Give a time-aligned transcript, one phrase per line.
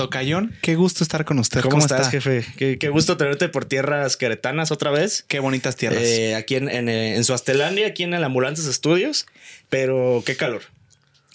[0.00, 1.60] Tocayón, qué gusto estar con usted.
[1.60, 2.42] ¿Cómo, estás, jefe?
[2.56, 5.26] Qué, gusto tenerte por tierras queretanas otra vez.
[5.28, 6.02] Qué bonitas tierras.
[6.02, 9.26] Eh, aquí en, en, eh, en Suastelandia, aquí en el Ambulantes Estudios,
[9.68, 10.62] pero qué calor.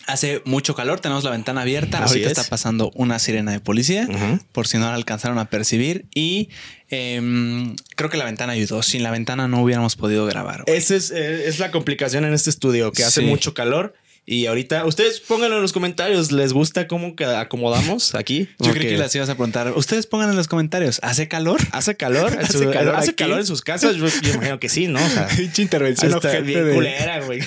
[0.08, 2.04] Hace mucho calor, tenemos la ventana abierta.
[2.04, 4.08] Ahorita está pasando una sirena de policía,
[4.52, 6.08] por si no la alcanzaron a percibir.
[6.16, 6.50] Y
[6.90, 8.82] em, creo que la ventana ayudó.
[8.82, 10.64] Sin la ventana no hubiéramos podido grabar.
[10.66, 13.94] Esa es, eh, es, la complicación en este estudio, que hace mucho calor
[14.28, 16.32] y ahorita, ustedes pónganlo en los comentarios.
[16.32, 18.50] ¿Les gusta cómo acomodamos aquí?
[18.60, 19.72] Yo creo que las ibas a preguntar.
[19.76, 21.00] Ustedes pongan en los comentarios.
[21.04, 21.62] ¿Hace calor?
[21.72, 22.36] ¿Hace calor?
[22.42, 22.96] ¿Hace, calor?
[22.96, 23.98] ¿Hace calor en sus casas?
[23.98, 25.00] Yo, imagino que sí, ¿no?
[25.04, 27.42] O sea, intervención bien culera, güey.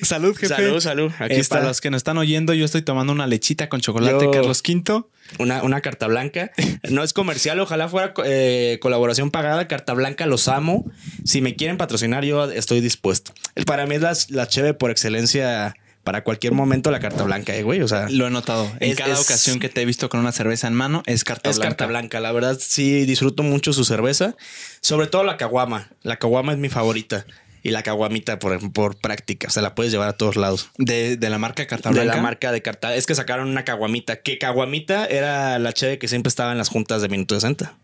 [0.00, 0.54] salud, jefe.
[0.54, 1.12] Salud, salud.
[1.18, 1.56] Aquí está.
[1.56, 5.04] Para los que nos están oyendo, yo estoy tomando una lechita con chocolate Carlos V.
[5.38, 6.52] Una, una, carta blanca.
[6.88, 9.68] No es comercial, ojalá fuera eh, colaboración pagada.
[9.68, 10.90] Carta blanca, los amo.
[11.24, 13.32] Si me quieren patrocinar, yo estoy dispuesto.
[13.66, 17.62] Para mí es la, la cheve por excelencia para cualquier momento la carta blanca, eh,
[17.62, 17.80] güey.
[17.80, 18.70] O sea, lo he notado.
[18.80, 21.62] En cada ocasión que te he visto con una cerveza en mano, es carta blanca.
[21.62, 22.20] Es carta blanca.
[22.20, 24.36] La verdad, sí disfruto mucho su cerveza.
[24.80, 25.90] Sobre todo la caguama.
[26.02, 27.26] La caguama es mi favorita.
[27.62, 29.48] Y la caguamita por, por práctica.
[29.48, 30.68] O sea, la puedes llevar a todos lados.
[30.76, 32.10] De, la marca Carta Blanca.
[32.10, 32.94] De la marca de Carta.
[32.94, 34.20] Es que sacaron una caguamita.
[34.20, 37.78] Que caguamita era la cheve que siempre estaba en las juntas de Minuto 60.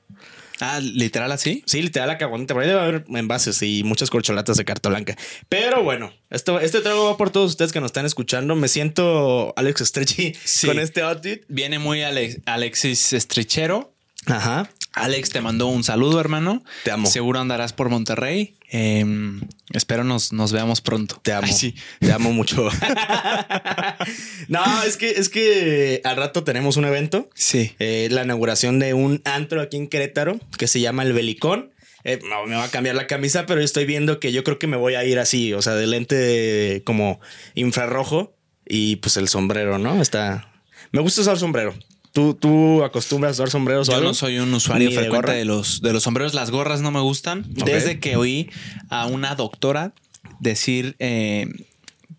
[0.60, 1.62] Ah, literal así.
[1.66, 2.54] Sí, literal caguamita.
[2.54, 5.16] Por ahí debe haber envases y muchas corcholatas de carta blanca.
[5.48, 8.54] Pero bueno, esto, este trago va por todos ustedes que nos están escuchando.
[8.56, 10.34] Me siento Alex Estrechi
[10.66, 11.44] con este outfit.
[11.48, 13.94] Viene muy Alexis Estrechero.
[14.26, 14.70] Ajá.
[14.92, 16.64] Alex, te mandó un saludo, hermano.
[16.84, 17.08] Te amo.
[17.08, 18.56] Seguro andarás por Monterrey.
[18.68, 19.40] Em,
[19.72, 21.20] espero nos, nos veamos pronto.
[21.22, 21.46] Te amo.
[21.46, 21.74] sí.
[22.00, 22.68] Te amo mucho.
[24.48, 27.30] no, es que, es que al rato tenemos un evento.
[27.34, 27.72] Sí.
[27.78, 31.72] Eh, la inauguración de un antro aquí en Querétaro que se llama El Belicón.
[32.02, 34.78] Eh, me va a cambiar la camisa, pero estoy viendo que yo creo que me
[34.78, 37.20] voy a ir así, o sea, de lente como
[37.54, 38.34] infrarrojo
[38.66, 40.00] y pues el sombrero, ¿no?
[40.00, 40.50] Está.
[40.92, 41.74] Me gusta usar sombrero.
[42.12, 45.92] ¿Tú, ¿Tú acostumbras a usar sombreros Yo no soy un usuario frecuente de, los, de
[45.92, 46.34] los sombreros.
[46.34, 47.44] Las gorras no me gustan.
[47.48, 48.50] Desde que oí
[48.88, 49.94] a una doctora
[50.40, 51.46] decir eh,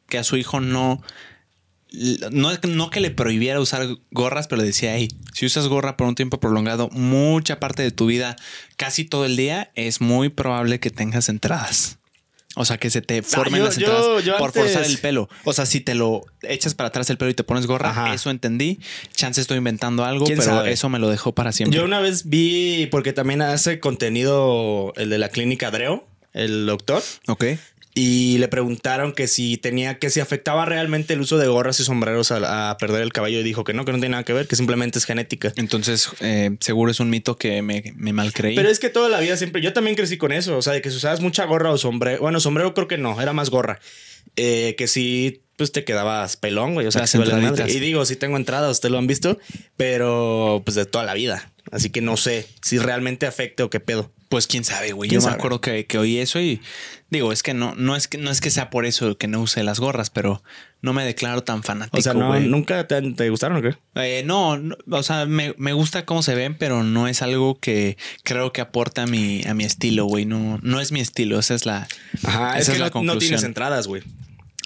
[0.07, 1.01] que a su hijo no,
[2.31, 6.15] no, no que le prohibiera usar gorras, pero decía, hey, si usas gorra por un
[6.15, 8.37] tiempo prolongado, mucha parte de tu vida,
[8.77, 12.00] casi todo el día, es muy probable que tengas entradas.
[12.55, 14.05] O sea, que se te ah, formen las entradas
[14.37, 15.29] por forzar el pelo.
[15.45, 18.29] O sea, si te lo echas para atrás el pelo y te pones gorra, eso
[18.29, 18.79] entendí.
[19.13, 21.77] Chance estoy inventando algo, pero eso me lo dejó para siempre.
[21.77, 27.01] Yo una vez vi, porque también hace contenido el de la clínica Dreo, el doctor.
[27.27, 27.45] Ok
[27.93, 31.83] y le preguntaron que si tenía, que si afectaba realmente el uso de gorras y
[31.83, 34.47] sombreros a, perder el cabello y dijo que no, que no tiene nada que ver,
[34.47, 35.51] que simplemente es genética.
[35.57, 38.55] Entonces, eh, seguro es un mito que me, me mal creí.
[38.55, 40.81] Pero es que toda la vida siempre, yo también crecí con eso, o sea, de
[40.81, 43.79] que si usabas mucha gorra o sombrero, bueno, sombrero creo que no, era más gorra,
[44.35, 47.05] eh, que si pues te quedabas pelón, güey, o sea,
[47.67, 49.37] y digo, si tengo entradas, ustedes lo han visto,
[49.77, 51.51] pero pues de toda la vida.
[51.71, 54.11] Así que no sé si realmente afecte o qué pedo.
[54.31, 55.09] Pues quién sabe, güey.
[55.09, 56.61] Yo me acuerdo que, que, oí eso y
[57.09, 59.41] digo, es que no, no es que no es que sea por eso que no
[59.41, 60.41] use las gorras, pero
[60.81, 61.97] no me declaro tan fanático.
[61.97, 63.75] O sea, nunca te, gustaron o qué?
[63.95, 64.57] Eh, no,
[64.89, 69.03] o sea, me, gusta cómo se ven, pero no es algo que creo que aporta
[69.03, 70.23] a mi, a mi estilo, güey.
[70.23, 71.37] No, no es mi estilo.
[71.37, 71.89] Esa es la.
[72.23, 74.01] Ajá, es que la no, no tienes entradas, güey.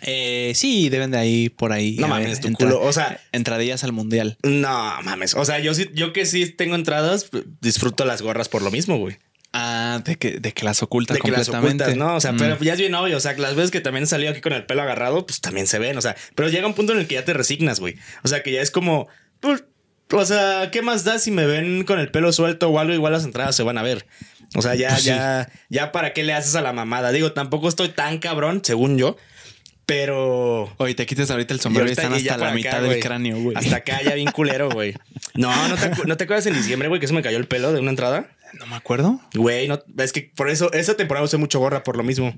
[0.03, 1.95] Eh, sí, deben de ahí por ahí.
[1.95, 2.81] No mames, tu culo.
[2.81, 4.37] O sea, entradillas al mundial.
[4.43, 5.33] No mames.
[5.33, 8.99] O sea, yo sí, yo que sí tengo entradas, disfruto las gorras por lo mismo,
[8.99, 9.17] güey.
[9.57, 12.57] Ah, de que, de que las ocultas de que Las ocultas, no, o sea, pero
[12.57, 12.59] mm.
[12.61, 13.15] ya es bien obvio.
[13.15, 15.65] O sea, las veces que también he salido aquí con el pelo agarrado, pues también
[15.65, 15.97] se ven.
[15.97, 17.95] O sea, pero llega un punto en el que ya te resignas, güey.
[18.25, 19.07] O sea, que ya es como,
[19.39, 19.63] pues,
[20.11, 22.93] o sea, ¿qué más da si me ven con el pelo suelto o algo?
[22.93, 24.05] Igual las entradas se van a ver.
[24.55, 27.13] O sea, ya, pues ya, ya para qué le haces a la mamada.
[27.13, 29.15] Digo, tampoco estoy tan cabrón, según yo.
[29.85, 30.73] Pero.
[30.77, 33.55] Oye, te quites ahorita el sombrero y, están hasta la mitad del cráneo, güey.
[33.55, 34.95] Hasta acá ya bien culero, güey.
[35.33, 37.71] No, ¿no te, ¿no te acuerdas en diciembre, güey, que eso me cayó el pelo
[37.71, 38.34] de una entrada?
[38.59, 39.19] No me acuerdo.
[39.33, 42.35] Güey, no, es que por eso, esa temporada usé mucho gorra por lo mismo.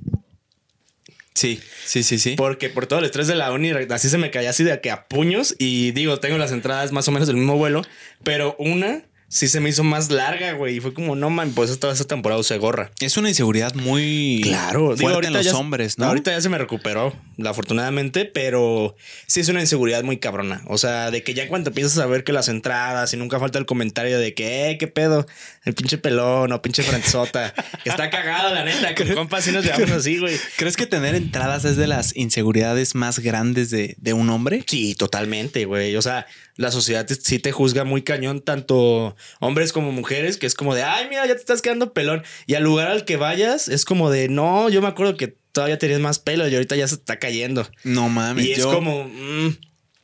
[1.34, 2.34] Sí, sí, sí, sí.
[2.36, 4.90] Porque por todo el estrés de la uni, así se me caía así de que
[4.90, 5.56] a puños.
[5.60, 7.84] Y digo, tengo las entradas más o menos del mismo vuelo,
[8.24, 10.78] pero una sí se me hizo más larga, güey.
[10.78, 12.92] Y fue como, no man, pues toda esa temporada se gorra.
[13.00, 16.06] Es una inseguridad muy claro, fuerte en los hombres, ¿no?
[16.06, 17.14] Ahorita ya se me recuperó,
[17.46, 18.96] afortunadamente, pero
[19.28, 20.64] sí es una inseguridad muy cabrona.
[20.68, 23.60] O sea, de que ya cuando empiezas a ver que las entradas y nunca falta
[23.60, 25.26] el comentario de que, eh, qué pedo,
[25.68, 27.54] el pinche pelón o pinche frentezota,
[27.84, 30.38] que está cagado, la neta, que compas si nos llevamos así, güey.
[30.56, 34.64] ¿Crees que tener entradas es de las inseguridades más grandes de, de un hombre?
[34.66, 35.98] Sí, totalmente, güey.
[35.98, 36.26] O sea,
[36.56, 40.84] la sociedad sí te juzga muy cañón, tanto hombres como mujeres, que es como de,
[40.84, 42.24] ay, mira, ya te estás quedando pelón.
[42.46, 45.78] Y al lugar al que vayas, es como de, no, yo me acuerdo que todavía
[45.78, 47.68] tenías más pelo y ahorita ya se está cayendo.
[47.84, 48.46] No mames.
[48.46, 49.58] Y es como, mm,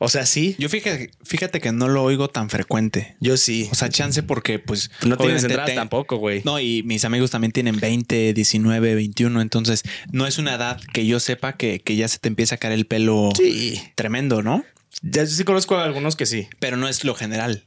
[0.04, 0.54] O sea, sí.
[0.58, 3.16] Yo fíjate, fíjate que no lo oigo tan frecuente.
[3.20, 3.68] Yo sí.
[3.72, 4.90] O sea, chance porque pues...
[5.04, 6.42] No tienes entradas tampoco, güey.
[6.44, 9.40] No, y mis amigos también tienen 20, 19, 21.
[9.40, 12.58] Entonces, no es una edad que yo sepa que, que ya se te empieza a
[12.58, 13.80] caer el pelo Sí.
[13.94, 14.64] tremendo, ¿no?
[15.02, 16.48] Ya sí conozco a algunos que sí.
[16.60, 17.64] Pero no es lo general.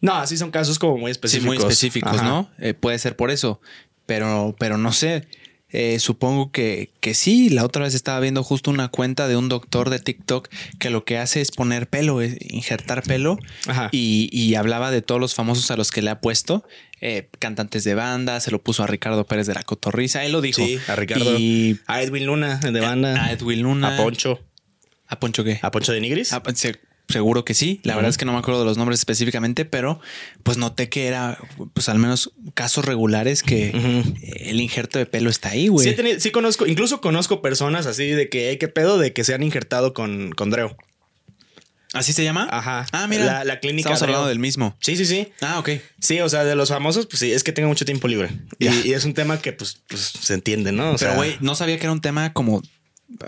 [0.00, 1.46] No, así son casos como muy Sí, específicos.
[1.46, 2.24] muy específicos, Ajá.
[2.28, 2.50] ¿no?
[2.58, 3.60] Eh, puede ser por eso.
[4.06, 5.26] Pero, pero no sé.
[5.70, 7.50] Eh, supongo que, que sí.
[7.50, 10.48] La otra vez estaba viendo justo una cuenta de un doctor de TikTok
[10.78, 13.38] que lo que hace es poner pelo, es injertar pelo.
[13.66, 13.88] Ajá.
[13.92, 16.64] Y, y hablaba de todos los famosos a los que le ha puesto.
[17.00, 20.24] eh, cantantes de banda, se lo puso a Ricardo Pérez de la Cotorriza.
[20.24, 20.64] Él lo dijo.
[20.64, 21.38] Sí, a Ricardo.
[21.38, 23.24] Y A Edwin Luna de banda.
[23.24, 23.94] a Edwin Luna.
[23.94, 24.40] A Poncho.
[25.06, 25.58] ¿A Poncho qué?
[25.62, 26.32] A Poncho de Nigris.
[26.32, 26.76] Ah, se-
[27.08, 27.80] seguro que sí.
[27.84, 30.00] La verdad es que no me acuerdo de los nombres específicamente, pero
[30.42, 31.38] pues noté que era,
[31.72, 33.70] pues al menos casos regulares que
[34.36, 35.88] el injerto de pelo está ahí, güey.
[35.88, 38.98] Sí, tenido- sí conozco, incluso conozco personas así de que, "Ey, ¿qué pedo?
[38.98, 40.76] De que se han injertado con, con Dreo.
[41.94, 42.46] ¿Así se llama?
[42.50, 42.86] Ajá.
[42.92, 43.24] Ah, mira.
[43.24, 44.10] La- la clínica Estamos Dreo.
[44.10, 44.76] hablando del mismo.
[44.80, 45.28] Sí, sí, sí.
[45.40, 45.70] Ah, ok.
[46.00, 48.28] Sí, o sea, de los famosos, pues sí, es que tengo mucho tiempo libre.
[48.58, 50.92] Y, es un tema que, pues, pues se entiende, ¿no?
[50.92, 52.60] O pero, güey, no sabía que era un tema como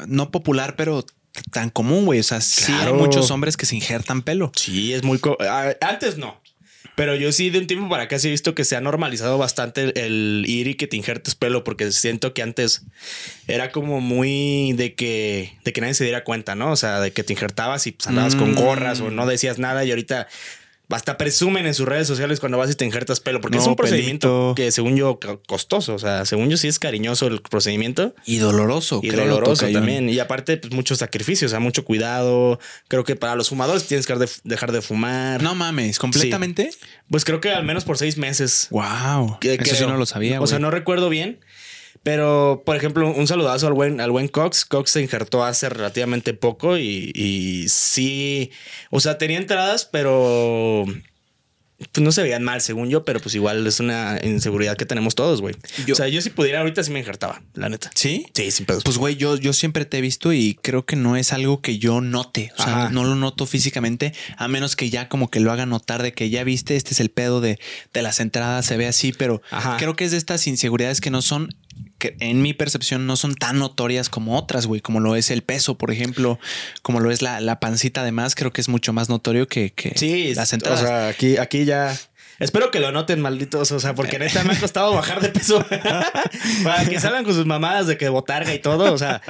[0.06, 1.06] no popular, pero
[1.50, 2.20] tan común, güey.
[2.20, 4.52] O sea, sí hay muchos hombres que se injertan pelo.
[4.56, 5.18] Sí, es muy...
[5.18, 5.38] co-
[5.80, 6.40] Antes no.
[6.96, 9.38] Pero yo sí de un tiempo para acá sí he visto que se ha normalizado
[9.38, 12.82] bastante el, el ir y que te injertes pelo porque siento que antes
[13.46, 16.72] era como muy de que de que nadie se diera cuenta, ¿no?
[16.72, 18.54] O sea, de que te injertabas y pues andabas con Mm.
[18.56, 20.28] gorras o no decías nada y ahorita
[20.90, 23.76] hasta presumen en sus redes sociales cuando vas y te injertas pelo porque es un
[23.76, 24.54] procedimiento pelito.
[24.56, 28.38] que según yo co- costoso, o sea, según yo sí es cariñoso el procedimiento Y
[28.38, 29.00] doloroso.
[29.02, 30.08] y creo, doloroso también.
[30.08, 32.58] Y aparte, pues mucho sacrificio, o sea, mucho cuidado.
[32.88, 34.14] Creo que para los fumadores tienes que
[34.44, 35.42] dejar de, fumar.
[35.42, 36.70] No mames, completamente.
[37.10, 38.68] Pues creo que al menos por seis meses.
[38.70, 39.38] Wow.
[39.40, 41.40] Que- Eso sí no lo sabía, O sea, no recuerdo bien.
[42.02, 44.64] Pero, por ejemplo, un saludazo al buen, al buen Cox.
[44.64, 48.50] Cox se injertó hace relativamente poco y, y sí.
[48.90, 50.86] O sea, tenía entradas, pero.
[51.92, 55.14] Pues no se veían mal, según yo, pero pues igual es una inseguridad que tenemos
[55.14, 55.54] todos, güey.
[55.90, 57.90] O sea, yo si pudiera ahorita sí me injertaba, la neta.
[57.94, 58.26] ¿Sí?
[58.34, 58.84] Sí, sin pedos.
[58.84, 61.78] Pues güey, yo, yo siempre te he visto y creo que no es algo que
[61.78, 62.52] yo note.
[62.58, 62.90] O sea, Ajá.
[62.90, 66.28] no lo noto físicamente, a menos que ya como que lo haga notar de que
[66.28, 67.58] ya viste, este es el pedo de,
[67.94, 69.78] de las entradas, se ve así, pero Ajá.
[69.78, 71.48] creo que es de estas inseguridades que no son,
[71.98, 75.42] que en mi percepción no son tan notorias como otras, güey, como lo es el
[75.42, 76.38] peso, por ejemplo,
[76.82, 79.92] como lo es la, la pancita además, creo que es mucho más notorio que, que
[79.96, 80.80] Sí, las o entradas.
[80.80, 81.96] sea, aquí, aquí ya.
[82.40, 83.70] Espero que lo noten, malditos.
[83.70, 85.64] O sea, porque neta me ha costado bajar de peso.
[86.64, 88.92] Para que salgan con sus mamadas de que botarga y todo.
[88.92, 89.22] O sea,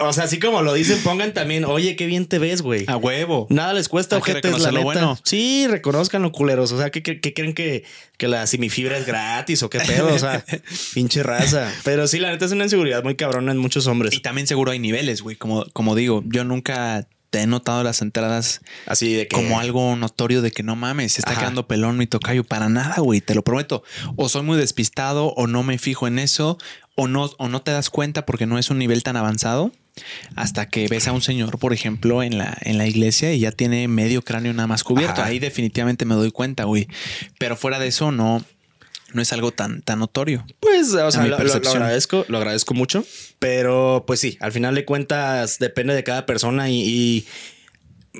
[0.00, 2.84] o sea, así como lo dicen, pongan también, oye, qué bien te ves, güey.
[2.88, 3.46] a huevo.
[3.50, 4.84] Nada les cuesta, Hay que ojetes, la reconocer neta.
[4.84, 5.18] bueno.
[5.24, 6.72] Sí, reconozcanlo, culeros.
[6.72, 7.84] O sea, ¿qué, qué- qué creen que,
[8.18, 10.12] que la simifibra es gratis o qué pedo?
[10.14, 10.44] O sea,
[10.94, 11.72] pinche raza.
[11.84, 14.12] Pero sí, la neta es una inseguridad muy cabrona en muchos hombres.
[14.14, 18.60] Y también seguro hay niveles, güey, como, como digo, yo nunca he notado las entradas
[18.86, 19.36] Así de que.
[19.36, 21.40] como algo notorio de que no mames, se está Ajá.
[21.40, 23.82] quedando pelón mi tocayo para nada, güey, te lo prometo.
[24.16, 26.58] O soy muy despistado o no me fijo en eso
[26.94, 29.72] o no o no te das cuenta porque no es un nivel tan avanzado
[30.34, 33.52] hasta que ves a un señor, por ejemplo, en la en la iglesia y ya
[33.52, 35.20] tiene medio cráneo nada más cubierto.
[35.22, 35.30] Ajá.
[35.30, 36.86] Ahí definitivamente me doy cuenta, güey.
[37.38, 38.44] Pero fuera de eso no
[39.12, 40.44] no es algo tan tan notorio.
[40.60, 43.04] Pues, o sea, mi lo, lo- agradezco, lo agradezco mucho,
[43.38, 47.26] pero pues sí, al final de cuentas depende de cada persona y, y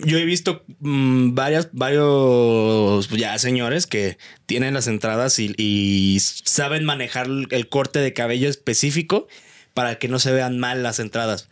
[0.05, 6.85] yo he visto mm, varias, varios ya señores que tienen las entradas y, y saben
[6.85, 9.27] manejar el corte de cabello específico
[9.75, 11.49] para que no se vean mal las entradas.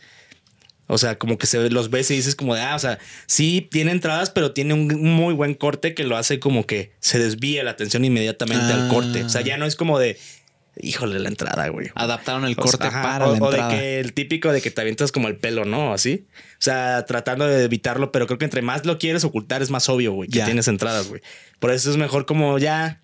[0.87, 3.67] O sea, como que se los ves y dices como de, ah, o sea, sí
[3.71, 7.62] tiene entradas, pero tiene un muy buen corte que lo hace como que se desvíe
[7.62, 8.88] la atención inmediatamente al Ah.
[8.93, 9.25] corte.
[9.25, 10.19] O sea, ya no es como de,
[10.79, 11.91] híjole, la entrada, güey.
[11.95, 13.71] Adaptaron el O sea, corte ajá, para o, la o de entrada.
[13.79, 15.95] que el típico de que te avientas como el pelo, ¿no?
[15.95, 16.26] Así.
[16.55, 19.88] O sea, tratando de evitarlo, pero creo que entre más lo quieres ocultar es más
[19.88, 20.45] obvio, güey, que Ya.
[20.45, 21.23] tienes entradas, güey.
[21.61, 23.00] Por eso es mejor como ya.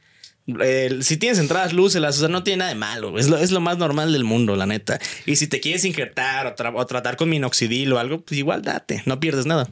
[1.00, 3.18] Si tienes entradas, lúcelas, o sea, no tiene nada de malo.
[3.18, 4.98] Es lo, es lo más normal del mundo, la neta.
[5.26, 9.02] Y si te quieres injertar o, o tratar con minoxidil o algo, pues igual date,
[9.06, 9.68] no pierdes nada.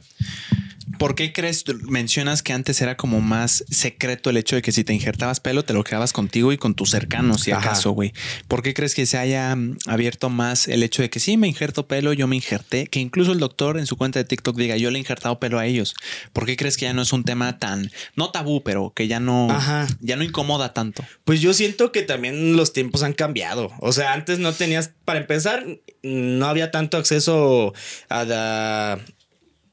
[0.97, 4.83] ¿Por qué crees, mencionas que antes era como más secreto el hecho de que si
[4.83, 8.11] te injertabas pelo te lo quedabas contigo y con tus cercanos, si acaso, güey?
[8.47, 11.47] ¿Por qué crees que se haya mm, abierto más el hecho de que sí me
[11.47, 14.77] injerto pelo, yo me injerté, que incluso el doctor en su cuenta de TikTok diga
[14.77, 15.95] yo le he injertado pelo a ellos?
[16.33, 19.19] ¿Por qué crees que ya no es un tema tan, no tabú, pero que ya
[19.19, 19.87] no, Ajá.
[20.01, 21.05] ya no incomoda tanto?
[21.23, 23.71] Pues yo siento que también los tiempos han cambiado.
[23.79, 25.65] O sea, antes no tenías, para empezar,
[26.03, 27.73] no había tanto acceso
[28.09, 28.99] a, la-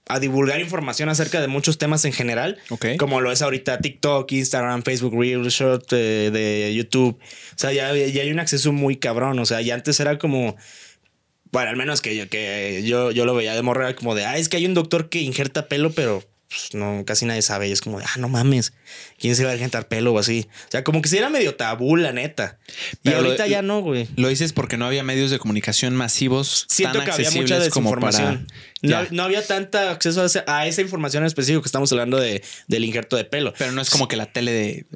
[0.09, 2.59] a divulgar información acerca de muchos temas en general.
[2.99, 7.19] Como lo es ahorita TikTok, Instagram, Facebook Reels, Short eh, de YouTube.
[7.19, 9.39] O sea, ya, ya hay un acceso muy cabrón.
[9.39, 10.57] O sea, y antes era como...
[11.51, 14.37] Bueno, al menos que yo, que yo, yo lo veía de morrer como de, ah,
[14.37, 17.69] es que hay un doctor que injerta pelo, pero pues, no, casi nadie sabe.
[17.69, 18.73] Y es como de, ah, no mames,
[19.19, 20.47] ¿quién se va a injertar pelo o así?
[20.69, 22.59] O sea, como que si era medio tabú, la neta.
[23.03, 24.09] y ahorita ya no, güey.
[24.17, 26.67] Lo dices porque no había medios de comunicación masivos.
[26.69, 28.47] Siento que había mucha desinformación.
[28.83, 32.85] no, no, había tanta acceso a, esa información en específico que estamos hablando de, del
[32.85, 33.53] injerto de pelo.
[33.59, 34.87] Pero no es como que la tele de,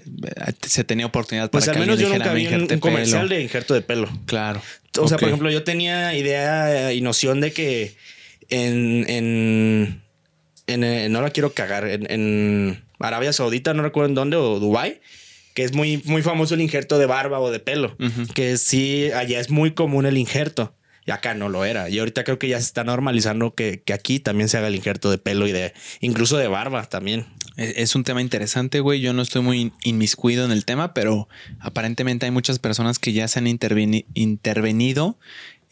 [0.66, 3.82] se tenía oportunidad para Pues al menos yo nunca vi un, comercial de injerto de
[3.82, 4.08] pelo.
[4.26, 4.62] Claro.
[4.98, 7.96] O sea, por ejemplo, yo tenía idea y noción de que
[8.50, 10.02] en, en
[10.70, 15.00] eh, no la quiero cagar, en, Arabia Saudita, no recuerdo en dónde, o Dubai
[15.54, 17.96] que es muy, muy famoso el injerto de barba o de pelo,
[18.34, 20.74] que sí, allá es muy común el injerto.
[21.06, 21.88] Y acá no lo era.
[21.88, 25.10] Y ahorita creo que ya se está normalizando que, aquí también se haga el injerto
[25.10, 27.26] de pelo y de incluso de barba también.
[27.56, 29.00] Es un tema interesante, güey.
[29.00, 33.28] Yo no estoy muy inmiscuido en el tema, pero aparentemente hay muchas personas que ya
[33.28, 35.18] se han intervenido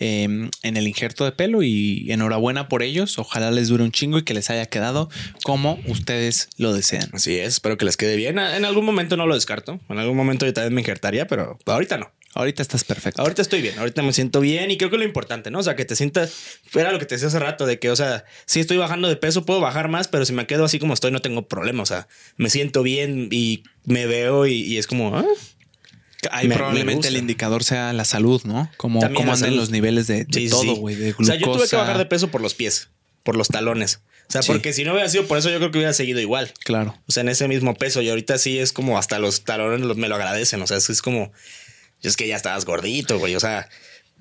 [0.00, 3.19] Em, en el injerto de pelo y enhorabuena por ellos.
[3.19, 5.11] Ojalá les dure un chingo y que les haya quedado
[5.43, 7.11] como ustedes lo desean.
[7.12, 8.38] Así es, espero que les quede bien.
[8.38, 9.81] En algún momento no lo descarto.
[9.88, 12.12] En algún momento yo también me injertaría, pero ahorita no.
[12.35, 13.23] Ahorita estás perfecto.
[13.23, 15.59] Ahorita estoy bien, ahorita me siento bien y creo que lo importante, ¿no?
[15.59, 17.97] O sea, que te sientas, era lo que te decía hace rato, de que, o
[17.97, 20.95] sea, si estoy bajando de peso, puedo bajar más, pero si me quedo así como
[20.95, 21.83] estoy, no tengo problema.
[21.83, 25.25] O sea, me siento bien y me veo y, es como, ¿ah?
[26.31, 28.71] Ahí probablemente el indicador sea la salud, ¿no?
[28.77, 31.23] Como cómo andan los niveles de, todo, güey, de glucosa.
[31.23, 32.89] O sea, yo tuve que bajar de peso por los pies,
[33.23, 34.01] por los talones.
[34.29, 36.53] O sea, porque si no hubiera sido por eso, yo creo que hubiera seguido igual.
[36.65, 36.95] Claro.
[37.09, 38.03] O sea, en ese mismo peso.
[38.03, 40.61] Y ahorita sí es como hasta los talones me lo agradecen.
[40.61, 41.33] O sea, es, como.
[42.03, 43.35] Es que ya estabas gordito, güey.
[43.37, 43.71] O sea,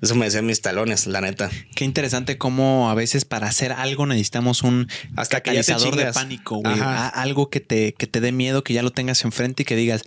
[0.00, 1.50] eso me decían mis talones, la neta.
[1.74, 6.76] Qué interesante cómo a veces para hacer algo necesitamos un hasta catalizador de pánico, güey.
[6.80, 10.04] Algo que te, que te dé miedo, que ya lo tengas enfrente y que digas,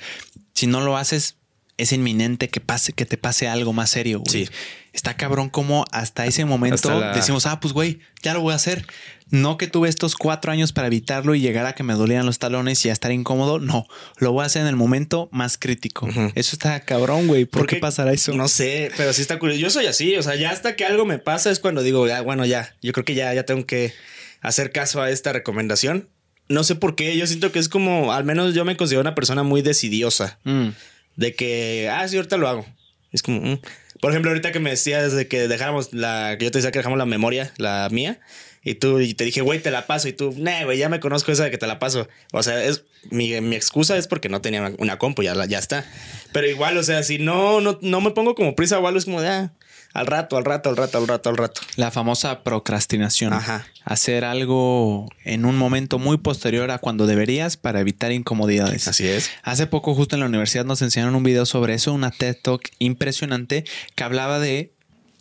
[0.55, 1.35] si no lo haces,
[1.81, 4.45] es inminente que pase, que te pase algo más serio, güey.
[4.45, 4.51] Sí.
[4.93, 8.85] Está cabrón como hasta ese momento decimos, ah, pues güey, ya lo voy a hacer.
[9.29, 12.37] No que tuve estos cuatro años para evitarlo y llegar a que me dolieran los
[12.37, 13.57] talones y a estar incómodo.
[13.57, 16.07] No, lo voy a hacer en el momento más crítico.
[16.35, 17.45] Eso está cabrón, güey.
[17.45, 18.33] ¿Por, qué pasará eso?
[18.33, 19.59] No sé, pero sí está curioso.
[19.59, 22.21] Yo soy así, o sea, ya hasta que algo me pasa es cuando digo, ya,
[22.21, 23.93] bueno, ya, yo creo que ya, ya tengo que
[24.41, 26.09] hacer caso a esta recomendación.
[26.47, 29.15] No sé por qué, yo siento que es como, al menos yo me considero una
[29.15, 30.37] persona muy decidiosa.
[30.43, 30.69] Mm
[31.15, 32.65] de que, ah, sí, ahorita lo hago.
[33.11, 33.59] Es como, mm".
[33.99, 36.79] por ejemplo, ahorita que me decías de que dejáramos la, que yo te decía que
[36.79, 38.19] dejamos la memoria, la mía,
[38.63, 40.99] y tú, y te dije, güey, te la paso, y tú, nah, güey, ya me
[40.99, 42.07] conozco esa de que te la paso.
[42.31, 45.85] O sea, es, mi, mi excusa es porque no tenía una compu, ya, ya está.
[46.31, 49.05] Pero igual, o sea, si no, no, no me pongo como prisa o algo, es
[49.05, 49.53] como de, ah,
[49.93, 51.61] al rato, al rato, al rato, al rato, al rato.
[51.75, 53.33] La famosa procrastinación.
[53.33, 53.67] Ajá.
[53.83, 58.87] Hacer algo en un momento muy posterior a cuando deberías para evitar incomodidades.
[58.87, 59.29] Así es.
[59.43, 62.69] Hace poco, justo en la universidad, nos enseñaron un video sobre eso, una TED Talk
[62.79, 64.73] impresionante que hablaba de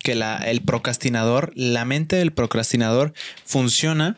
[0.03, 3.13] que la, el procrastinador, la mente del procrastinador
[3.45, 4.17] funciona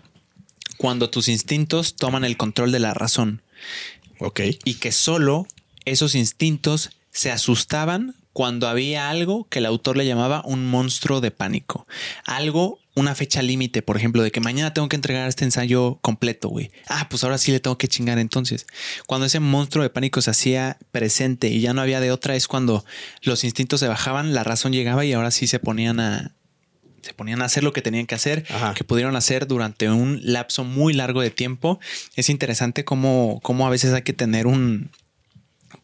[0.76, 3.42] cuando tus instintos toman el control de la razón.
[4.18, 4.40] Ok.
[4.64, 5.46] Y que solo
[5.84, 11.30] esos instintos se asustaban cuando había algo que el autor le llamaba un monstruo de
[11.30, 11.86] pánico.
[12.24, 16.48] Algo, una fecha límite, por ejemplo, de que mañana tengo que entregar este ensayo completo,
[16.48, 16.70] güey.
[16.88, 18.66] Ah, pues ahora sí le tengo que chingar entonces.
[19.06, 22.48] Cuando ese monstruo de pánico se hacía presente y ya no había de otra, es
[22.48, 22.84] cuando
[23.22, 26.34] los instintos se bajaban, la razón llegaba y ahora sí se ponían a,
[27.02, 30.64] se ponían a hacer lo que tenían que hacer, que pudieron hacer durante un lapso
[30.64, 31.80] muy largo de tiempo.
[32.14, 34.90] Es interesante cómo, cómo a veces hay que tener un,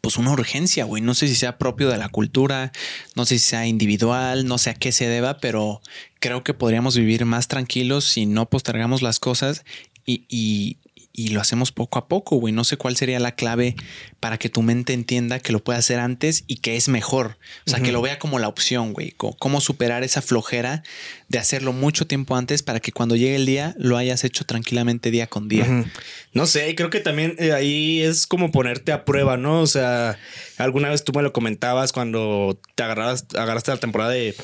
[0.01, 1.01] pues una urgencia, güey.
[1.01, 2.71] No sé si sea propio de la cultura,
[3.15, 5.81] no sé si sea individual, no sé a qué se deba, pero
[6.19, 9.63] creo que podríamos vivir más tranquilos si no postergamos las cosas
[10.05, 10.77] y,
[11.11, 12.53] y lo hacemos poco a poco, güey.
[12.53, 13.75] No sé cuál sería la clave
[14.19, 17.37] para que tu mente entienda que lo puede hacer antes y que es mejor.
[17.65, 19.13] O sea, que lo vea como la opción, güey.
[19.17, 20.83] Cómo superar esa flojera
[21.27, 25.11] de hacerlo mucho tiempo antes para que cuando llegue el día lo hayas hecho tranquilamente
[25.11, 25.85] día con día.
[26.33, 29.61] No sé, creo que también eh, ahí es como ponerte a prueba, ¿no?
[29.61, 30.17] O sea,
[30.57, 34.35] alguna vez tú me lo comentabas cuando te agarrabas, agarraste la temporada de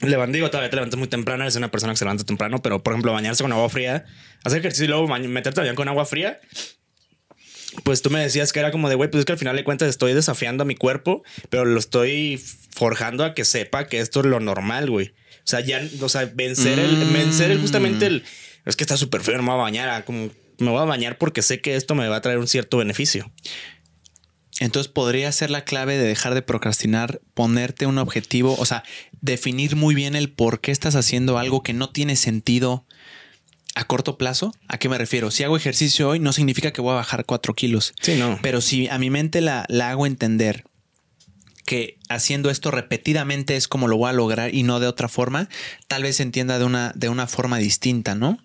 [0.00, 2.92] digo, todavía te levantas muy temprano, eres una persona que se levanta temprano, pero por
[2.92, 4.04] ejemplo, bañarse con agua fría,
[4.44, 6.40] hacer ejercicio y luego meterte bien con agua fría.
[7.84, 9.64] Pues tú me decías que era como de, güey, pues es que al final de
[9.64, 14.20] cuentas estoy desafiando a mi cuerpo, pero lo estoy forjando a que sepa que esto
[14.20, 15.08] es lo normal, güey.
[15.08, 18.24] O sea, ya, o sea, vencer el, vencer el justamente el,
[18.64, 21.18] es que está súper frío, no me voy a bañar, como me voy a bañar
[21.18, 23.30] porque sé que esto me va a traer un cierto beneficio.
[24.58, 28.84] Entonces podría ser la clave de dejar de procrastinar, ponerte un objetivo, o sea,
[29.20, 32.84] definir muy bien el por qué estás haciendo algo que no tiene sentido
[33.74, 34.52] a corto plazo.
[34.68, 35.30] ¿A qué me refiero?
[35.30, 37.94] Si hago ejercicio hoy, no significa que voy a bajar cuatro kilos.
[38.00, 38.38] Sí, no.
[38.42, 40.64] Pero si a mi mente la, la hago entender
[41.66, 45.48] que haciendo esto repetidamente es como lo voy a lograr y no de otra forma,
[45.88, 48.38] tal vez se entienda de una, de una forma distinta, ¿no?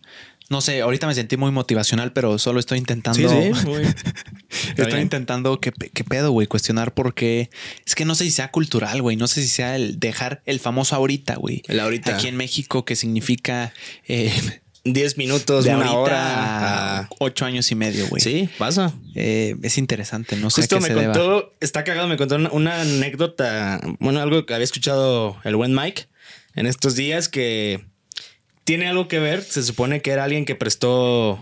[0.51, 3.17] No sé, ahorita me sentí muy motivacional, pero solo estoy intentando.
[3.17, 3.83] Sí, sí, muy...
[4.75, 7.49] estoy intentando que, pedo, güey, cuestionar por qué.
[7.85, 9.15] Es que no sé si sea cultural, güey.
[9.15, 11.63] No sé si sea el dejar el famoso ahorita, güey.
[11.69, 12.17] El ahorita.
[12.17, 13.73] Aquí en México, que significa.
[14.09, 18.21] Eh, 10 minutos, de una hora a ocho años y medio, güey.
[18.21, 18.91] Sí, pasa.
[19.15, 20.63] Eh, es interesante, no sé.
[20.63, 25.55] Justo me contó, está cagado, me contó una, anécdota, bueno, algo que había escuchado el
[25.55, 26.07] buen Mike
[26.55, 27.85] en estos días que
[28.63, 29.41] tiene algo que ver.
[29.41, 31.39] Se supone que era alguien que prestó.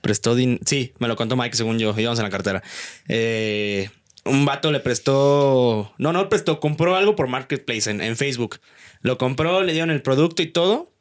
[0.00, 0.36] Prestó.
[0.36, 1.94] Sí, me lo contó Mike, según yo.
[1.96, 2.62] Íbamos en la cartera.
[3.08, 3.90] Eh,
[4.24, 5.92] un vato le prestó.
[5.98, 6.60] No, no prestó.
[6.60, 8.60] Compró algo por Marketplace en, en, Facebook.
[9.00, 10.92] Lo compró, le dieron el producto y todo.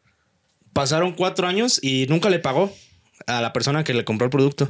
[0.73, 2.73] Pasaron cuatro años y nunca le pagó
[3.27, 4.69] a la persona que le compró el producto.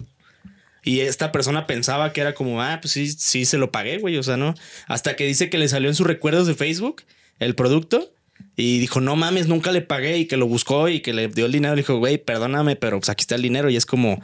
[0.84, 4.18] Y esta persona pensaba que era como, ah, pues sí, sí se lo pagué, güey.
[4.18, 4.56] O sea, no.
[4.88, 7.04] Hasta que dice que le salió en sus recuerdos de Facebook
[7.40, 8.12] el producto
[8.56, 11.46] y dijo, no mames, nunca le pagué y que lo buscó y que le dio
[11.46, 11.76] el dinero.
[11.76, 13.70] Le dijo, güey, perdóname, pero pues aquí está el dinero.
[13.70, 14.22] Y es como,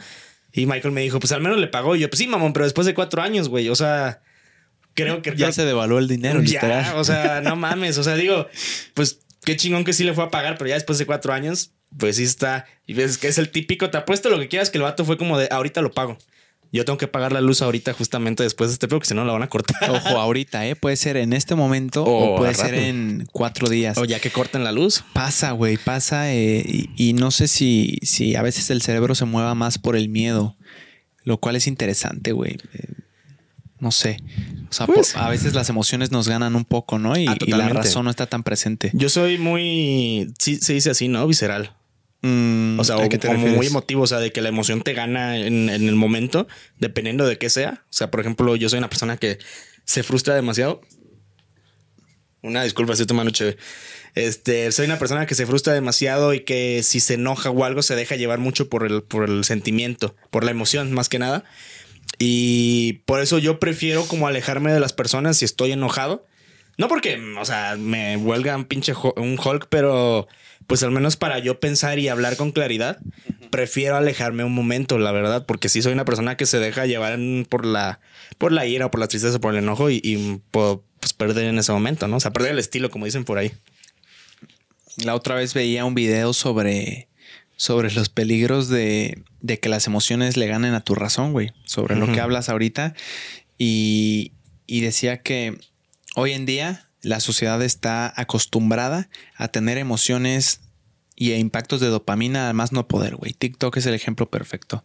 [0.54, 1.96] y Michael me dijo, pues al menos le pagó.
[1.96, 4.22] Y yo, pues sí, mamón, pero después de cuatro años, güey, o sea,
[4.94, 5.36] creo que...
[5.36, 8.48] Ya se devaluó el dinero, ya, O sea, no mames, o sea, digo,
[8.94, 11.72] pues qué chingón que sí le fue a pagar, pero ya después de cuatro años,
[11.98, 12.66] pues sí está.
[12.86, 15.18] Y ves que es el típico, te apuesto lo que quieras, que el vato fue
[15.18, 16.18] como de, ahorita lo pago.
[16.72, 19.34] Yo tengo que pagar la luz ahorita justamente después de este porque si no la
[19.34, 19.90] van a cortar.
[19.90, 20.76] Ojo, ahorita, ¿eh?
[20.76, 23.98] Puede ser en este momento o, puede ser en cuatro días.
[23.98, 25.04] O ya que corten la luz.
[25.14, 26.34] Pasa, güey, pasa.
[26.34, 30.10] Eh, y, no sé si, si a veces el cerebro se mueva más por el
[30.10, 30.58] miedo,
[31.24, 32.58] lo cual es interesante, güey.
[32.74, 32.94] Eh,
[33.80, 34.18] no sé.
[34.70, 37.18] O sea, pues a veces las emociones nos ganan un poco, ¿no?
[37.18, 38.92] Y, ah, y, la razón no está tan presente.
[38.94, 41.26] Yo soy muy, sí se dice así, ¿no?
[41.28, 41.77] Visceral.
[42.22, 45.70] Mm, o sea, como muy emotivo, o sea, de que la emoción te gana en,
[45.70, 46.48] el momento,
[46.80, 47.84] dependiendo de qué sea.
[47.86, 49.38] O sea, por ejemplo, yo soy una persona que
[49.86, 50.82] se frustra demasiado.
[52.42, 53.58] Una disculpa, estoy tomando chévere.
[54.16, 57.84] Este, soy una persona que se frustra demasiado y que si se enoja o algo
[57.84, 61.44] se deja llevar mucho por el, por el sentimiento, por la emoción, más que nada.
[62.18, 66.26] Y por eso yo prefiero como alejarme de las personas si estoy enojado.
[66.78, 70.28] No porque, o sea, me huelga un pinche un Hulk, pero
[70.68, 73.00] pues al menos para yo pensar y hablar con claridad,
[73.50, 77.18] prefiero alejarme un momento, la verdad, porque sí soy una persona que se deja llevar
[77.50, 78.02] por la,
[78.38, 81.72] por la ira, por la tristeza, por el enojo y, puedo pues, perder en ese
[81.72, 82.18] momento, ¿no?
[82.18, 83.54] O sea, perder el estilo, como dicen por ahí.
[84.98, 87.08] La otra vez veía un video sobre,
[87.56, 91.96] sobre los peligros de, de que las emociones le ganen a tu razón, güey, sobre
[91.96, 92.94] lo que hablas ahorita.
[93.58, 94.34] Y,
[94.66, 95.58] y decía que
[96.16, 100.62] hoy en día la sociedad está acostumbrada a tener emociones
[101.16, 103.34] y impactos de dopamina además no poder, güey.
[103.34, 104.84] TikTok es el ejemplo perfecto.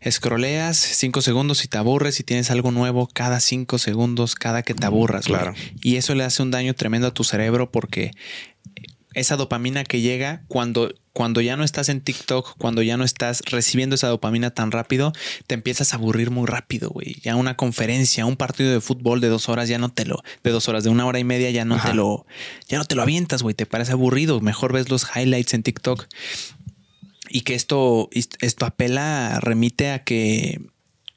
[0.00, 4.74] Escroleas cinco segundos y te aburres y tienes algo nuevo cada cinco segundos, cada que
[4.74, 5.54] te aburras, claro.
[5.80, 8.10] Y eso le hace un daño tremendo a tu cerebro porque
[9.14, 13.42] esa dopamina que llega cuando, cuando ya no estás en TikTok, cuando ya no estás
[13.46, 15.12] recibiendo esa dopamina tan rápido,
[15.46, 17.16] te empiezas a aburrir muy rápido, güey.
[17.22, 20.50] Ya una conferencia, un partido de fútbol de dos horas, ya no te lo, de
[20.50, 22.26] dos horas, de una hora y media, ya no te lo,
[22.68, 23.54] ya no te lo avientas, güey.
[23.54, 24.40] Te parece aburrido.
[24.40, 26.06] Mejor ves los highlights en TikTok.
[27.30, 30.60] Y que esto, esto apela, remite a que,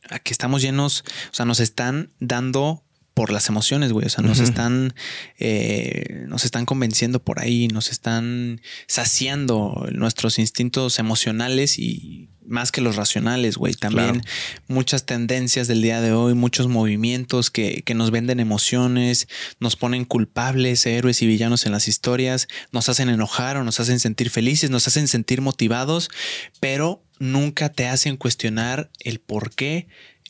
[0.10, 2.84] a que estamos llenos, o sea, nos están dando
[3.18, 4.06] por las emociones, güey.
[4.06, 4.94] O sea, nos están,
[5.40, 12.80] eh, nos están convenciendo por ahí, nos están saciando nuestros instintos emocionales y más que
[12.80, 13.74] los racionales, güey.
[13.74, 14.22] También
[14.68, 19.28] muchas tendencias del día de hoy, muchos movimientos que, que, nos venden emociones,
[19.60, 24.00] nos ponen culpables, héroes y villanos en las historias, nos hacen enojar o nos hacen
[24.00, 26.12] sentir felices, nos hacen sentir motivados,
[26.60, 29.88] pero nunca te hacen cuestionar el por qué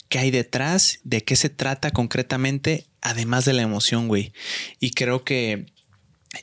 [0.10, 4.34] qué hay detrás, de qué se trata concretamente, además de la emoción, güey.
[4.80, 5.66] Y creo que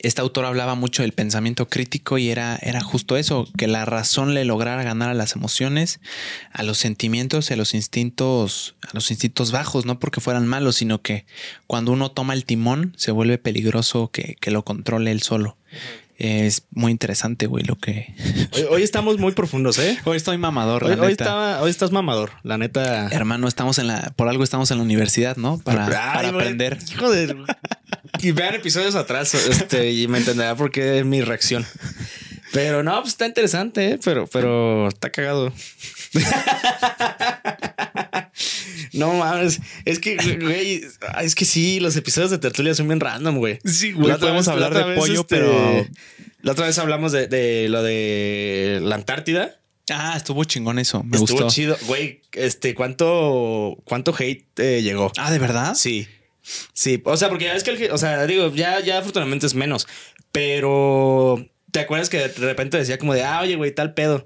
[0.01, 4.33] este autor hablaba mucho del pensamiento crítico y era, era justo eso, que la razón
[4.33, 5.99] le lograra ganar a las emociones,
[6.51, 11.01] a los sentimientos a los instintos, a los instintos bajos, no porque fueran malos, sino
[11.01, 11.25] que
[11.67, 15.57] cuando uno toma el timón se vuelve peligroso que, que lo controle él solo.
[16.17, 18.15] Es muy interesante, güey, lo que.
[18.69, 19.99] Hoy, estamos muy profundos, ¿eh?
[20.05, 21.61] Hoy estoy mamador, la hoy, neta.
[21.61, 23.07] Hoy, estás mamador, la neta.
[23.09, 24.13] Hermano, estamos en la.
[24.15, 25.57] Por algo estamos en la universidad, ¿no?
[25.57, 26.77] Para, para aprender.
[26.89, 27.35] Hijo de.
[28.19, 31.65] y vean episodios atrás, este, y me entenderá por qué es mi reacción.
[32.53, 33.99] Pero no, pues está interesante, ¿eh?
[34.01, 35.51] Pero, pero está cagado.
[38.93, 40.83] No mames, es que, güey,
[41.21, 43.59] es que sí, los episodios de Tertulia son bien random, güey.
[43.65, 45.87] Sí, güey, podemos hablar de pollo, este, pero...
[46.41, 49.59] La otra vez hablamos de, lo de la Antártida.
[49.89, 51.03] Ah, estuvo chingón eso.
[51.03, 51.75] Me estuvo chido.
[51.87, 55.11] Güey, este, ¿cuánto, cuánto hate eh, llegó?
[55.17, 55.73] Ah, ¿de verdad?
[55.73, 56.07] Sí.
[56.73, 59.55] Sí, o sea, porque ya es que el, o sea, digo, ya, ya afortunadamente es
[59.55, 59.87] menos,
[60.31, 61.43] pero
[61.75, 64.25] ¿Te acuerdas que de repente decía como de, ah, oye, güey, tal pedo?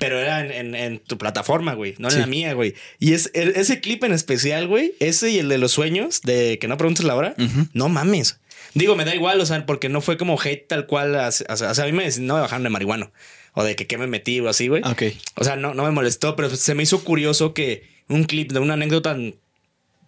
[0.00, 2.74] Pero era en, tu plataforma, güey, no en la mía, güey.
[2.98, 6.66] Y es, ese clip en especial, güey, ese y el de los sueños, de que
[6.66, 7.36] no preguntes la hora,
[7.72, 8.40] no mames.
[8.74, 11.14] Digo, me da igual, o sea, porque no fue como hate tal cual.
[11.14, 13.12] O sea, a mí me no me bajaron de marihuano
[13.52, 14.82] o de que qué me metí o así, güey.
[14.84, 15.04] Ok.
[15.36, 18.58] O sea, no, no me molestó, pero se me hizo curioso que un clip de
[18.58, 19.16] una anécdota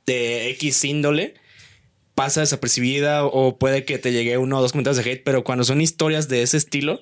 [0.06, 1.34] de X índole
[2.14, 5.64] pasa desapercibida o puede que te llegue uno o dos comentarios de hate, pero cuando
[5.64, 7.00] son historias de ese estilo,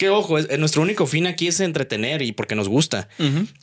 [0.00, 3.08] que ojo, es, nuestro único fin aquí es entretener y porque nos gusta.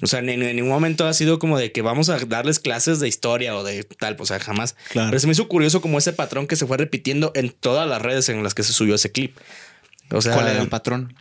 [0.03, 3.07] O sea, en, ningún momento ha sido como de que vamos a darles clases de
[3.07, 4.75] historia o de tal, o sea, jamás.
[4.93, 8.01] Pero se me hizo curioso como ese patrón que se fue repitiendo en todas las
[8.01, 9.35] redes en las que se subió ese clip.
[10.11, 11.15] O sea, ¿cuál era el patrón?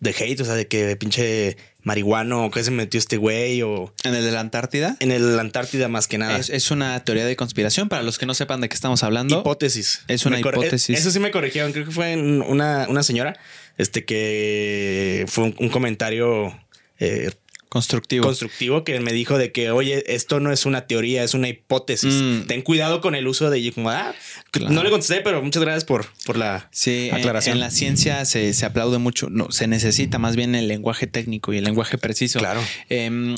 [0.00, 3.92] De hate, o sea, de que pinche marihuano, que se metió este güey o...
[4.04, 4.96] ¿En el de la Antártida?
[5.00, 6.38] En el de la Antártida más que nada.
[6.38, 9.40] Es, una teoría de conspiración para los que no sepan de qué estamos hablando.
[9.40, 10.02] Hipótesis.
[10.06, 10.98] Es una hipótesis.
[10.98, 13.38] Eso sí me corrigieron, creo que fue una, una señora,
[13.76, 16.54] este que fue un, comentario...
[17.00, 17.30] Eh,
[17.68, 18.24] Constructivo.
[18.24, 22.14] Constructivo que me dijo de que, oye, esto no es una teoría, es una hipótesis.
[22.14, 22.46] Mm.
[22.46, 23.74] Ten cuidado con el uso de ello.
[23.74, 24.14] Como, ah,
[24.70, 26.70] no le contesté, pero muchas gracias por, por la
[27.12, 27.56] aclaración.
[27.56, 31.52] En, la ciencia se, se, aplaude mucho, no, se necesita más bien el lenguaje técnico
[31.52, 32.38] y el lenguaje preciso.
[32.38, 32.62] Claro.
[32.88, 33.36] Em,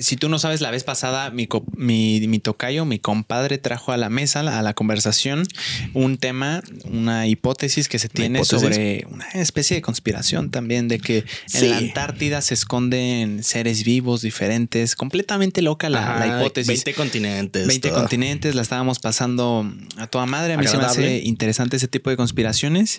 [0.00, 3.96] si tú no sabes, la vez pasada mi, mi, mi, tocayo, mi compadre, trajo a
[3.96, 5.46] la mesa, a la conversación,
[5.94, 11.24] un tema, una hipótesis que se tiene sobre una especie de conspiración también, de que
[11.54, 16.66] en la Antártida se esconden seres vivos diferentes, completamente loca la, hipótesis.
[16.66, 17.66] 20 continentes.
[17.66, 20.54] 20 continentes, la estábamos pasando a toda madre.
[20.54, 22.98] A mí se me hace interesante ese tipo de conspiraciones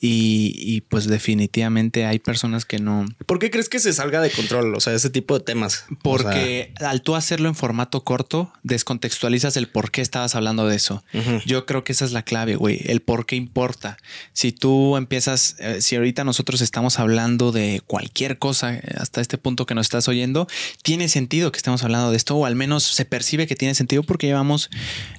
[0.00, 3.06] y, y pues definitivamente hay personas que no.
[3.26, 4.74] ¿Por qué crees que se salga de control?
[4.74, 5.84] O sea, ese tipo de temas.
[6.02, 10.76] Por porque al tú hacerlo en formato corto, descontextualizas el por qué estabas hablando de
[10.76, 11.04] eso.
[11.46, 12.80] Yo creo que esa es la clave, güey.
[12.84, 13.96] El por qué importa.
[14.32, 19.38] Si tú empiezas, eh, si ahorita nosotros estamos hablando de cualquier cosa eh, hasta este
[19.38, 20.46] punto que nos estás oyendo,
[20.82, 24.02] tiene sentido que estemos hablando de esto, o al menos se percibe que tiene sentido
[24.02, 24.70] porque llevamos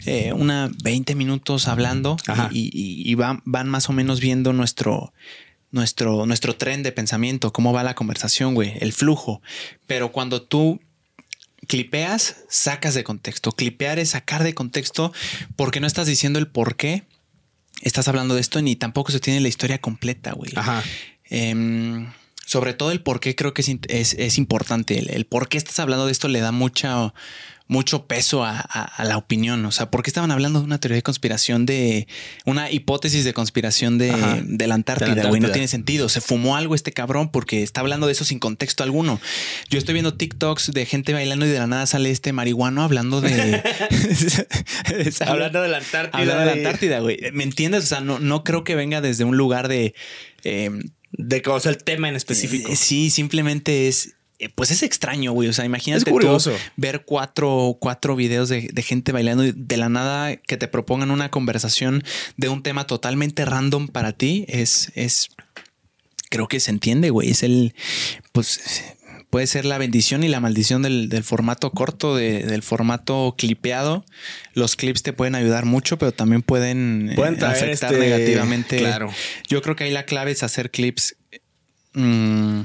[0.05, 2.17] eh, una 20 minutos hablando
[2.51, 5.13] y, van, van más o menos viendo nuestro
[5.71, 9.41] nuestro, nuestro tren de pensamiento, cómo va la conversación, güey, el flujo.
[9.85, 10.79] Pero cuando tú
[11.67, 13.51] clipeas, sacas de contexto.
[13.51, 15.13] Clipear es sacar de contexto
[15.55, 17.03] porque no estás diciendo el por qué
[17.81, 20.51] estás hablando de esto ni tampoco se tiene la historia completa, güey.
[20.55, 20.83] Ajá.
[21.25, 22.07] Em,
[22.45, 24.99] sobre todo el por qué creo que es, importante.
[24.99, 27.13] El, el, por qué estás hablando de esto le da mucha
[27.67, 29.65] mucho peso a, la opinión.
[29.65, 32.07] O sea, ¿por qué estaban hablando de una teoría de conspiración de
[32.45, 34.11] una hipótesis de conspiración de,
[34.67, 35.27] la Antártida?
[35.27, 36.07] Güey, no tiene sentido.
[36.09, 39.19] Se fumó algo este cabrón porque está hablando de eso sin contexto alguno.
[39.69, 43.21] Yo estoy viendo TikToks de gente bailando y de la nada sale este marihuano hablando
[43.21, 43.63] de.
[45.25, 46.19] hablando de la Antártida.
[46.19, 47.17] Hablando de la Antártida, güey.
[47.33, 47.85] ¿Me entiendes?
[47.85, 49.95] O sea, no, no creo que venga desde un lugar de.
[50.43, 50.69] Eh,
[51.17, 52.71] de cosa el tema en específico.
[52.71, 55.47] Eh, sí, simplemente es eh, pues es extraño, güey.
[55.47, 56.37] O sea, imagínate tú
[56.75, 61.31] ver cuatro, cuatro videos de, gente bailando y de la nada que te propongan una
[61.31, 62.03] conversación
[62.35, 64.45] de un tema totalmente random para ti.
[64.49, 65.29] Es, es,
[66.29, 67.29] creo que se entiende, güey.
[67.29, 67.75] Es el,
[68.33, 68.94] pues
[69.35, 74.05] puede ser la bendición y la maldición del, formato corto, del formato clipeado.
[74.53, 78.77] Los clips te pueden ayudar mucho, pero también pueden, eh, afectar este, negativamente.
[78.77, 79.11] Claro.
[79.49, 81.17] Yo creo que ahí la clave es hacer clips.
[81.91, 82.61] Mmm,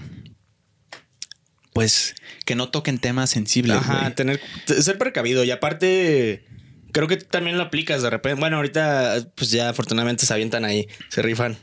[1.73, 2.15] pues
[2.47, 3.77] que no toquen temas sensibles.
[3.77, 5.43] Ajá, tener, ser precavido.
[5.43, 6.45] Y aparte,
[6.93, 8.39] creo que también lo aplicas de repente.
[8.39, 11.59] Bueno, ahorita, pues ya afortunadamente se avientan ahí, se rifan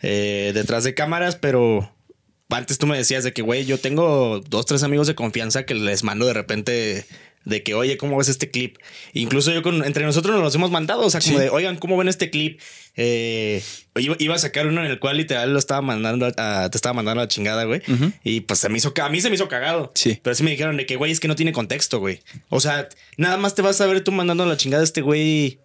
[0.00, 1.94] eh, detrás de cámaras, pero
[2.50, 5.74] antes tú me decías de que, güey, yo tengo dos, tres amigos de confianza que
[5.74, 7.06] les mando de repente
[7.44, 8.76] de que, oye, ¿cómo ves este clip?
[9.14, 11.96] Incluso yo con, entre nosotros nos los hemos mandado, o sea, como de, oigan, ¿cómo
[11.96, 12.60] ven este clip?
[12.94, 13.62] Eh,
[13.96, 17.20] iba, a sacar uno en el cual literal lo estaba mandando a, te estaba mandando
[17.20, 17.80] a la chingada, güey.
[18.22, 19.92] Y pues se me hizo, a mí se me hizo cagado.
[19.94, 20.20] Sí.
[20.22, 22.20] Pero sí me dijeron de que, güey, es que no tiene contexto, güey.
[22.48, 25.00] O sea, nada más te vas a ver tú mandando a la chingada a este
[25.00, 25.60] güey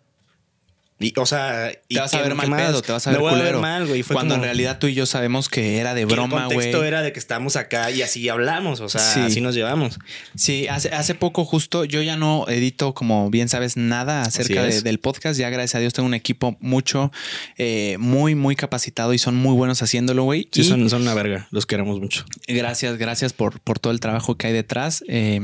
[1.18, 3.62] o sea, te vas a ver mal pedo, te vas a ver culero.
[3.62, 4.04] mal, güey.
[4.04, 6.58] Cuando en realidad tú y yo sabemos que era de broma, güey.
[6.58, 10.00] El contexto era de que estamos acá y así hablamos, o sea, así nos llevamos.
[10.36, 15.00] Sí, hace, hace poco justo yo ya no edito, como bien sabes, nada acerca del
[15.00, 15.39] podcast.
[15.39, 17.12] Ya gracias a Dios tengo un equipo mucho,
[17.58, 20.50] eh, muy, muy capacitado y son muy buenos haciéndolo, güey.
[20.52, 22.26] Sí, son, son, una verga, los queremos mucho.
[22.48, 25.04] Gracias, gracias por, por todo el trabajo que hay detrás.
[25.08, 25.42] Eh,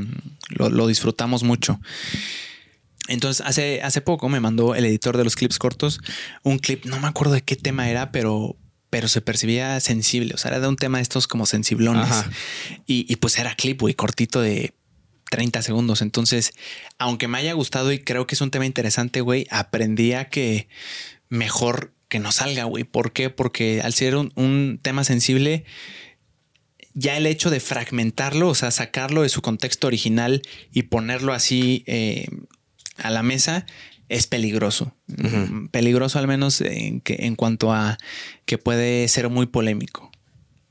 [0.50, 1.80] lo, lo disfrutamos mucho.
[3.08, 6.00] Entonces, hace, hace poco me mandó el editor de los clips cortos
[6.44, 8.56] un clip, no me acuerdo de qué tema era, pero,
[8.90, 10.34] pero se percibía sensible.
[10.36, 12.10] O sea, era de un tema de estos como sensiblones.
[12.86, 14.74] Y, y, pues era clip, güey, cortito de
[15.32, 16.02] 30 segundos.
[16.02, 16.54] Entonces,
[16.98, 20.68] aunque me haya gustado y creo que es un tema interesante, güey, aprendí a que
[21.30, 22.84] mejor que no salga, güey.
[22.84, 23.30] ¿Por qué?
[23.30, 25.64] Porque al ser un, tema sensible,
[26.94, 30.42] ya el hecho de fragmentarlo, o sea, sacarlo de su contexto original
[30.74, 32.28] y ponerlo así eh,
[33.02, 33.66] a la mesa,
[34.10, 34.94] es peligroso.
[35.72, 37.98] Peligroso al menos en, que, en cuanto a
[38.46, 40.12] que puede ser muy polémico.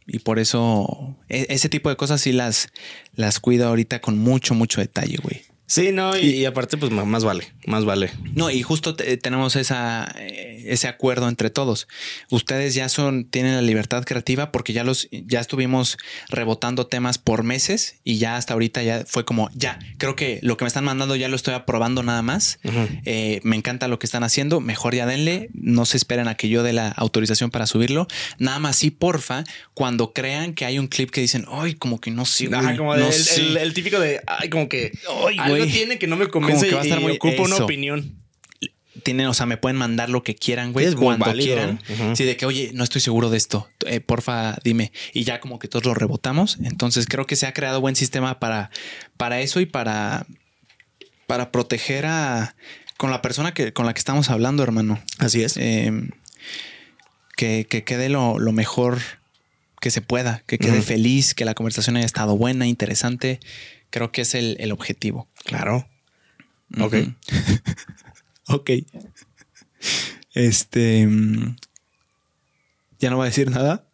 [0.06, 2.68] Y por eso e, ese tipo de cosas sí las,
[3.14, 5.42] las cuido ahorita con mucho, mucho detalle, güey.
[5.68, 8.10] Sí, no, y, aparte, pues más vale, más vale.
[8.34, 11.88] No, y justo tenemos esa, eh, ese acuerdo entre todos.
[12.30, 15.98] Ustedes ya son, tienen la libertad creativa porque ya los, ya estuvimos
[16.30, 20.56] rebotando temas por meses y ya hasta ahorita ya fue como, ya, creo que lo
[20.56, 22.60] que me están mandando ya lo estoy aprobando nada más.
[23.04, 26.48] Eh, me encanta lo que están haciendo, mejor ya denle, no se esperen a que
[26.48, 28.08] yo dé la autorización para subirlo.
[28.38, 32.10] Nada más sí, porfa, cuando crean que hay un clip que dicen, ay, como que
[32.10, 34.92] no sé, como el, típico de, ay, como que,
[35.38, 38.16] ay, tiene que no me convence que y ocupa una opinión.
[39.04, 41.80] Tienen, o sea, me pueden mandar lo que quieran, güey, cuando quieran.
[42.14, 43.68] Sí, de que, oye, no estoy seguro de esto.
[43.86, 44.92] Eh, porfa, dime.
[45.12, 46.58] Y ya como que todos lo rebotamos.
[46.62, 48.70] Entonces creo que se ha creado buen sistema para,
[49.16, 50.26] para eso y para,
[51.26, 52.56] para proteger a
[52.98, 55.00] con la persona que, con la que estamos hablando, hermano.
[55.18, 55.56] Así es.
[55.56, 56.10] Em,
[57.36, 58.98] que, quede lo, mejor
[59.80, 63.38] que se pueda, que quede feliz, que la conversación haya estado buena, interesante
[63.90, 65.28] Creo que es el, objetivo.
[65.44, 65.88] Claro.
[66.80, 66.94] Ok.
[68.48, 68.70] ok.
[70.34, 71.06] Este.
[71.06, 71.56] Mm,
[72.98, 73.88] ya no va a decir nada.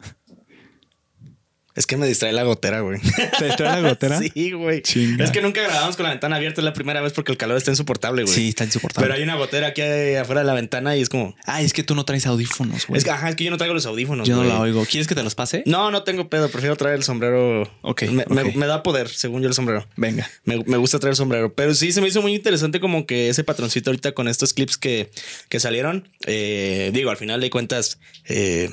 [1.77, 3.01] Es que me distrae la gotera, güey.
[3.39, 4.21] ¿Te distrae la gotera?
[4.35, 4.83] sí, güey.
[5.19, 6.61] Es que nunca grabamos con la ventana abierta.
[6.61, 8.33] Es la primera vez porque el calor está insoportable, güey.
[8.33, 9.05] Sí, está insoportable.
[9.05, 11.35] Pero hay una gotera aquí afuera de la ventana y es como.
[11.47, 12.99] Ah, es que tú no traes audífonos, güey.
[12.99, 14.29] Es que, ajá, es que yo no traigo los audífonos.
[14.29, 14.85] Yo no la oigo.
[14.85, 15.65] ¿Quieres que te los pase?
[15.67, 16.49] No, no tengo pedo.
[16.49, 17.69] Prefiero traer el sombrero.
[17.83, 18.03] Ok.
[18.05, 19.85] Me, da poder, según yo, el sombrero.
[19.97, 20.31] Venga.
[20.45, 21.55] Me, gusta traer el sombrero.
[21.55, 24.79] Pero sí se me hizo muy interesante como que ese patroncito ahorita con estos clips
[24.79, 25.11] que,
[25.49, 26.09] que salieron.
[26.27, 28.71] Eh, digo, al final de cuentas, eh,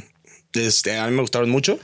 [0.54, 1.80] este, a mí me gustaron mucho.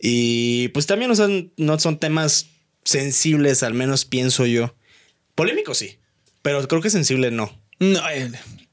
[0.00, 1.10] Y pues también
[1.56, 2.46] no son temas
[2.84, 4.74] sensibles, al menos pienso yo.
[5.34, 5.98] Polémico sí,
[6.42, 7.58] pero creo que sensible no.
[7.78, 8.00] No,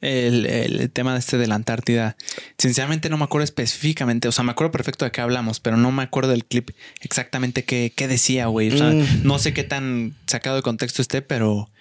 [0.01, 2.17] el, tema este de la Antártida,
[2.57, 5.91] sinceramente no me acuerdo específicamente, o sea, me acuerdo perfecto de qué hablamos, pero no
[5.91, 8.71] me acuerdo del clip exactamente qué, decía, güey.
[8.71, 9.23] O sea, mm.
[9.23, 11.71] no sé qué tan sacado de contexto esté, pero...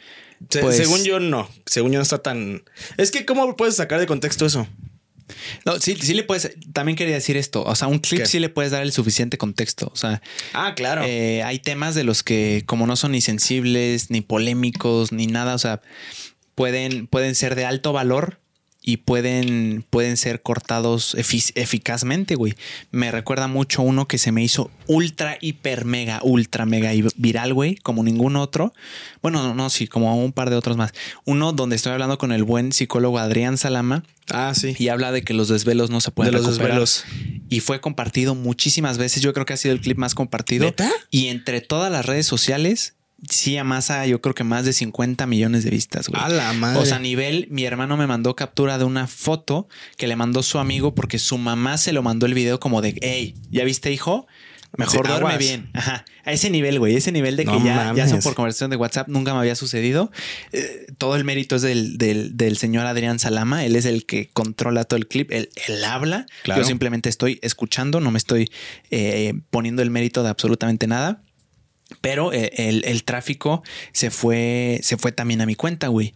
[0.60, 2.62] Pues según yo no, según yo no está tan...
[2.96, 4.68] Es que ¿cómo puedes sacar de contexto eso?
[5.64, 6.56] No, sí, sí le puedes.
[6.72, 7.62] También quería decir esto.
[7.64, 9.90] O sea, un clip sí le puedes dar el suficiente contexto.
[9.92, 11.02] O sea, ah, claro.
[11.04, 15.54] Eh, hay temas de los que, como no son ni sensibles, ni polémicos, ni nada,
[15.54, 15.80] o sea,
[16.54, 18.40] pueden, pueden ser de alto valor
[18.88, 22.54] y pueden, pueden ser cortados eficazmente, güey.
[22.92, 27.74] Me recuerda mucho uno que se me hizo ultra, hiper, mega, ultra, mega viral, güey,
[27.74, 28.72] como ningún otro.
[29.22, 30.92] Bueno, no, no, sí, como un par de otros más.
[31.24, 34.04] Uno donde estoy hablando con el buen psicólogo Adrián Salama.
[34.30, 34.76] Ah, sí.
[34.78, 37.04] Y habla de que los desvelos no se pueden de los desvelos.
[37.48, 39.20] Y fue compartido muchísimas veces.
[39.20, 40.72] Yo creo que ha sido el clip más compartido.
[41.10, 42.95] Y entre todas las redes sociales
[43.30, 46.20] sí amasa yo creo que más de 50 millones de vistas, güey.
[46.22, 46.80] A la madre.
[46.80, 50.42] O sea, a nivel, mi hermano me mandó captura de una foto que le mandó
[50.42, 53.92] su amigo porque su mamá se lo mandó el video como de, hey, ¿ya viste,
[53.92, 54.26] hijo?
[54.76, 55.70] Mejor duerme bien.
[55.72, 56.04] Ajá.
[56.24, 56.96] A ese nivel, güey.
[56.96, 59.08] Ese nivel de que ya, ya, son por conversación de WhatsApp.
[59.08, 60.10] Nunca me había sucedido.
[60.52, 63.64] Eh, todo el mérito es del, del, señor Adrián Salama.
[63.64, 65.30] Él es el que controla todo el clip.
[65.30, 66.26] Él, él habla.
[66.44, 68.00] Yo simplemente estoy escuchando.
[68.00, 68.50] No me estoy
[68.90, 71.22] eh, poniendo el mérito de absolutamente nada.
[72.00, 76.14] Pero eh, el, tráfico se fue, se fue también a mi cuenta, güey.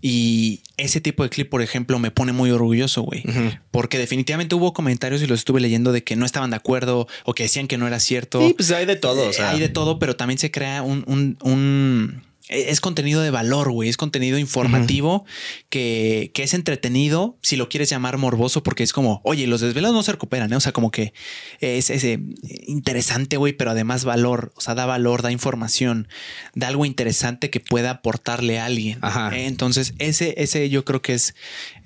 [0.00, 3.24] Y ese tipo de clip, por ejemplo, me pone muy orgulloso, güey.
[3.72, 7.34] Porque definitivamente hubo comentarios y los estuve leyendo de que no estaban de acuerdo o
[7.34, 8.40] que decían que no era cierto.
[8.40, 9.30] Sí, pues hay de todo.
[9.30, 11.04] Eh, hay de todo, pero también se crea un,
[11.42, 13.88] un e-, es contenido de valor, güey.
[13.88, 15.24] Es contenido informativo
[15.68, 20.02] que, es entretenido, si lo quieres llamar morboso, porque es como, oye, los desvelados no
[20.02, 20.56] se recuperan, ¿eh?
[20.56, 21.12] O sea, como que
[21.60, 22.20] es, ese
[22.66, 26.08] interesante, güey, pero además valor, o sea, da valor, da información,
[26.54, 28.98] da algo interesante que pueda aportarle a alguien.
[29.32, 29.46] ¿eh?
[29.46, 31.34] Entonces, ese, ese yo creo que es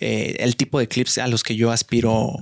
[0.01, 2.35] eh, el tipo de clips a los que yo aspiro,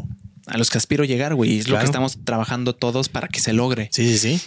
[0.46, 1.58] a los que aspiro llegar, güey.
[1.58, 3.88] Es lo que estamos trabajando todos para que se logre.
[3.92, 4.40] Sí, sí, sí.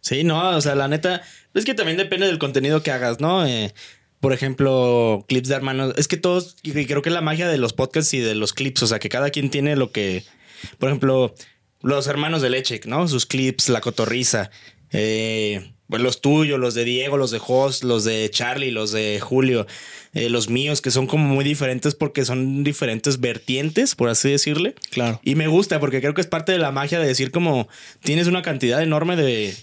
[0.00, 1.22] Sí, no, o sea, la neta,
[1.54, 3.46] es que también depende del contenido que hagas, ¿no?
[3.46, 3.74] Eh,
[4.20, 5.94] por ejemplo, clips de hermanos.
[5.96, 8.82] Es que todos, creo que es la magia de los podcasts y de los clips,
[8.84, 10.24] o sea, que cada quien tiene lo que,
[10.78, 11.34] por ejemplo,
[11.82, 13.08] los hermanos de leche, ¿no?
[13.08, 14.50] Sus clips, la cotorriza.
[14.92, 19.18] Eh, pues los tuyos, los de Diego, los de Host, los de Charlie, los de
[19.20, 19.66] Julio,
[20.14, 24.74] eh, los míos, que son como muy diferentes porque son diferentes vertientes, por así decirle.
[24.90, 25.20] Claro.
[25.22, 27.68] Y me gusta porque creo que es parte de la magia de decir como
[28.00, 29.54] tienes una cantidad enorme de,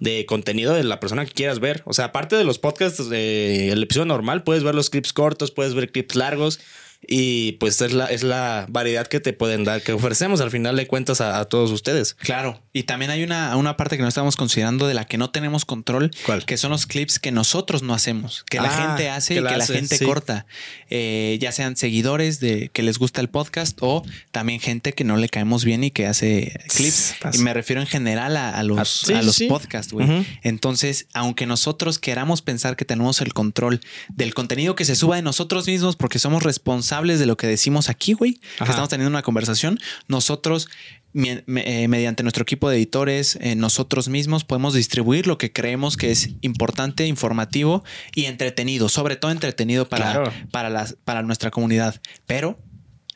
[0.00, 1.82] de contenido de la persona que quieras ver.
[1.84, 5.74] O sea, aparte de los podcasts del episodio normal, puedes ver los clips cortos, puedes
[5.74, 6.60] ver clips largos.
[7.06, 10.76] Y pues es la, es la variedad que te pueden dar, que ofrecemos al final
[10.76, 12.14] de cuentas a, todos ustedes.
[12.14, 12.60] Claro.
[12.72, 15.64] Y también hay una, una parte que no estamos considerando de la que no tenemos
[15.64, 16.10] control,
[16.46, 19.42] que son los clips que nosotros no hacemos, que la ah, gente hace y que
[19.42, 20.46] la gente corta.
[20.90, 25.16] Eh, ya sean seguidores de que les gusta el podcast o también gente que no
[25.16, 27.14] le caemos bien y que hace clips.
[27.32, 30.26] Y me refiero en general a, los, a los podcasts, güey.
[30.42, 35.22] Entonces, aunque nosotros queramos pensar que tenemos el control del contenido que se suba de
[35.22, 36.87] nosotros mismos porque somos responsables
[37.18, 40.68] de lo que decimos aquí, güey, que estamos teniendo una conversación, nosotros
[41.14, 46.10] eh, mediante nuestro equipo de editores, eh, nosotros mismos podemos distribuir lo que creemos que
[46.10, 47.82] es importante, informativo
[48.14, 52.00] y entretenido, sobre todo entretenido para, para, las, para nuestra comunidad.
[52.26, 52.58] Pero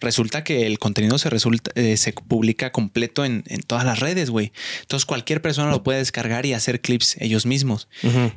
[0.03, 4.53] resulta que el contenido se, resulta, eh, se publica completo en, todas las redes, güey.
[4.83, 7.88] Entonces cualquier persona lo puede descargar y hacer clips ellos mismos,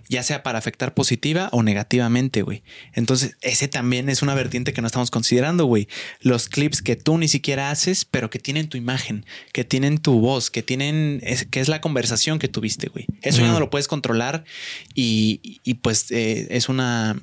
[0.08, 2.63] ya sea para afectar positiva o negativamente, güey.
[2.93, 5.88] Entonces ese también es una vertiente que no estamos considerando, güey.
[6.21, 10.19] Los clips que tú ni siquiera haces, pero que tienen tu imagen, que tienen tu
[10.19, 13.08] voz, que tienen, que es la conversación que tuviste, güey.
[13.21, 14.45] Eso ya no lo puedes controlar
[14.93, 17.19] y, pues eh, es una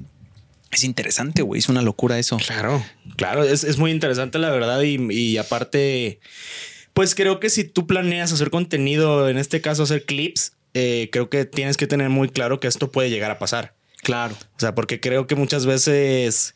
[0.72, 1.58] es interesante, güey.
[1.58, 2.38] Es una locura eso.
[2.38, 2.84] Claro,
[3.16, 3.44] claro.
[3.44, 4.82] Es, muy interesante, la verdad.
[4.82, 6.20] Y, aparte,
[6.94, 11.28] pues creo que si tú planeas hacer contenido, en este caso hacer clips, eh, creo
[11.28, 13.74] que tienes que tener muy claro que esto puede llegar a pasar.
[14.02, 14.34] Claro.
[14.56, 16.54] O sea, porque creo que muchas veces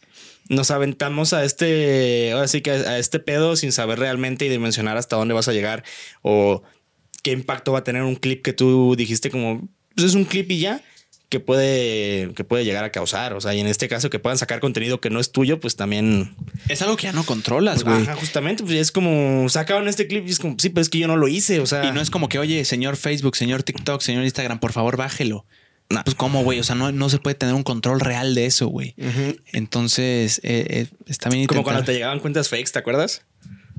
[0.48, 4.96] nos aventamos a este, ahora sí que a este pedo sin saber realmente y dimensionar
[4.96, 5.84] hasta dónde vas a llegar
[6.22, 6.62] o
[7.22, 10.50] qué impacto va a tener un clip que tú dijiste como, pues es un clip
[10.50, 10.82] y ya
[11.28, 13.32] que puede, que puede llegar a causar.
[13.34, 15.76] O sea, y en este caso que puedan sacar contenido que no es tuyo, pues
[15.76, 16.34] también.
[16.68, 18.02] Es algo que ya no controlas, güey.
[18.02, 18.62] Ajá, justamente.
[18.62, 21.16] Pues es como sacaron este clip y es como, sí, pero es que yo no
[21.16, 21.60] lo hice.
[21.60, 21.86] O sea.
[21.86, 25.44] Y no es como que, oye, señor Facebook, señor TikTok, señor Instagram, por favor, bájelo.
[25.88, 28.66] Pues cómo, güey, o sea, no, no se puede tener un control real de eso,
[28.66, 28.94] güey.
[29.52, 31.46] Entonces, eh, eh, está bien.
[31.46, 33.22] Como cuando te llegaban cuentas fakes, ¿te acuerdas?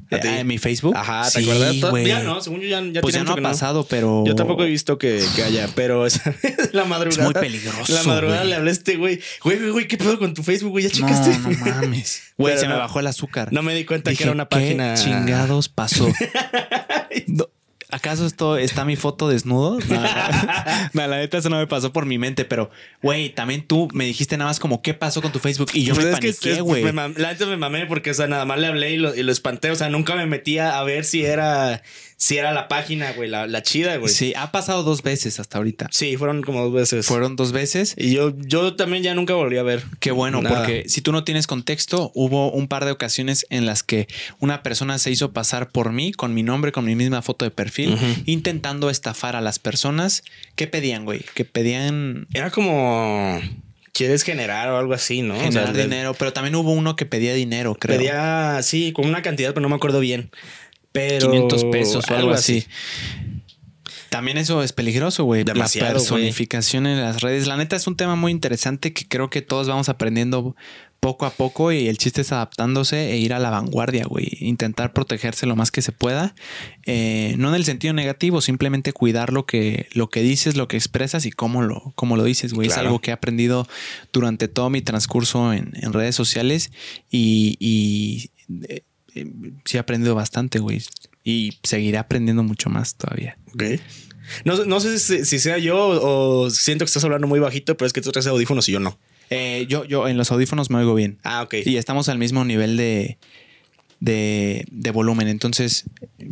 [0.10, 0.96] ¿En mi Facebook?
[0.96, 1.76] Ajá, ¿te acuerdas?
[2.06, 4.24] Ya no, según yo ya, ya Pues ya no ha pasado, pero.
[4.26, 6.34] Yo tampoco he visto que, que haya, pero esa
[6.72, 7.24] la madrugada.
[7.24, 7.94] Es muy peligroso.
[7.94, 9.20] La madrugada le hablé a este güey.
[9.44, 10.86] Güey, güey, güey, ¿qué pedo con tu Facebook, güey?
[10.86, 11.38] ¿Ya checaste?
[11.40, 12.24] No, no mames.
[12.38, 13.52] Güey, se me bajó el azúcar.
[13.52, 14.94] No me di cuenta que era una página.
[14.94, 16.08] ¿Qué chingados pasó?
[17.28, 17.50] no,
[17.90, 19.80] ¿Acaso esto está mi foto desnudo?
[20.94, 22.70] No, la neta eso no me pasó por mi mente, pero
[23.02, 25.94] güey, también tú me dijiste nada más como qué pasó con tu Facebook y yo
[25.94, 26.84] pues me paniqué, güey.
[26.84, 29.32] La neta me mamé porque o sea, nada más le hablé y lo, y lo
[29.32, 31.84] espanté, o sea, nunca me metía a ver si era
[32.20, 34.12] si era la página, güey, la, chida, güey.
[34.12, 35.88] Sí, ha pasado dos veces hasta ahorita.
[35.92, 37.06] Sí, fueron como dos veces.
[37.06, 37.94] Fueron dos veces.
[37.96, 39.84] Y yo, yo también ya nunca volví a ver.
[40.00, 43.84] Qué bueno, porque si tú no tienes contexto, hubo un par de ocasiones en las
[43.84, 44.08] que
[44.40, 47.52] una persona se hizo pasar por mí con mi nombre, con mi misma foto de
[47.52, 50.24] perfil, intentando estafar a las personas.
[50.56, 51.24] ¿Qué pedían, güey?
[51.36, 52.28] Que pedían.
[52.34, 53.40] Era como
[53.94, 55.40] quieres generar o algo así, ¿no?
[55.40, 57.98] Generar dinero, pero también hubo uno que pedía dinero, creo.
[57.98, 60.30] Pedía, sí, con una cantidad, pero no me acuerdo bien.
[60.98, 62.66] Pero 500 pesos o algo así.
[64.10, 65.44] También eso es peligroso, güey.
[65.44, 67.46] La personificación en las redes.
[67.46, 70.56] La neta es un tema muy interesante que creo que todos vamos aprendiendo
[71.00, 74.30] poco a poco y el chiste es adaptándose e ir a la vanguardia, güey.
[74.40, 76.34] Intentar protegerse lo más que se pueda.
[76.86, 80.78] Eh, no en el sentido negativo, simplemente cuidar lo que, lo que dices, lo que
[80.78, 82.70] expresas y cómo lo, cómo lo dices, güey.
[82.70, 83.68] Es algo que he aprendido
[84.12, 86.72] durante todo mi transcurso en, redes sociales
[87.12, 88.32] y,
[89.22, 89.32] eh,
[89.66, 90.82] sí he aprendido bastante, güey.
[91.24, 93.38] Y seguiré aprendiendo mucho más todavía.
[93.54, 93.64] Ok.
[94.44, 98.02] No, sé si, sea yo o siento que estás hablando muy bajito, pero es que
[98.02, 98.98] tú traes audífonos y yo no.
[99.30, 101.20] Eh, yo, yo en los audífonos me oigo bien.
[101.24, 101.56] Ah, ok.
[101.66, 103.18] Y estamos al mismo nivel de,
[104.00, 105.28] de, volumen.
[105.28, 105.86] Entonces,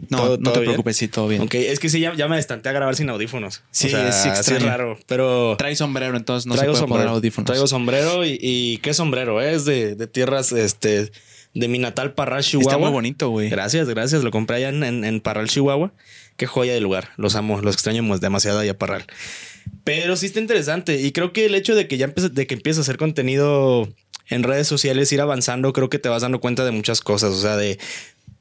[0.09, 1.41] no, no te preocupes, sí, todo bien.
[1.41, 3.63] Ok, es que sí, ya, me destanté a grabar sin audífonos.
[3.71, 5.55] Sí, es, raro, pero...
[5.57, 7.47] Trae sombrero, entonces no se puede poner audífonos.
[7.47, 9.41] Traigo sombrero y, y ¿qué sombrero?
[9.41, 11.11] Es de, de tierras, este
[11.55, 12.71] de mi natal Parral, Chihuahua.
[12.71, 13.49] Está muy bonito, güey.
[13.49, 14.23] Gracias, gracias.
[14.23, 15.93] Lo compré allá en, en, Parral, Chihuahua.
[16.35, 17.11] Qué joya de lugar.
[17.15, 19.05] Los amo, los extraño demasiado allá Parral.
[19.85, 21.01] Pero sí está interesante.
[21.01, 23.87] Y creo que el hecho de que ya empieces, de que empieces a hacer contenido
[24.27, 27.31] en redes sociales, ir avanzando, creo que te vas dando cuenta de muchas cosas.
[27.31, 27.79] O sea, de.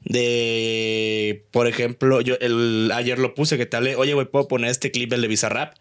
[0.01, 1.45] De.
[1.51, 3.95] Por ejemplo, yo el, ayer lo puse que te hablé.
[3.95, 5.73] Oye, güey, puedo poner este clip del de Bizarrap.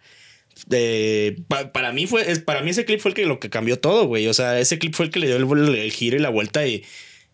[0.69, 4.07] De, para mí fue, para mí ese clip fue el que lo que cambió todo,
[4.07, 4.29] güey.
[4.29, 6.65] O sea, ese clip fue el que le dio el, el giro y la vuelta
[6.65, 6.85] y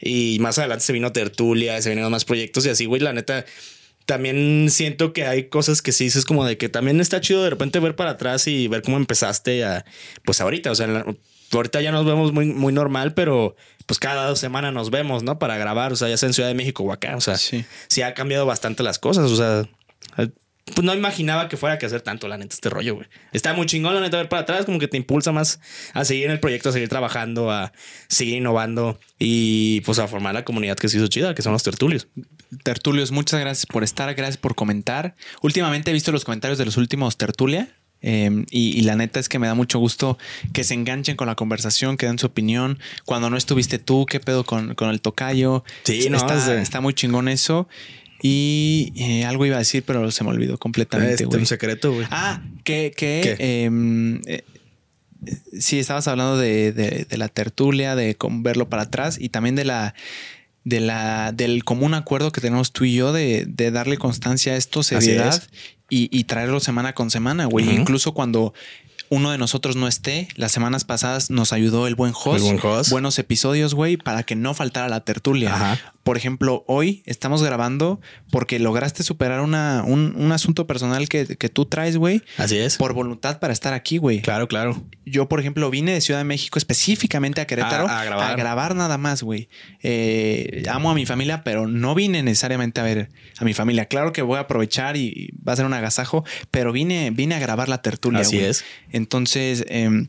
[0.00, 3.00] y más adelante se vino Tertulia, se vinieron más proyectos y así, güey.
[3.00, 3.44] La neta,
[4.06, 7.50] también siento que hay cosas que sí dices como de que también está chido de
[7.50, 9.84] repente ver para atrás y ver cómo empezaste a,
[10.24, 11.04] pues ahorita, o sea,
[11.52, 13.54] ahorita ya nos vemos muy, muy normal, pero
[13.86, 15.38] pues cada dos semanas nos vemos, ¿no?
[15.38, 17.64] Para grabar, o sea, ya sea en Ciudad de México o acá, o sea, sí,
[17.88, 19.68] sí ha cambiado bastante las cosas, o sea,
[20.66, 23.08] pues no imaginaba que fuera que hacer tanto, la neta, este rollo, güey.
[23.32, 25.60] Está muy chingón, la neta, ver para atrás, como que te impulsa más
[25.94, 27.72] a seguir en el proyecto, a seguir trabajando, a
[28.08, 31.62] seguir innovando y pues a formar la comunidad que se hizo chida, que son los
[31.62, 32.08] tertulios.
[32.62, 35.14] Tertulios, muchas gracias por estar, gracias por comentar.
[35.42, 37.74] Últimamente he visto los comentarios de los últimos tertulia.
[38.02, 40.16] Em, y, la neta es que me da mucho gusto
[40.54, 42.78] que se enganchen con la conversación, que den su opinión.
[43.04, 45.64] Cuando no estuviste tú, ¿qué pedo con, el tocayo?
[45.84, 47.68] Sí, no, está, está muy chingón eso.
[48.22, 52.06] Y eh, algo iba a decir, pero se me olvidó completamente, este, un secreto, güey.
[52.10, 54.44] Ah, que, que em, eh,
[55.58, 59.94] sí, estabas hablando de, la tertulia, de verlo para atrás y también de la
[60.62, 64.82] de la del común acuerdo que tenemos tú y yo de, darle constancia a esto,
[64.82, 65.42] seriedad
[65.88, 67.70] y, traerlo semana con semana, güey.
[67.70, 68.54] Incluso cuando
[69.10, 70.28] uno de nosotros no esté.
[70.36, 72.36] Las semanas pasadas nos ayudó el buen host.
[72.36, 72.90] El buen host.
[72.90, 75.54] Buenos episodios, güey, para que no faltara la tertulia.
[75.54, 78.00] Ajá por ejemplo, hoy estamos grabando
[78.30, 82.22] porque lograste superar una, un, asunto personal que, tú traes, güey.
[82.38, 82.78] Así es.
[82.78, 84.22] Por voluntad para estar aquí, güey.
[84.22, 84.82] Claro, claro.
[85.10, 88.32] Yo, por ejemplo, vine de Ciudad de México específicamente a Querétaro a, grabar.
[88.32, 88.74] a grabar.
[88.74, 89.48] nada más, güey.
[89.82, 93.86] Eh, amo a mi familia, pero no vine necesariamente a ver a mi familia.
[93.86, 97.38] Claro que voy a aprovechar y va a ser un agasajo, pero vine, vine a
[97.38, 98.20] grabar la tertulia.
[98.20, 98.64] Así es.
[98.92, 100.06] Entonces, eh,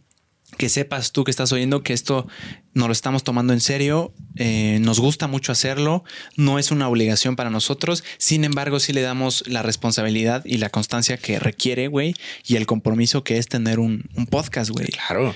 [0.58, 2.28] que sepas tú que estás oyendo que esto
[2.74, 6.04] nos lo estamos tomando en serio, eh, nos gusta mucho hacerlo,
[6.36, 10.70] no es una obligación para nosotros, sin embargo sí le damos la responsabilidad y la
[10.70, 12.14] constancia que requiere, güey,
[12.46, 14.88] y el compromiso que es tener un, podcast, güey.
[14.88, 15.36] Claro.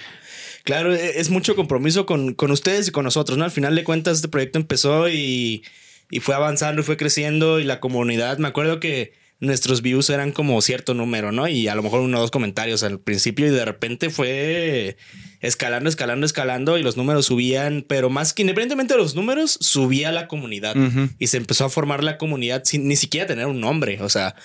[0.64, 3.44] Claro, e, es mucho compromiso con, con, ustedes y con nosotros, ¿no?
[3.44, 5.64] Al final de cuentas, este proyecto empezó y,
[6.10, 10.32] y fue avanzando y fue creciendo y la comunidad, me acuerdo que nuestros views eran
[10.32, 11.48] como cierto número, ¿no?
[11.48, 14.98] Y a lo mejor uno o dos comentarios al principio y de repente fue
[15.42, 20.12] escalando, escalando, escalando y los números subían, pero más que independientemente de los números, subía
[20.12, 20.76] la comunidad
[21.20, 24.36] y se empezó a formar la comunidad sin ni siquiera tener un nombre, o sea,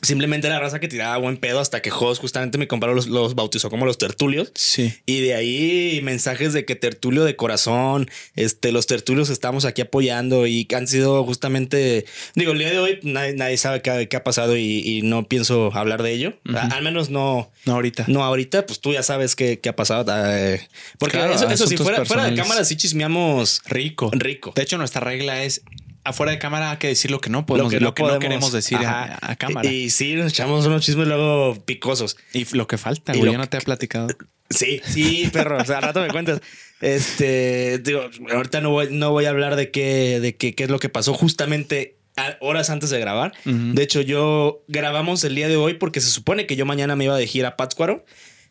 [0.00, 3.34] Simplemente la raza que tiraba buen pedo hasta que Jos justamente me compró los, los,
[3.34, 4.52] bautizó como los tertulios.
[4.54, 4.94] Sí.
[5.06, 10.46] Y de ahí mensajes de que tertulio de corazón, este, los tertulios estamos aquí apoyando
[10.46, 12.04] y han sido justamente,
[12.36, 16.12] digo, el día de hoy nadie, sabe qué, ha pasado y, no pienso hablar de
[16.12, 16.34] ello.
[16.54, 17.50] Al menos no.
[17.66, 18.04] No ahorita.
[18.06, 20.04] No ahorita, pues tú ya sabes qué, ha pasado.
[20.16, 20.66] Eh,
[20.98, 23.62] porque eso, eso sí, fuera, fuera, de cámara sí chismeamos.
[23.66, 24.10] Rico.
[24.12, 24.52] Rico.
[24.54, 25.62] De hecho, nuestra regla es
[26.08, 28.78] afuera de cámara hay que decir lo que no podemos, lo que, no, queremos decir
[28.78, 29.68] a, cámara.
[29.68, 32.16] Y, sí, nos echamos unos chismes luego picosos.
[32.32, 34.08] Y lo que falta, güey, yo no te he platicado.
[34.50, 35.58] Sí, sí, perro.
[35.58, 36.40] o sea, al rato me cuentas.
[36.80, 40.70] Este, digo, ahorita no voy, no voy a hablar de qué, de qué, qué es
[40.70, 41.98] lo que pasó justamente
[42.40, 43.32] horas antes de grabar.
[43.44, 47.04] De hecho, yo grabamos el día de hoy porque se supone que yo mañana me
[47.04, 48.04] iba a ir a Pátzcuaro.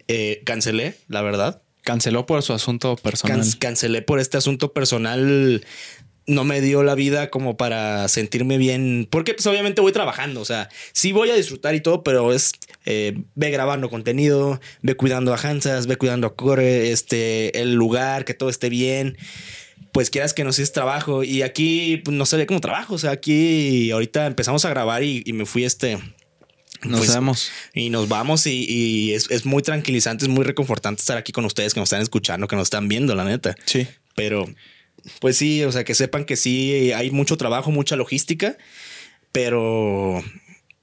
[0.07, 1.61] Eh, cancelé, la verdad.
[1.83, 3.45] Canceló por su asunto personal.
[3.59, 5.65] cancelé por este asunto personal
[6.27, 10.45] no me dio la vida como para sentirme bien, porque pues obviamente voy trabajando, o
[10.45, 12.51] sea, sí voy a disfrutar y todo, pero es,
[12.85, 18.25] eh, ve grabando contenido, ve cuidando a Hansas, ve cuidando a Core, este, el lugar,
[18.25, 19.17] que todo esté bien,
[19.93, 22.99] pues quieras que no es trabajo, y aquí pues, no se ve como trabajo, o
[22.99, 25.97] sea, aquí ahorita empezamos a grabar y, me fui este...
[26.83, 27.49] Nos pues, vamos.
[27.73, 31.73] Y nos vamos y, es, es, muy tranquilizante, es muy reconfortante estar aquí con ustedes
[31.73, 33.55] que nos están escuchando, que nos están viendo, la neta.
[33.65, 33.87] Sí.
[34.13, 34.45] Pero
[35.19, 38.57] pues sí, o sea, que sepan que sí hay mucho trabajo, mucha logística,
[39.31, 40.23] pero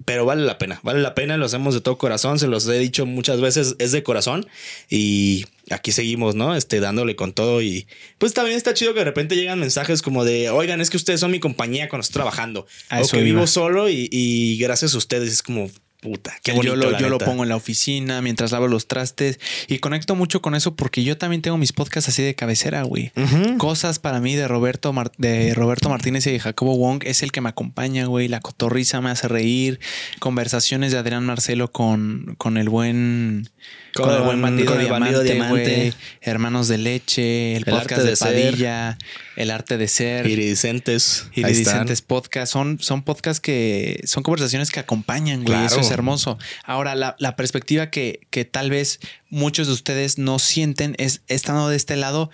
[0.05, 2.79] pero vale la pena, vale la pena, lo hacemos de todo corazón, se los he
[2.79, 4.47] dicho muchas veces, es de corazón
[4.91, 6.55] y aquí seguimos, ¿no?
[6.55, 7.87] Este, dándole con todo y
[8.19, 11.21] pues también está chido que de repente llegan mensajes como de, oigan, es que ustedes
[11.21, 15.33] son mi compañía cuando estoy trabajando, o que vivo solo y, y, gracias a ustedes
[15.33, 15.71] es como,
[16.05, 19.41] puta, qué bonito, Yo, lo, yo lo, pongo en la oficina mientras lavo los trastes
[19.69, 23.11] y conecto mucho con eso porque yo también tengo mis podcasts así de cabecera, güey.
[23.57, 27.41] Cosas para mí de Roberto, de Roberto Martínez y de Jacobo Wong es el que
[27.41, 28.29] me acompaña, güey.
[28.29, 29.81] La cotorriza me hace reír.
[30.19, 33.49] Conversaciones de Adrián Marcelo con, con el buen
[33.95, 34.77] con, el buen bandido,
[35.23, 38.99] diamante, Hermanos de leche, el, podcast de, Padilla,
[39.37, 40.27] el arte de ser.
[40.27, 41.29] Iridicentes.
[41.35, 42.53] Iridicentes podcast.
[42.53, 45.65] Son, son podcasts que son conversaciones que acompañan, güey.
[45.65, 46.39] Eso es hermoso.
[46.65, 51.77] Ahora, la, perspectiva que, que tal vez muchos de ustedes no sienten es estando de
[51.77, 52.31] este lado.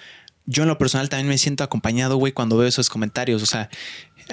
[0.46, 3.42] Yo en lo personal también me siento acompañado, güey, cuando veo esos comentarios.
[3.42, 3.70] O sea,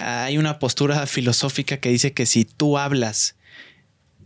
[0.01, 3.35] hay una postura filosófica que dice que si tú hablas,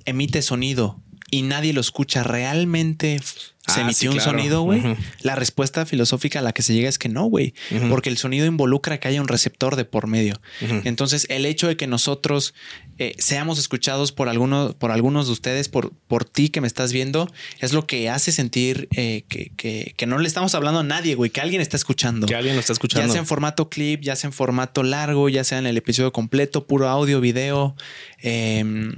[0.06, 3.20] emite sonido y nadie lo escucha realmente
[3.68, 4.82] se ah, emitió un sonido, güey,
[5.22, 7.54] la respuesta filosófica a la que se llega es que no, güey,
[7.90, 10.42] porque el sonido involucra que haya un receptor de por medio.
[10.84, 12.54] Entonces, el hecho de que nosotros
[12.98, 16.92] eh, seamos escuchados por, algunos por algunos de ustedes, por, por ti que me estás
[16.92, 19.52] viendo, es lo que hace sentir eh, que,
[19.96, 22.28] que, no le estamos hablando a nadie, güey, que alguien está escuchando.
[22.28, 23.08] Que alguien lo está escuchando.
[23.08, 26.12] Ya sea en formato clip, ya sea en formato largo, ya sea en el episodio
[26.12, 27.76] completo, puro audio, video.
[28.20, 28.94] Em,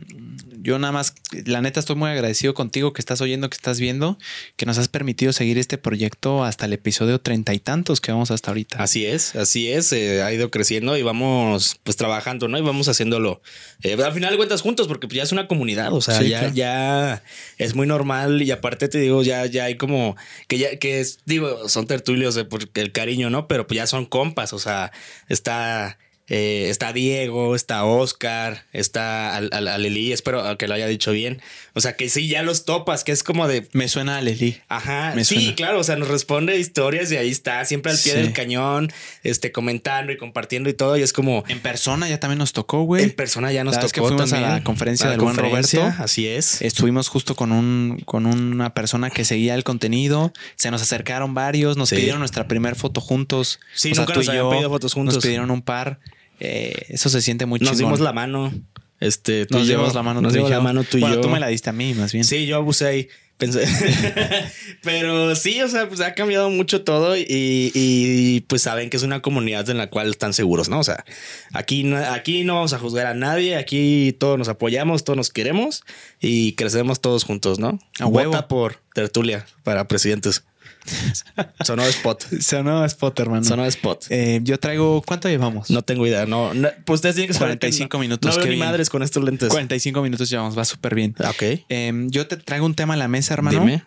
[0.62, 4.18] yo nada más, la neta, estoy muy agradecido contigo que estás oyendo, que estás viendo,
[4.56, 8.30] que nos has permitido seguir este proyecto hasta el episodio treinta y tantos que vamos
[8.30, 8.82] hasta ahorita.
[8.82, 12.58] Así es, así es, eh, ha ido creciendo y vamos pues trabajando, ¿no?
[12.58, 13.42] Y vamos haciéndolo.
[13.82, 17.24] Eh, al final de cuentas juntos, porque ya es una comunidad, o sea, ya, ya
[17.58, 20.16] es muy normal y aparte te digo, ya, ya hay como
[20.48, 23.48] que ya, que es, digo, son tertulios de porque el cariño, ¿no?
[23.48, 24.92] Pero pues ya son compas, o sea,
[25.30, 25.98] está
[26.28, 31.42] eh, está Diego, está Oscar, está Aleli, espero que lo haya dicho bien.
[31.76, 33.68] O sea, que sí, ya los topas, que es como de...
[33.74, 34.60] Me suena Aleli.
[34.68, 38.32] Ajá, sí, claro, o sea, nos responde historias y ahí está, siempre al pie del
[38.32, 38.92] cañón,
[39.24, 41.44] este, comentando y compartiendo y todo, y es como...
[41.48, 43.04] En persona ya también nos tocó, güey.
[43.04, 45.82] En persona ya nos tocó que fuimos a la conferencia del buen Roberto.
[45.98, 46.62] Así es.
[46.62, 51.76] Estuvimos justo con, un, con una persona que seguía el contenido, se nos acercaron varios,
[51.76, 53.60] nos pidieron nuestra primera foto juntos.
[53.74, 55.16] Sí, o sea, nunca nos habían pedido fotos juntos.
[55.16, 56.00] Nos pidieron un par.
[56.40, 58.52] Eh, eso se siente muy Nos dimos la mano.
[59.00, 60.22] Este, nos dimos la mano.
[60.22, 61.22] Nos dimos la mano tú y yo.
[61.22, 62.24] tú me la diste a mí, más bien.
[62.24, 63.10] Sí, yo abusé ahí.
[63.38, 63.66] Pensé.
[64.84, 69.22] Pero sí, o sea, pues ha cambiado mucho todo y, pues saben que es una
[69.22, 70.80] comunidad en la cual están seguros, ¿no?
[70.80, 71.04] O sea,
[71.52, 75.30] aquí no, aquí no vamos a juzgar a nadie, aquí todos nos apoyamos, todos nos
[75.32, 75.84] queremos
[76.22, 77.80] y crecemos todos juntos, ¿no?
[78.00, 80.44] A Vota por tertulia para presidentes.
[81.64, 82.24] Sonó spot.
[82.42, 83.44] Sonó spot, hermano.
[83.44, 84.06] Sonó spot.
[84.10, 85.02] Eh, yo traigo.
[85.06, 85.70] ¿Cuánto llevamos?
[85.70, 86.26] No tengo idea.
[86.26, 86.52] No,
[86.86, 88.38] pues ustedes tienen que 45 minutos.
[88.38, 89.50] No veo madres con estos lentes.
[89.50, 90.58] 45 minutos llevamos.
[90.58, 91.16] Va súper bien.
[91.20, 91.44] Ah, ok.
[91.70, 93.60] Em, yo te traigo un tema a la mesa, hermano.
[93.60, 93.84] Dime.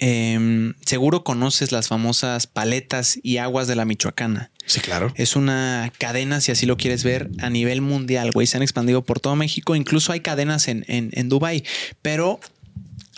[0.00, 4.52] Em, seguro conoces las famosas paletas y aguas de la Michoacana.
[4.64, 5.12] Sí, claro.
[5.16, 8.46] Es una cadena, si así lo quieres ver, a nivel mundial, güey.
[8.46, 9.74] Se han expandido por todo México.
[9.74, 11.64] Incluso hay cadenas en, en, en Dubai.
[12.02, 12.38] Pero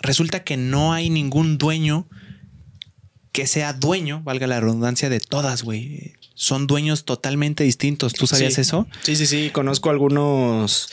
[0.01, 2.07] resulta que no hay ningún dueño
[3.31, 6.13] que sea dueño, valga la redundancia, de todas, güey.
[6.33, 8.13] Son dueños totalmente distintos.
[8.13, 8.87] ¿Tú sabías eso?
[9.03, 9.51] Sí, sí, sí.
[9.51, 10.89] Conozco algunos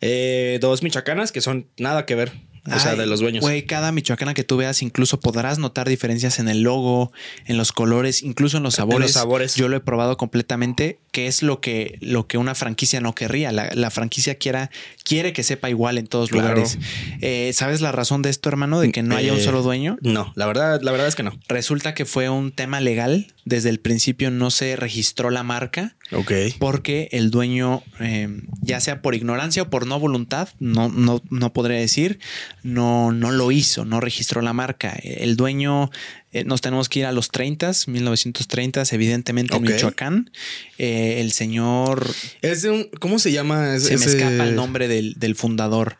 [0.00, 2.32] eh, dos michoacanas que son nada que ver.
[2.66, 3.42] O sea, de los dueños.
[3.42, 7.12] Güey, cada michoacana que tú veas, incluso podrás notar diferencias en el logo,
[7.46, 8.96] en los colores, incluso en los sabores.
[8.96, 9.54] En los sabores.
[9.54, 13.52] Yo lo he probado completamente, que es lo que, lo que una franquicia no querría.
[13.52, 14.70] La, franquicia quiera,
[15.04, 16.78] quiere que sepa igual en todos lugares.
[17.20, 18.80] Eh, ¿Sabes la razón de esto, hermano?
[18.80, 19.98] De que no haya un eh, solo dueño.
[20.02, 21.38] No, la verdad, la verdad es que no.
[21.48, 23.32] Resulta que fue un tema legal.
[23.48, 25.96] Desde el principio no se registró la marca.
[26.12, 26.32] Ok.
[26.58, 28.28] Porque el dueño, eh,
[28.60, 32.18] ya sea por ignorancia o por no voluntad, no, no, no podría decir,
[32.62, 34.92] no, no lo hizo, no registró la marca.
[35.02, 35.90] El dueño,
[36.32, 40.30] eh, nos tenemos que ir a los 30, 1930, evidentemente en Michoacán.
[40.76, 42.06] Eh, el señor...
[42.42, 43.78] Es un, ¿Cómo se llama?
[43.78, 45.96] se me escapa el nombre del, fundador.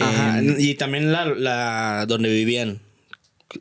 [0.00, 2.80] Ajá, y también la, la donde vivían.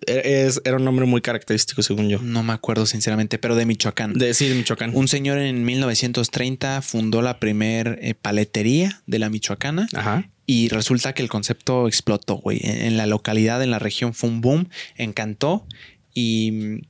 [0.06, 2.20] Es, era un nombre muy característico, según yo.
[2.22, 4.14] No me acuerdo sinceramente, pero de Michoacán.
[4.14, 4.92] De, sí, de Michoacán.
[4.94, 9.88] Un señor en 1930 fundó la primer eh, paletería de la Michoacana.
[9.94, 10.30] Ajá.
[10.46, 12.60] Y resulta que el concepto explotó, güey.
[12.64, 15.66] En, la localidad, en la región, fue un boom, encantó.
[16.14, 16.82] Y mm,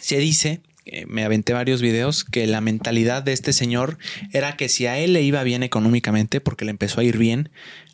[0.00, 3.98] se dice, eh, me aventé varios videos, que la mentalidad de este señor
[4.32, 7.50] era que si a él le iba bien económicamente, porque le empezó a ir bien,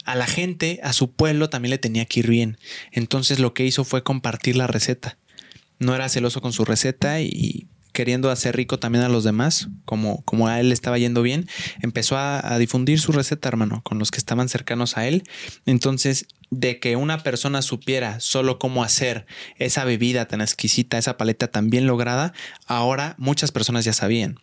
[0.06, 2.58] a la gente, a su pueblo también le tenía que ir bien.
[2.92, 5.18] Entonces lo que hizo fue compartir la receta.
[5.78, 10.22] No era celoso con su receta y queriendo hacer rico también a los demás, como,
[10.26, 11.48] como a él le estaba yendo bien,
[11.80, 15.24] empezó a, difundir su receta, hermano, con los que estaban cercanos a él.
[15.64, 19.24] Entonces, de que una persona supiera solo cómo hacer
[19.56, 22.34] esa bebida tan exquisita, esa paleta tan bien lograda,
[22.66, 24.38] ahora muchas personas ya sabían.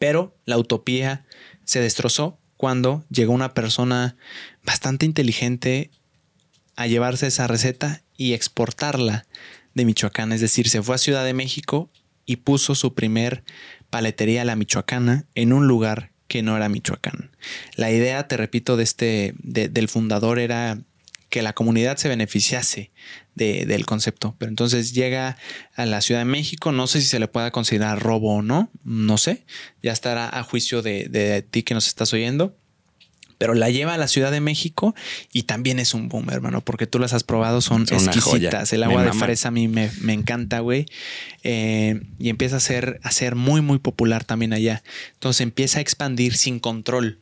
[0.00, 1.26] Pero la utopía
[1.64, 4.16] se destrozó cuando llegó una persona
[4.62, 5.90] bastante inteligente
[6.76, 9.26] a llevarse esa receta y exportarla
[9.74, 10.32] de Michoacán.
[10.32, 11.90] Es decir, se fue a Ciudad de México
[12.26, 13.44] y puso su primer
[13.88, 17.30] paletería la michoacana en un lugar que no era Michoacán.
[17.74, 20.78] La idea, te repito, de este, del fundador era
[21.30, 22.90] que la comunidad se beneficiase
[23.38, 24.34] del concepto.
[24.38, 25.38] Pero entonces llega
[25.74, 28.70] a la Ciudad de México, no sé si se le pueda considerar robo o no,
[28.84, 29.46] no sé,
[29.82, 32.54] ya estará a juicio de, de ti que nos estás oyendo
[33.38, 34.94] pero la lleva a la Ciudad de México
[35.32, 38.72] y también es un boom, hermano, porque tú las has probado, son, exquisitas.
[38.72, 40.86] El agua de fresa a mí me, encanta, güey.
[41.44, 44.82] Eh, y empieza a ser, a ser muy, muy popular también allá.
[45.14, 47.20] Entonces empieza a expandir sin control.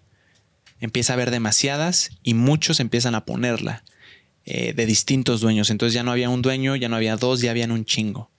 [0.80, 3.84] Empieza a haber demasiadas y muchos empiezan a ponerla.
[4.48, 5.70] Eh, de distintos dueños.
[5.70, 8.30] Entonces ya no había un dueño, ya no había dos, ya habían un chingo.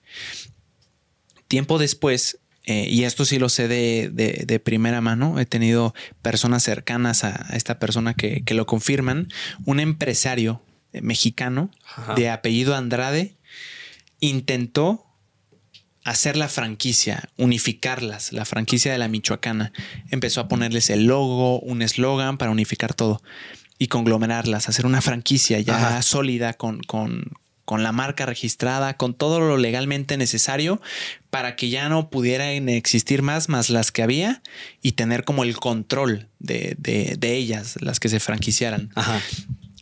[1.50, 7.26] Tiempo después, eh, y esto sí lo sé de, primera mano, he tenido personas cercanas
[7.26, 9.28] a, esta persona que, lo confirman,
[9.66, 10.62] un empresario
[10.94, 11.72] mexicano
[12.16, 13.36] de apellido Andrade
[14.22, 15.06] intentó
[16.06, 19.74] hacer la franquicia, unificarlas, la franquicia de la Michoacana.
[20.10, 23.22] Empezó a ponerles el logo, un eslogan para unificar todo
[23.78, 27.32] y conglomerarlas, hacer una franquicia ya sólida con, con,
[27.66, 30.82] con, la marca registrada, con todo lo legalmente necesario
[31.30, 34.42] para que ya no pudieran existir más, más las que había
[34.82, 38.90] y tener como el control de, de, de ellas, las que se franquiciaran.
[38.96, 39.22] Ajá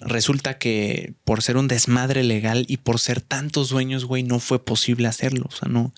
[0.06, 4.64] resulta que por ser un desmadre legal y por ser tantos dueños, güey, no fue
[4.64, 5.46] posible hacerlo.
[5.50, 5.94] O sea, no,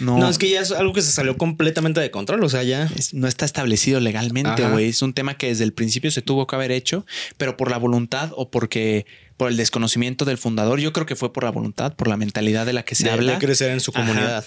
[0.00, 0.18] no.
[0.18, 2.42] No, es que ya es algo que se salió completamente de control.
[2.42, 4.88] O sea, ya no está establecido legalmente, güey.
[4.88, 7.76] Es un tema que desde el principio se tuvo que haber hecho, pero por la
[7.76, 11.94] voluntad o porque por el desconocimiento del fundador, yo creo que fue por la voluntad,
[11.94, 13.32] por la mentalidad de la que se habla.
[13.32, 14.46] De crecer en su comunidad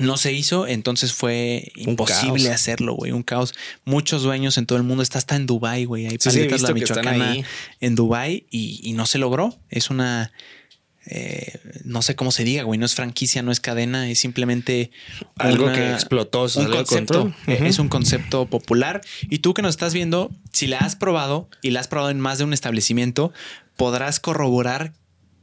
[0.00, 3.12] no se hizo, entonces fue imposible hacerlo, güey.
[3.12, 3.54] Un caos.
[3.84, 5.02] Muchos dueños en todo el mundo.
[5.02, 6.06] Está hasta en Dubai, güey.
[6.06, 7.36] Hay paletas la Michoacana
[7.80, 9.56] en Dubai y, no se logró.
[9.68, 10.32] Es una.
[11.06, 12.78] Eh, no sé cómo se diga, güey.
[12.78, 14.90] No es franquicia, no es cadena, es simplemente
[15.36, 16.46] algo que explotó.
[16.56, 17.32] Un concepto.
[17.46, 19.00] Eh, es un concepto popular.
[19.28, 22.20] Y tú que nos estás viendo, si la has probado y la has probado en
[22.20, 23.32] más de un establecimiento,
[23.76, 24.92] podrás corroborar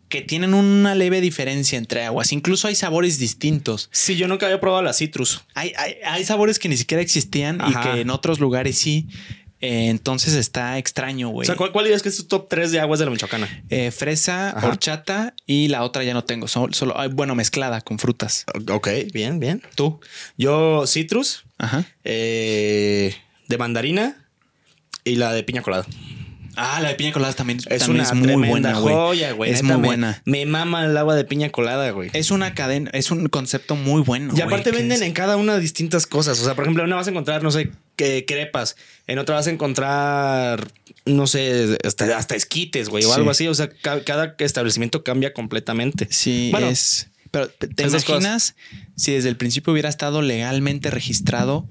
[0.09, 2.31] que tienen una leve diferencia entre aguas.
[2.31, 3.89] Incluso hay sabores distintos.
[3.91, 5.43] Sí, yo nunca había probado la citrus.
[5.53, 5.73] Hay,
[6.05, 9.07] hay, sabores que ni siquiera existían y que en otros lugares sí.
[9.59, 11.45] Eh, entonces está extraño, güey.
[11.45, 13.63] O sea, ¿cuál, ¿cuál, dirías que es tu top 3 de aguas de la Michoacana?
[13.69, 16.47] Eh, fresa, horchata y la otra ya no tengo.
[16.47, 18.45] Solo, solo, bueno, mezclada con frutas.
[18.69, 19.63] Ok, bien, bien.
[19.75, 19.99] ¿Tú?
[20.37, 21.85] Yo citrus, Ajá.
[22.03, 23.15] Eh,
[23.47, 24.27] de mandarina
[25.03, 25.87] y la de piña colada.
[26.57, 29.51] Ah, la de piña colada también es una muy buena, joya, güey.
[29.51, 30.21] Es muy buena.
[30.25, 32.09] Me mama el agua de piña colada, güey.
[32.13, 34.33] Es una cadena, es un concepto muy bueno.
[34.35, 36.39] Y aparte venden en cada una distintas cosas.
[36.41, 38.75] O sea, por ejemplo, en una vas a encontrar, no sé, crepas.
[39.05, 40.67] En otra vas a encontrar,
[41.05, 43.47] no sé, hasta, esquites, güey, o algo así.
[43.47, 46.07] O sea, cada, establecimiento cambia completamente.
[46.09, 47.09] Sí, bueno, es.
[47.29, 48.55] Pero te imaginas
[48.95, 51.67] si desde el principio hubiera estado legalmente registrado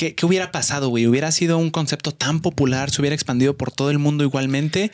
[0.00, 1.06] ¿Qué, hubiera pasado, güey?
[1.06, 2.90] ¿Hubiera sido un concepto tan popular?
[2.90, 4.92] ¿Se hubiera expandido por todo el mundo igualmente?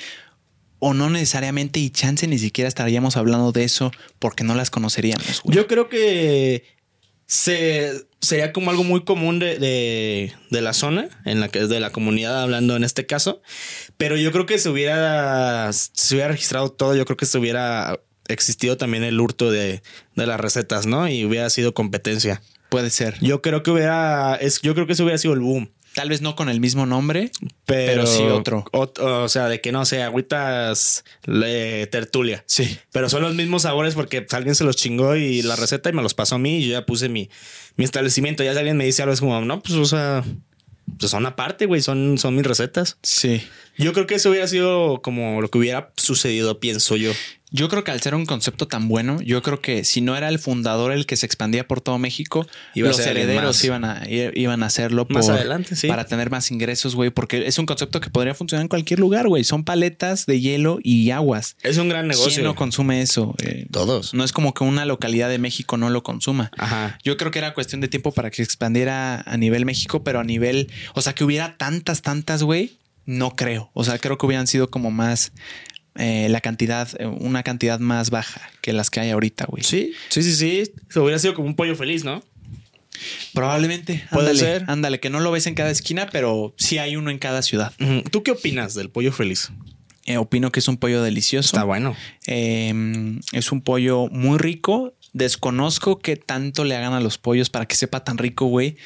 [0.81, 1.79] ¿O no necesariamente?
[1.79, 5.43] Y chance ni siquiera estaríamos hablando de eso porque no las conoceríamos.
[5.45, 5.55] Güey.
[5.55, 6.65] Yo creo que
[7.27, 11.91] se, sería como algo muy común de, la zona, en la que es de la
[11.91, 13.43] comunidad hablando en este caso.
[13.97, 16.97] Pero yo creo que se hubiera, se hubiera registrado todo.
[16.97, 19.85] Yo creo que se hubiera existido también el hurto de,
[20.17, 21.09] de las recetas, ¿no?
[21.09, 22.43] Y hubiera sido competencia.
[22.69, 23.17] Puede ser.
[23.21, 25.71] Yo creo que hubiera, es, yo creo que eso hubiera sido el boom.
[25.97, 27.31] Tal vez no con el mismo nombre,
[27.65, 28.67] pero, sí otro.
[28.73, 32.45] O, sea, de que no sé, agüitas tertulia.
[32.47, 32.77] Sí.
[32.93, 36.03] Pero son los mismos sabores porque alguien se los chingó y la receta y me
[36.03, 37.31] los pasó a mí y yo ya puse mi,
[37.77, 38.45] mi establecimiento.
[38.45, 40.23] Ya si alguien me dice algo, es como, no, pues, o sea,
[40.99, 42.99] pues son aparte, güey, son, son mis recetas.
[43.03, 43.43] Sí.
[43.79, 47.13] Yo creo que eso hubiera sido como lo que hubiera sucedido, pienso yo.
[47.51, 50.29] Yo creo que al ser un concepto tan bueno, yo creo que si no era
[50.29, 54.67] el fundador el que se expandía por todo México, los herederos iban a, iban a
[54.67, 55.87] hacerlo más adelante, sí.
[55.87, 59.29] para tener más ingresos, güey, porque es un concepto que podría funcionar en cualquier lugar,
[59.29, 59.45] güey.
[59.45, 61.57] Son paletas de hielo y aguas.
[61.63, 62.33] Es un gran negocio.
[62.33, 63.35] ¿Quién no consume eso?
[63.43, 64.13] Eh, Todos.
[64.13, 66.51] No es como que una localidad de México no lo consuma.
[66.59, 66.99] Ajá.
[67.05, 70.19] Yo creo que era cuestión de tiempo para que se expandiera a nivel México, pero
[70.19, 73.71] a nivel, o sea, que hubiera tantas, tantas, güey, no creo.
[73.73, 75.33] O sea, creo que hubieran sido como más
[75.99, 79.63] eh, la cantidad, eh, una cantidad más baja que las que hay ahorita, güey.
[79.63, 80.73] Sí, sí, sí, sí.
[80.89, 82.23] Se hubiera sido como un pollo feliz, ¿no?
[83.35, 84.05] Probablemente.
[84.11, 84.65] Puede ser.
[84.69, 87.73] Ándale, que no lo ves en cada esquina, pero sí hay uno en cada ciudad.
[88.11, 89.51] ¿Tú qué opinas del pollo feliz?
[90.07, 91.49] Eh, opino que es un pollo delicioso.
[91.49, 91.97] Está bueno.
[92.27, 94.95] Em, es un pollo muy rico.
[95.13, 98.77] Desconozco qué tanto le hagan a los pollos para que sepa tan rico, güey.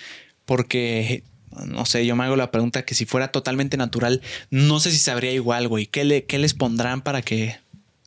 [0.47, 1.23] Porque
[1.67, 4.21] no sé, yo me hago la pregunta que si fuera totalmente natural,
[4.51, 5.87] no sé si sabría igual, güey.
[5.87, 7.57] ¿Qué, le, qué les pondrán para que...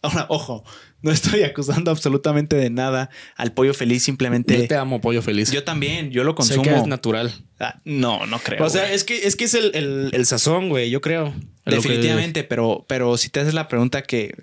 [0.01, 0.63] Ahora, ojo,
[1.01, 4.57] no estoy acusando absolutamente de nada al pollo feliz, simplemente...
[4.57, 5.51] Yo te amo pollo feliz.
[5.51, 6.63] Yo también, yo lo consumo.
[6.63, 7.33] Sé que es natural.
[7.59, 8.63] Ah, no, no creo.
[8.65, 11.33] O sea, es que, es que es el, el, sazón, güey, yo creo.
[11.65, 14.35] Definitivamente, pero, pero si te haces la pregunta que...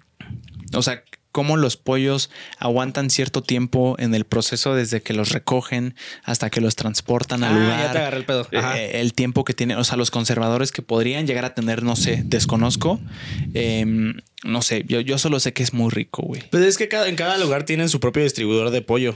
[0.75, 5.95] O sea, cómo los pollos aguantan cierto tiempo en el proceso desde que los recogen
[6.24, 7.81] hasta que los transportan al ah, lugar.
[7.81, 8.47] Ya te agarré el pedo.
[8.53, 11.97] Eh, el tiempo que tienen, o sea, los conservadores que podrían llegar a tener, no
[11.97, 13.01] sé, desconozco.
[13.55, 14.14] Em,
[14.45, 16.43] no sé, yo, yo solo sé que es muy rico, güey.
[16.51, 19.14] Pues es que cada, en cada lugar tienen su propio distribuidor de pollo.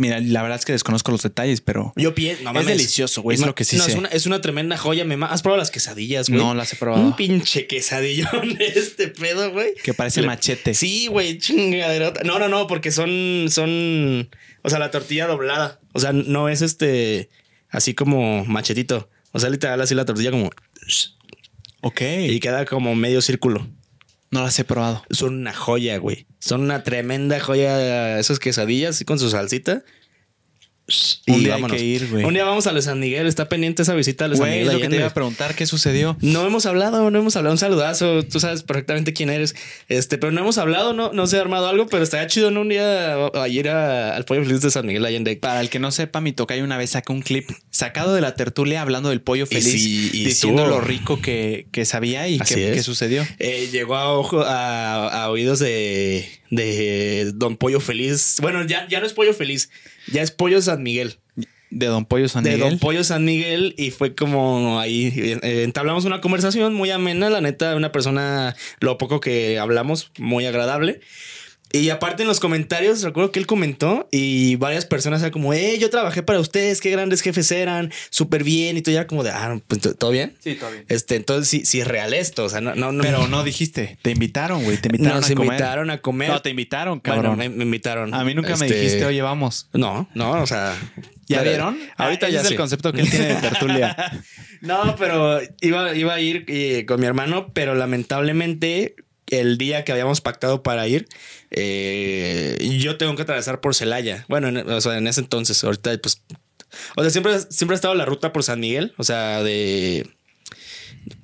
[0.00, 1.92] Mira, la verdad es que desconozco los detalles, pero.
[1.94, 2.50] Yo pienso.
[2.58, 3.34] es delicioso, güey.
[3.34, 3.90] Es lo que sí no, sé.
[3.90, 5.04] Es una, es una tremenda joya.
[5.04, 6.40] Me ¿Has probado las quesadillas, güey?
[6.40, 7.04] No, las he probado.
[7.04, 9.74] Un pinche quesadillón de este pedo, güey.
[9.84, 10.72] Que parece machete.
[10.72, 12.22] Sí, güey, chingaderota.
[12.24, 13.48] No, no, no, porque son.
[13.50, 14.30] son.
[14.62, 15.80] O sea, la tortilla doblada.
[15.92, 17.28] O sea, no es este.
[17.68, 19.10] Así como machetito.
[19.32, 20.48] O sea, literal, así la tortilla como.
[21.82, 22.00] Ok.
[22.00, 23.68] Y queda como medio círculo.
[24.30, 25.02] No las he probado.
[25.10, 26.26] Son una joya, güey.
[26.38, 29.82] Son una tremenda joya esas quesadillas con su salsita.
[31.26, 32.24] Y un día hay que ir, güey.
[32.24, 33.26] Un día vamos a San Miguel.
[33.26, 34.66] Está pendiente esa visita a San Miguel.
[34.66, 36.16] Lo que te iba a preguntar, ¿qué sucedió?
[36.20, 37.52] No hemos hablado, no hemos hablado.
[37.52, 38.22] Un saludazo.
[38.22, 39.54] Tú sabes perfectamente quién eres.
[39.88, 42.56] Este, pero no hemos hablado, no, no se ha armado algo, pero estaría chido en
[42.56, 45.36] un día a ir al pollo feliz de San Miguel Allende.
[45.36, 48.34] Para el que no sepa, mi tocayo una vez sacó un clip sacado de la
[48.34, 53.26] tertulia hablando del pollo feliz, y diciendo lo rico que, sabía y qué, sucedió.
[53.38, 58.36] Eh, llegó a, ojo, a, oídos de, de Don Pollo Feliz.
[58.40, 59.70] Bueno, ya, ya no es Pollo Feliz
[60.12, 61.18] ya es Pollo San Miguel.
[61.70, 62.58] De Don Pollo San Miguel.
[62.58, 63.74] De Don Pollo San Miguel.
[63.78, 67.30] Y fue como ahí eh, entablamos una conversación muy amena.
[67.30, 71.00] La neta, una persona, lo poco que hablamos, muy agradable.
[71.72, 75.78] Y aparte en los comentarios, recuerdo que él comentó y varias personas eran como, eh,
[75.78, 78.76] yo trabajé para ustedes, qué grandes jefes eran, súper bien.
[78.76, 80.36] Y tú ya como de, ah, pues, ¿todo bien?
[80.40, 80.84] Sí, todo bien.
[80.88, 82.44] Este, entonces sí, sí es real esto.
[82.44, 85.46] O sea, no, no, Pero no dijiste, te invitaron, güey, te invitaron a comer.
[85.46, 86.28] invitaron a comer.
[86.30, 87.38] No, te invitaron, cabrón.
[87.38, 88.14] me, invitaron.
[88.14, 89.68] A mí nunca me este, dijiste, oye, vamos.
[89.72, 90.76] No, no, o sea.
[91.28, 91.78] ¿Ya vieron?
[91.96, 93.96] Ahorita ah, ya es el concepto que él tiene de tertulia.
[94.60, 98.96] no, pero iba, iba a ir eh, con mi hermano, pero lamentablemente
[99.30, 101.08] el día que habíamos pactado para ir,
[101.50, 104.24] eh, yo tengo que atravesar por Celaya.
[104.28, 106.22] Bueno, en, o sea, en ese entonces, ahorita pues...
[106.96, 110.08] O sea, siempre, siempre ha estado la ruta por San Miguel, o sea, de...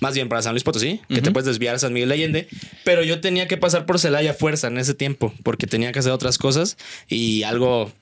[0.00, 2.48] Más bien para San Luis Potosí, que te puedes desviar a San Miguel de Allende.
[2.82, 6.12] Pero yo tenía que pasar por Celaya fuerza en ese tiempo, porque tenía que hacer
[6.12, 6.76] otras cosas
[7.08, 7.92] y algo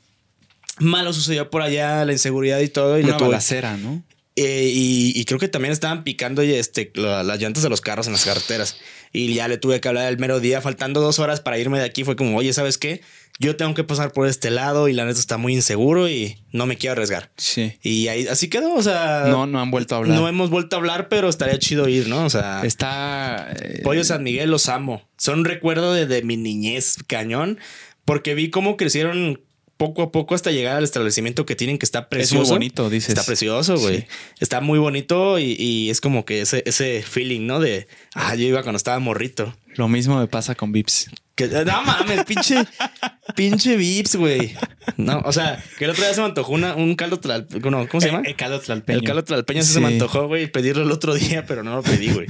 [0.78, 2.98] malo sucedió por allá, la inseguridad y todo.
[2.98, 4.02] Y Una balacera, ¿no?
[4.36, 8.24] Eh, y, creo que también estaban picando este, las llantas de los carros en las
[8.24, 8.76] carreteras.
[9.12, 11.84] Y ya le tuve que hablar el mero día, faltando dos horas para irme de
[11.84, 12.02] aquí.
[12.02, 13.00] Fue como, oye, ¿sabes qué?
[13.38, 16.66] Yo tengo que pasar por este lado y la neta está muy inseguro y no
[16.66, 17.30] me quiero arriesgar.
[17.36, 17.78] Sí.
[17.82, 18.74] Y ahí así quedó.
[18.74, 20.18] O sea, no, no han vuelto a hablar.
[20.18, 22.24] No hemos vuelto a hablar, pero estaría chido ir, ¿no?
[22.24, 23.54] O sea, está.
[23.60, 25.08] Eh, Pollo San Miguel los amo.
[25.16, 27.58] Son un recuerdo de, de mi niñez cañón
[28.04, 29.40] porque vi cómo crecieron
[29.76, 32.42] poco a poco hasta llegar al establecimiento que tienen que está precioso.
[32.42, 33.10] Es muy bonito, dices.
[33.10, 34.06] Está precioso, güey.
[34.40, 37.60] Está muy bonito y, es como que ese, ese feeling, ¿no?
[37.60, 39.54] De, ah, yo iba cuando estaba morrito.
[39.76, 41.10] Lo mismo me pasa con Vips.
[41.34, 42.64] Que, no mames, pinche,
[43.36, 44.54] pinche Vips, güey.
[44.96, 47.88] No, o sea, que el otro día se me antojó un caldo tlalpeño.
[47.88, 48.22] ¿Cómo se llama?
[48.24, 49.00] El, caldo tlalpeño.
[49.00, 52.12] El caldo tlalpeño se me antojó, güey, pedirlo el otro día, pero no lo pedí,
[52.12, 52.28] güey.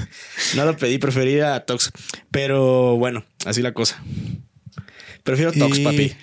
[0.57, 1.93] No lo pedí, preferí a Tox.
[2.31, 4.03] Pero bueno, así la cosa.
[5.23, 6.15] Prefiero Tox, papi.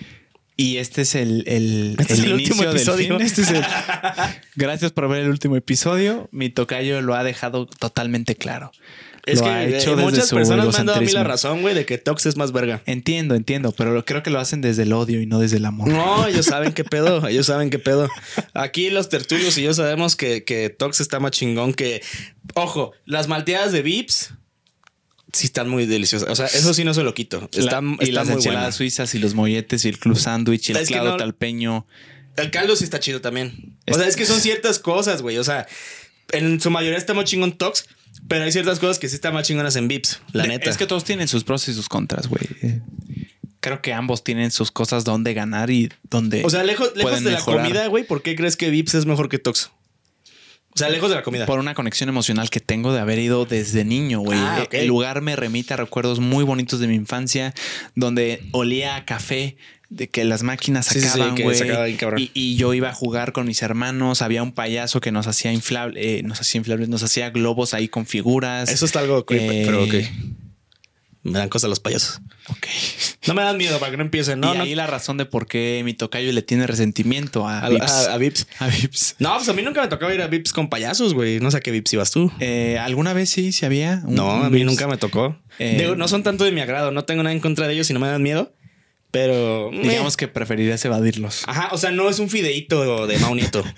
[0.56, 3.18] Y este es el, el, este el, último episodio.
[3.18, 3.42] Este
[4.56, 6.28] Gracias por ver el último episodio.
[6.30, 8.70] Mi tocayo lo ha dejado totalmente claro.
[9.24, 11.86] Es que ha hecho muchas personas me han dado a mí la razón, güey, de
[11.86, 12.82] que Tox es más verga.
[12.86, 15.88] Entiendo, entiendo, pero creo que lo hacen desde el odio y no desde el amor.
[15.88, 18.08] No, ellos saben qué pedo, ellos saben qué pedo.
[18.52, 22.02] Aquí los tertulios y yo sabemos que, que Tox está más chingón que.
[22.54, 24.34] Ojo, las malteadas de Vips
[25.32, 26.28] sí están muy deliciosas.
[26.28, 27.48] O sea, eso sí no se lo quito.
[27.52, 31.16] Está, y las enchiladas suizas y los molletes y el club sándwich y el caldo
[31.16, 31.86] talpeño.
[32.36, 33.76] El caldo sí está chido también.
[33.90, 35.38] O sea, es que son ciertas cosas, güey.
[35.38, 35.66] O sea,
[36.32, 37.86] en su mayoría está muy chingón Tox,
[38.28, 40.70] pero hay ciertas cosas que sí están más chingonas en Vips, la neta.
[40.70, 42.46] Es que todos tienen sus pros y sus contras, güey.
[43.60, 46.42] Creo que ambos tienen sus cosas donde ganar y donde.
[46.44, 49.28] O sea, lejos, lejos de la comida, güey, ¿por qué crees que Vips es mejor
[49.28, 49.70] que Tox?
[50.74, 51.44] O sea, lejos de la comida.
[51.44, 54.38] Por una conexión emocional que tengo de haber ido desde niño, güey.
[54.38, 57.52] Ah, el lugar me remite a recuerdos muy bonitos de mi infancia,
[57.94, 59.56] donde olía a café,
[59.90, 62.30] de que las máquinas sacaban, güey.
[62.32, 64.22] y, yo iba a jugar con mis hermanos.
[64.22, 67.88] Había un payaso que nos hacía inflable, eh, nos hacía inflables, nos hacía globos ahí
[67.88, 68.70] con figuras.
[68.70, 69.94] Eso está algo creepy, pero ok.
[71.24, 72.20] Me dan cosas los payasos.
[72.48, 72.66] Ok.
[73.28, 74.40] No me dan miedo para que no empiecen.
[74.40, 78.08] No, y ahí la razón de por qué mi tocayo le tiene resentimiento a, Vips.
[78.08, 78.48] A, Vips.
[78.58, 79.16] A Vips.
[79.20, 81.38] No, pues a mí nunca me tocaba ir a Vips con payasos, güey.
[81.38, 82.32] No sé a qué Vips ibas tú.
[82.40, 84.02] Eh, ¿Alguna vez sí, sí había?
[84.06, 85.36] no, a mí nunca me tocó.
[85.60, 86.90] Eh, no son tanto de mi agrado.
[86.90, 88.52] No tengo nada en contra de ellos y no me dan miedo.
[89.12, 89.70] Pero.
[89.70, 91.44] Digamos que preferirías evadirlos.
[91.46, 93.62] Ajá, o sea, no es un fideíto de Mau Nieto.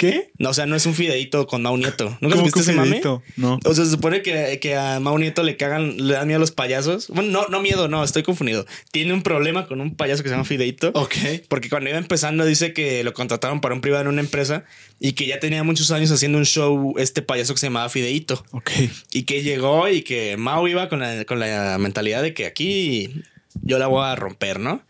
[0.00, 0.30] ¿Qué?
[0.38, 2.16] No, o sea, no es un fideíto con Mau Nieto.
[2.22, 3.02] ¿Nunca viste ese mame?
[3.36, 3.60] No.
[3.66, 6.40] O sea, se supone que, que, a Mau Nieto le cagan, le dan miedo a
[6.40, 7.08] los payasos.
[7.08, 8.64] Bueno, no, no miedo, no, estoy confundido.
[8.92, 10.90] Tiene un problema con un payaso que se llama Fideito.
[10.94, 11.16] Ok.
[11.48, 14.64] Porque cuando iba empezando dice que lo contrataron para un privado en una empresa
[15.00, 18.42] y que ya tenía muchos años haciendo un show este payaso que se llamaba Fideito.
[18.52, 18.70] Ok.
[19.12, 23.22] Y que llegó y que Mau iba con la, con la mentalidad de que aquí
[23.62, 24.82] yo la voy a romper, ¿no?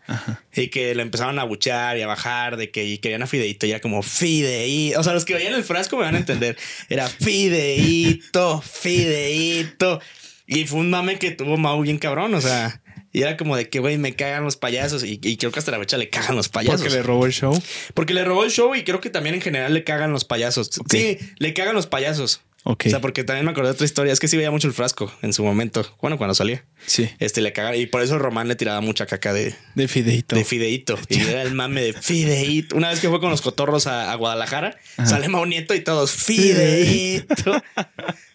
[0.53, 3.71] Y que lo empezaron a buchar y a bajar de que querían a Fideito y
[3.71, 4.99] era como Fideito.
[4.99, 6.57] O sea, los que veían el frasco me van a entender.
[6.89, 9.99] Era Fideito, Fideito.
[10.47, 12.81] Y fue un mame que tuvo Mau bien cabrón, o sea.
[13.13, 15.03] Y era como de que, güey, me cagan los payasos.
[15.03, 16.81] Y, creo que hasta la fecha le cagan los payasos.
[16.81, 17.61] Porque le robó el show.
[17.93, 20.71] Porque le robó el show y creo que también en general le cagan los payasos.
[20.89, 22.41] Sí, le cagan los payasos.
[22.63, 24.13] O sea, porque también me acordé de otra historia.
[24.13, 25.83] Es que sí veía mucho el frasco en su momento.
[25.99, 26.63] Bueno, cuando salía.
[26.85, 27.09] Sí.
[27.19, 27.75] Este le cagaba.
[27.75, 29.55] Y por eso Román le tiraba mucha caca de.
[29.73, 30.35] De fideito.
[30.35, 30.97] De fideito.
[31.09, 32.75] Y era el mame de fideito.
[32.75, 37.61] Una vez que fue con los cotorros a, Guadalajara, sale Mau Nieto y todos fideito.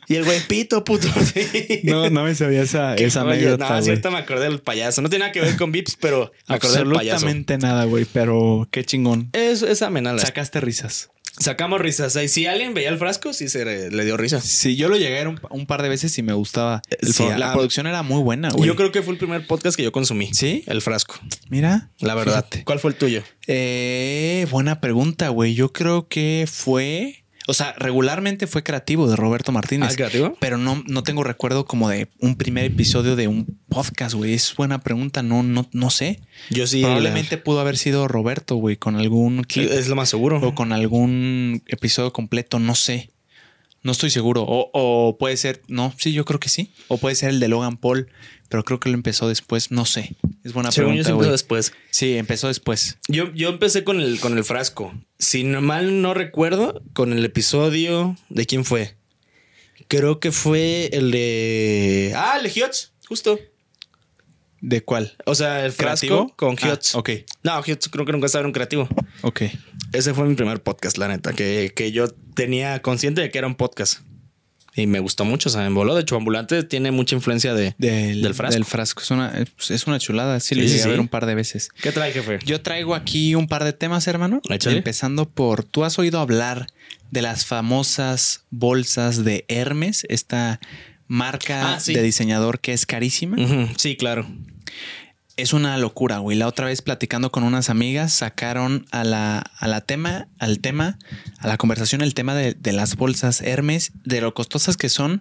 [0.09, 1.09] Y el güey pito, puto.
[1.83, 3.69] No, no me sabía esa, esa anécdota.
[3.69, 5.03] No, cierto, me acordé del payaso.
[5.03, 7.17] No tiene nada que ver con Vips, pero me acordé del payaso.
[7.17, 9.31] Absolutamente nada, güey, pero qué chingón.
[9.33, 10.21] Es, menala.
[10.21, 11.11] Sacaste risas.
[11.39, 12.17] Sacamos risas.
[12.17, 14.41] Y si alguien veía el frasco, sí se le, dio risa.
[14.41, 16.83] Sí, yo lo llegué a un, un, par de veces y me gustaba.
[17.37, 18.67] la producción era muy buena, güey.
[18.67, 20.33] Yo creo que fue el primer podcast que yo consumí.
[20.33, 20.65] Sí.
[20.67, 21.17] El frasco.
[21.49, 21.91] Mira.
[21.99, 22.47] La verdad.
[22.65, 23.23] ¿Cuál fue el tuyo?
[23.47, 25.55] Eh, buena pregunta, güey.
[25.55, 27.26] Yo creo que fue.
[27.47, 29.93] O sea, regularmente fue creativo de Roberto Martínez.
[29.93, 30.37] ¿Ah, creativo?
[30.41, 34.35] Pero no, no tengo recuerdo como de un primer episodio de un podcast, güey.
[34.35, 35.23] Es buena pregunta.
[35.23, 36.21] No, no, no sé.
[36.51, 36.83] Yo sí.
[36.83, 39.71] Probablemente pudo haber sido Roberto, güey, con algún clip.
[39.71, 40.41] Es lo más seguro.
[40.41, 42.59] O con algún episodio completo.
[42.59, 43.11] No sé.
[43.83, 44.43] No estoy seguro.
[44.43, 45.63] O, o puede ser.
[45.69, 46.73] No, sí, yo creo que sí.
[46.89, 48.09] O puede ser el de Logan Paul
[48.49, 50.17] pero creo que lo empezó después, no sé.
[50.45, 51.03] Es buena pregunta.
[51.03, 51.73] Yo empezó después.
[51.91, 52.99] Sí, empezó después.
[53.09, 54.95] Yo, yo empecé con el, con el frasco.
[55.19, 58.97] Si mal no recuerdo, con el episodio de quién fue.
[59.89, 62.13] Creo que fue el de.
[62.17, 63.39] Ah, el de Hiots, justo.
[64.61, 65.17] ¿De cuál?
[65.27, 66.95] O sea, el frasco con Hiots.
[66.95, 67.11] Ah, ok.
[67.43, 68.89] No, Hiots creo que nunca estaba en un creativo.
[69.23, 69.43] Ok.
[69.93, 73.47] Ese fue mi primer podcast, la neta, que, que yo tenía consciente de que era
[73.47, 74.01] un podcast.
[74.77, 75.95] Y me gustó mucho, o sea, me voló.
[75.95, 78.55] De hecho, Ambulante tiene mucha influencia de, del, frasco.
[78.55, 79.03] Del frasco.
[79.03, 79.33] Es una,
[79.71, 80.39] es una chulada.
[80.39, 81.71] Sí, le llegué a ver un par de veces.
[81.81, 82.39] ¿Qué trae, jefe?
[82.45, 84.43] Yo traigo aquí un par de temas, hermano.
[84.49, 86.67] Empezando por, ¿tú has oído hablar
[87.11, 90.05] de las famosas bolsas de Hermes?
[90.11, 90.61] Esta
[91.09, 93.37] marca ah, de diseñador que es carísima.
[93.77, 94.27] Sí, claro
[95.37, 96.37] es una locura, güey.
[96.39, 100.99] La otra vez platicando con unas amigas, sacaron a la, a la tema, al tema,
[101.39, 105.21] a la conversación el tema de, de, las bolsas Hermes, de lo costosas que son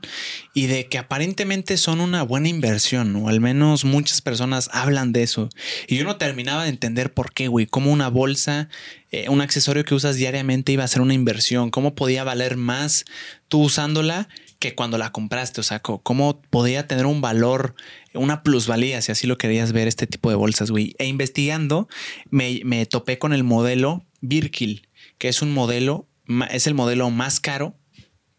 [0.54, 5.24] y de que aparentemente son una buena inversión, o al menos muchas personas hablan de
[5.24, 5.50] eso.
[5.88, 8.70] Y yo no terminaba de entender por qué, güey, cómo una bolsa,
[9.12, 13.04] eh, un accesorio que usas diariamente iba a ser una inversión, cómo podía valer más
[13.50, 14.30] tú usándola
[14.66, 17.76] que cuando la compraste, o sea, cómo podía tener un valor,
[18.14, 20.96] una plusvalía, si así lo querías ver, este tipo de bolsas, güey.
[20.98, 21.88] E investigando,
[22.32, 24.88] me, me topé con el modelo Birkil,
[25.20, 26.08] que es un modelo,
[26.50, 27.76] es el modelo más caro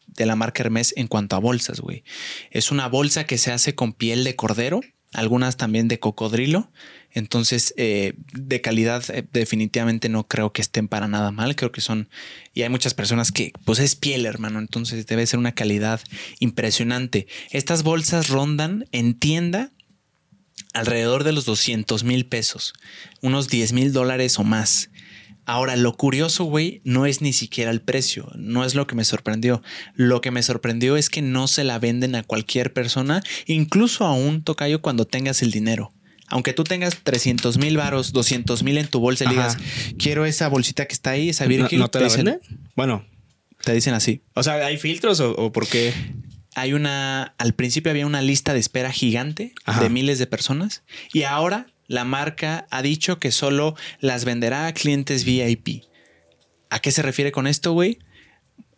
[0.09, 2.03] de la marca Hermes en cuanto a bolsas, güey.
[2.51, 4.81] Es una bolsa que se hace con piel de cordero,
[5.13, 6.71] algunas también de cocodrilo.
[7.11, 11.57] Entonces, eh, de calidad eh, definitivamente no creo que estén para nada mal.
[11.57, 12.09] Creo que son,
[12.53, 14.59] y hay muchas personas que, pues es piel, hermano.
[14.59, 16.01] Entonces debe ser una calidad
[16.41, 17.27] impresionante.
[17.51, 19.73] Estas bolsas rondan en tienda
[20.75, 22.75] alrededor de los 200 mil pesos,
[23.23, 24.91] unos 10 mil dólares o más.
[25.47, 29.05] Ahora, lo curioso, güey, no es ni siquiera el precio, no es lo que me
[29.05, 29.63] sorprendió.
[29.95, 34.13] Lo que me sorprendió es que no se la venden a cualquier persona, incluso a
[34.13, 35.93] un tocayo cuando tengas el dinero.
[36.29, 39.57] Aunque tú tengas 300 mil varos, 200 mil en tu bolsa y digas,
[39.97, 41.79] quiero esa bolsita que está ahí, esa Virgin.
[41.79, 42.41] ¿No, te, la venden?
[42.75, 43.07] Bueno.
[43.63, 44.23] Te dicen así.
[44.35, 45.93] O sea, ¿hay filtros o, por qué?
[46.57, 50.83] Hay una, al principio había una lista de espera gigante de miles de personas
[51.13, 55.85] y ahora la marca ha dicho que solo las venderá a clientes VIP.
[56.71, 57.99] ¿A qué se refiere con esto, güey?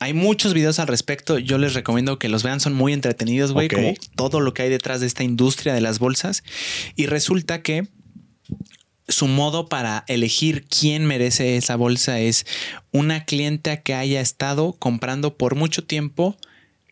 [0.01, 1.39] Hay muchos videos al respecto.
[1.39, 2.61] Yo les recomiendo que los vean.
[2.61, 3.69] Son muy entretenidos, güey.
[3.69, 6.45] Como todo lo que hay detrás de esta industria de las bolsas.
[6.95, 7.89] Y resulta que
[9.09, 12.47] su modo para elegir quién merece esa bolsa es
[12.93, 16.37] una clienta que haya estado comprando por mucho tiempo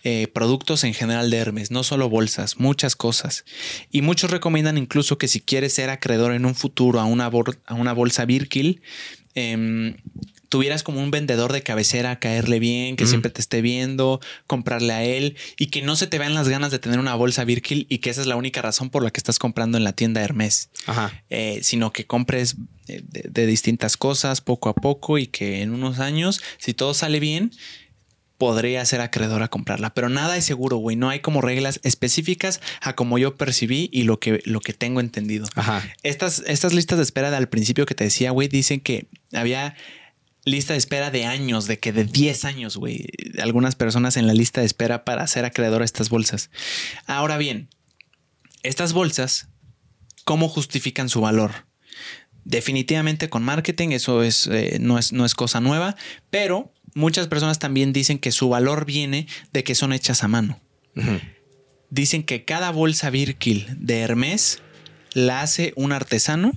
[0.09, 3.45] eh, productos en general de Hermes, no solo bolsas, muchas cosas.
[3.91, 7.75] Y muchos recomiendan incluso que si quieres ser acreedor en un futuro a una, a
[7.75, 8.83] una bolsa Birkil,
[9.35, 9.97] em,
[10.49, 15.03] tuvieras como un vendedor de cabecera, caerle bien, que siempre te esté viendo, comprarle a
[15.03, 17.99] él y que no se te vean las ganas de tener una bolsa Birkil y
[17.99, 20.71] que esa es la única razón por la que estás comprando en la tienda Hermes,
[21.31, 22.55] eh, sino que compres
[22.87, 27.19] eh, de, distintas cosas poco a poco y que en unos años, si todo sale
[27.19, 27.51] bien,
[28.39, 30.97] podría ser acreedor a comprarla, pero nada es seguro, güey.
[30.97, 35.01] No hay como reglas específicas a como yo percibí y lo que, lo que tengo
[35.01, 35.47] entendido.
[35.55, 35.83] Ajá.
[36.03, 39.77] Estas, estas listas de espera al principio que te decía, güey, dicen que había
[40.45, 43.07] lista de espera de años, de que de 10 años, güey.
[43.43, 46.51] Algunas personas en la lista de espera para ser acreedor a estas bolsas.
[47.07, 47.69] Ahora bien,
[48.63, 49.49] estas bolsas
[50.27, 51.53] ¿cómo justifican su valor?
[52.45, 55.97] Definitivamente con marketing, eso es, eh, no, es, no es cosa nueva,
[56.31, 60.59] pero muchas personas también dicen que su valor viene de que son hechas a mano.
[61.91, 64.63] Dicen que cada bolsa Birkil de Hermes
[65.13, 66.53] la hace un artesano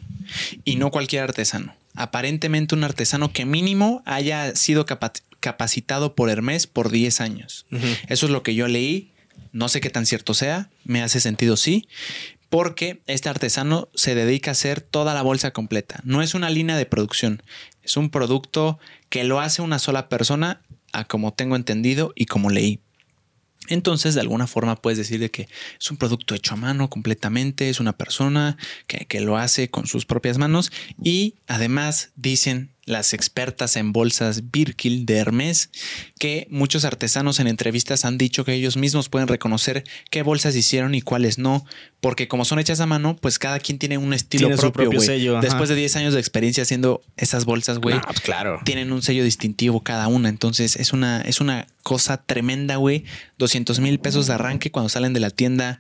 [0.63, 1.75] y no cualquier artesano.
[1.93, 7.65] Aparentemente un artesano que mínimo haya sido capacitado por Hermes por 10 años.
[8.07, 9.11] Eso es lo que yo leí.
[9.51, 11.87] No sé qué tan cierto sea, me hace sentido sí,
[12.49, 15.99] porque este artesano se dedica a hacer toda la bolsa completa.
[16.03, 17.43] No es una línea de producción,
[17.89, 18.77] es un producto
[19.09, 20.61] que lo hace una sola persona,
[20.93, 22.79] a como tengo entendido y como leí.
[23.67, 25.47] Entonces, de alguna forma puedes decir de que
[25.79, 29.87] es un producto hecho a mano completamente, es una persona que, que lo hace con
[29.87, 30.71] sus propias manos
[31.03, 35.69] y además dicen las expertas en bolsas Birkil de Hermes,
[36.17, 40.95] que muchos artesanos en entrevistas han dicho que ellos mismos pueden reconocer qué bolsas hicieron
[40.95, 41.65] y cuáles no,
[42.01, 45.75] porque como son hechas a mano, pues cada quien tiene un estilo propio, Después de
[45.75, 48.59] 10 años de experiencia haciendo esas bolsas, güey, pues claro.
[48.65, 53.05] tienen un sello distintivo cada una, entonces es una, es una cosa tremenda, güey.
[53.37, 55.77] 200 mil pesos de arranque cuando salen de la tienda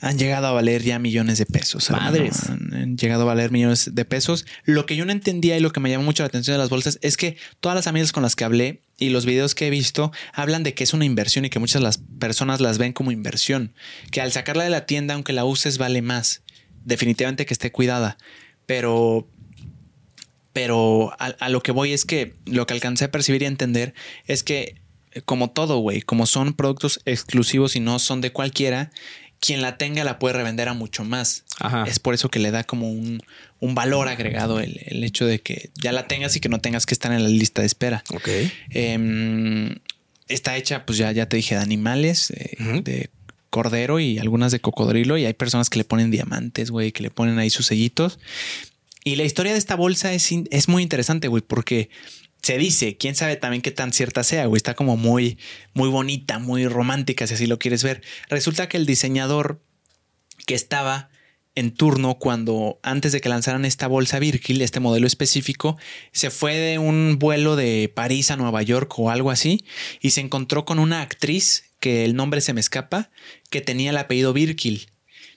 [0.00, 1.90] han llegado a valer ya millones de pesos.
[1.90, 2.50] Madres.
[2.50, 4.44] Han llegado a valer millones de pesos.
[4.64, 6.68] Lo que yo no entendía y lo que me llamó mucho la atención de las
[6.68, 9.70] bolsas es que todas las amigas con las que hablé y los videos que he
[9.70, 13.12] visto hablan de que es una inversión y que muchas las personas las ven como
[13.12, 13.72] inversión.
[14.10, 16.42] Que al sacarla de la tienda, aunque la uses, vale más.
[16.84, 18.18] Definitivamente que esté cuidada.
[18.66, 19.28] Pero
[20.52, 23.48] pero a, a, lo que voy es que lo que alcancé a percibir y a
[23.48, 23.92] entender
[24.26, 24.80] es que,
[25.24, 28.92] como todo, güey, como son productos exclusivos y no son de cualquiera,
[29.44, 31.44] quien la tenga la puede revender a mucho más.
[31.86, 33.20] Es por eso que le da como un,
[33.60, 37.12] valor agregado el, hecho de que ya la tengas y que no tengas que estar
[37.12, 38.02] en la lista de espera.
[38.14, 38.28] Ok.
[38.70, 39.74] Em,
[40.28, 43.10] está hecha, pues ya, ya te dije, de animales, de
[43.50, 45.18] cordero y algunas de cocodrilo.
[45.18, 48.18] Y hay personas que le ponen diamantes, güey, que le ponen ahí sus sellitos.
[49.04, 51.90] Y la historia de esta bolsa es, es muy interesante, güey, porque
[52.44, 55.38] se dice, quién sabe también qué tan cierta sea, güey, está como muy,
[55.72, 58.02] muy bonita, muy romántica, si así lo quieres ver.
[58.28, 59.62] Resulta que el diseñador
[60.44, 61.08] que estaba
[61.54, 65.78] en turno cuando antes de que lanzaran esta bolsa Virgil, este modelo específico,
[66.12, 69.64] se fue de un vuelo de París a Nueva York o algo así
[70.02, 73.10] y se encontró con una actriz que el nombre se me escapa,
[73.48, 74.90] que tenía el apellido Virgil.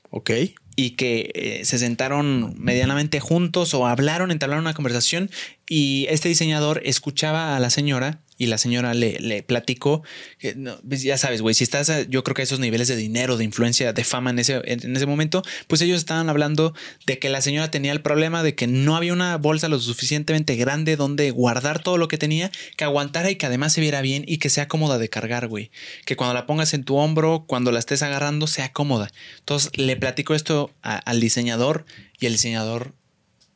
[0.10, 0.32] Ok
[0.78, 5.30] y que eh, se sentaron medianamente juntos o hablaron, entablaron una conversación
[5.68, 10.04] y este diseñador escuchaba a la señora y la señora le, platicó,
[10.38, 10.56] que,
[10.88, 13.44] pues ya sabes, güey, si estás, yo creo que a esos niveles de dinero, de
[13.44, 16.74] influencia, de fama en ese, en, ese momento, pues ellos estaban hablando
[17.06, 20.56] de que la señora tenía el problema de que no había una bolsa lo suficientemente
[20.56, 24.24] grande donde guardar todo lo que tenía, que aguantara y que además se viera bien
[24.28, 25.72] y que sea cómoda de cargar, güey.
[26.06, 29.12] Que cuando la pongas en tu hombro, cuando la estés agarrando, sea cómoda.
[29.40, 31.86] Entonces le platico esto al diseñador
[32.20, 32.94] y el diseñador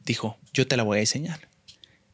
[0.05, 1.50] dijo, yo te la voy a diseñar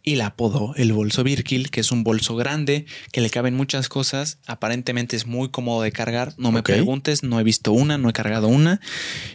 [0.07, 3.89] y la apodó el bolso Birkil, que es un bolso grande, que le caben muchas
[3.89, 4.39] cosas.
[4.47, 6.33] Aparentemente es muy cómodo de cargar.
[6.37, 8.79] No me preguntes, no he visto una, no he cargado una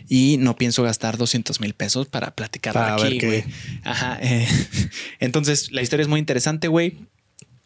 [0.09, 3.45] y no pienso gastar 200 mil pesos para platicar aquí, güey.
[3.85, 4.19] Ajá.
[4.23, 4.49] Eh,
[5.21, 6.97] entonces, la historia es muy interesante, güey.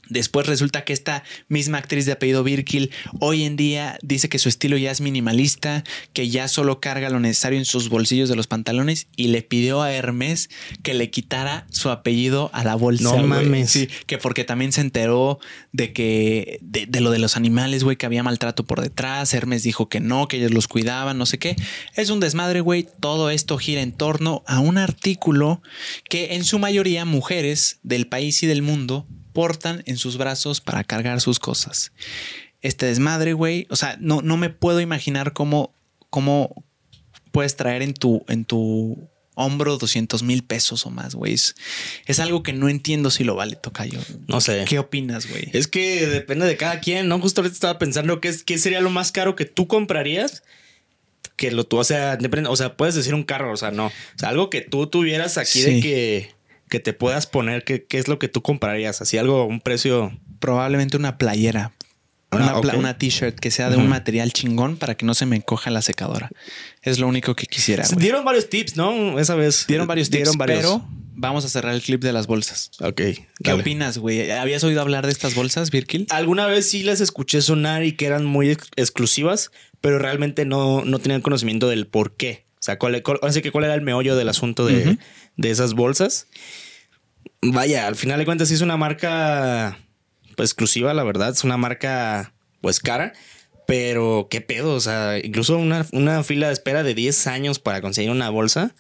[0.09, 2.91] Después resulta que esta misma actriz de apellido Birkil
[3.21, 7.21] hoy en día dice que su estilo ya es minimalista, que ya solo carga lo
[7.21, 10.51] necesario en sus bolsillos de los pantalones y le pidió a Hermes
[10.83, 13.05] que le quitara su apellido a la bolsa.
[13.05, 13.71] No mames.
[13.71, 15.39] Sí, que porque también se enteró
[15.73, 19.35] de que de, de lo de los animales, güey, que había maltrato por detrás.
[19.35, 21.57] Hermes dijo que no, que ellos los cuidaban, no sé qué.
[21.95, 22.87] Es un desmadre, güey.
[23.01, 25.63] Todo esto gira en torno a un artículo
[26.09, 29.07] que en su mayoría mujeres del país y del mundo
[29.37, 31.93] portan en sus brazos para cargar sus cosas.
[32.63, 35.75] Este desmadre, güey, o sea, no, no me puedo imaginar cómo,
[36.09, 36.65] cómo
[37.33, 41.35] puedes traer en tu, en tu hombro 200 mil pesos o más, güey.
[41.35, 44.01] Es, algo que no entiendo si lo vale, Tocayo.
[44.27, 44.65] No sé.
[44.67, 45.51] ¿Qué opinas, güey?
[45.53, 47.21] Es que depende de cada quien, ¿no?
[47.21, 50.45] Justo ahorita estaba pensando qué, qué sería lo más caro que tú comprarías.
[51.37, 53.89] Que lo tú, o sea, depende, o sea, puedes decir un carro, o sea, no.
[53.89, 56.36] O sea, algo que tú tuvieras aquí de que
[56.69, 59.01] que te puedas poner, ¿qué, qué es lo que tú comprarías?
[59.01, 60.17] Así algo, un precio.
[60.41, 61.73] Probablemente una playera.
[62.31, 65.71] Ah, una, t-shirt que sea de un material chingón para que no se me encoja
[65.71, 66.31] la secadora.
[66.83, 67.87] Es lo único que quisiera.
[67.97, 69.19] Dieron varios tips, ¿no?
[69.19, 69.67] Esa vez.
[69.69, 72.71] Dieron varios tips, pero vamos a cerrar el clip de las bolsas.
[72.81, 73.01] Ok.
[73.43, 74.31] ¿Qué opinas, güey?
[74.33, 76.07] ¿Habías oído hablar de estas bolsas, Virkil?
[76.11, 80.99] Alguna vez sí las escuché sonar y que eran muy exclusivas, pero realmente no, no
[80.99, 82.46] tenían conocimiento del por qué.
[82.67, 84.99] O sea, cuál, que cuál era el meollo del asunto de,
[85.37, 86.27] de esas bolsas.
[87.41, 89.79] Vaya, al final de cuentas sí es una marca
[90.35, 91.31] pues, exclusiva, la verdad.
[91.31, 93.13] Es una marca pues cara.
[93.69, 98.11] Pero qué pedo, o sea, incluso una, fila de espera de 10 años para conseguir
[98.11, 98.75] una bolsa.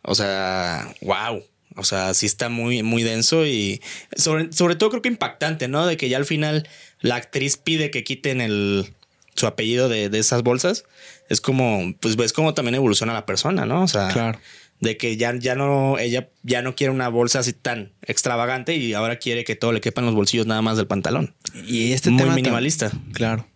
[0.00, 1.44] O sea, wow.
[1.74, 3.82] O sea, sí está muy, muy denso y
[4.16, 5.86] sobre, sobre todo creo que impactante, ¿no?
[5.86, 6.66] De que ya al final
[7.00, 8.94] la actriz pide que quiten el,
[9.36, 10.84] su apellido de, de esas bolsas.
[11.28, 13.82] Es como, pues ves cómo también evoluciona la persona, ¿no?
[13.82, 14.38] O sea, Claro.
[14.80, 18.92] de que ya, ya no, ella ya no quiere una bolsa así tan extravagante y
[18.94, 21.34] ahora quiere que todo le quepa en los bolsillos nada más del pantalón.
[21.66, 22.92] Y este Muy tema minimalista.
[23.12, 23.46] Claro.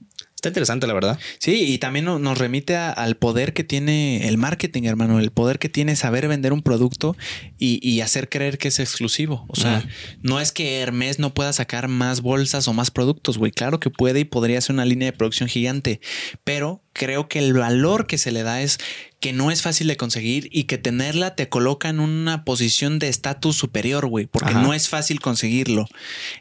[0.41, 1.19] Está interesante, la verdad.
[1.39, 5.33] Sí, y también no- nos remite a- al poder que tiene el marketing, hermano, el
[5.33, 7.15] poder que tiene saber vender un producto
[7.59, 9.45] y, y hacer creer que es exclusivo.
[9.49, 9.87] O sea,
[10.23, 13.53] no es que Hermes no pueda sacar más bolsas o más productos, güey.
[13.53, 16.01] Claro que puede y podría ser una línea de producción gigante,
[16.43, 18.79] pero creo que el valor que se le da es
[19.21, 23.09] que no es fácil de conseguir y que tenerla te coloca en una posición de
[23.09, 24.63] estatus superior, güey, porque Ajá.
[24.63, 25.87] no es fácil conseguirlo.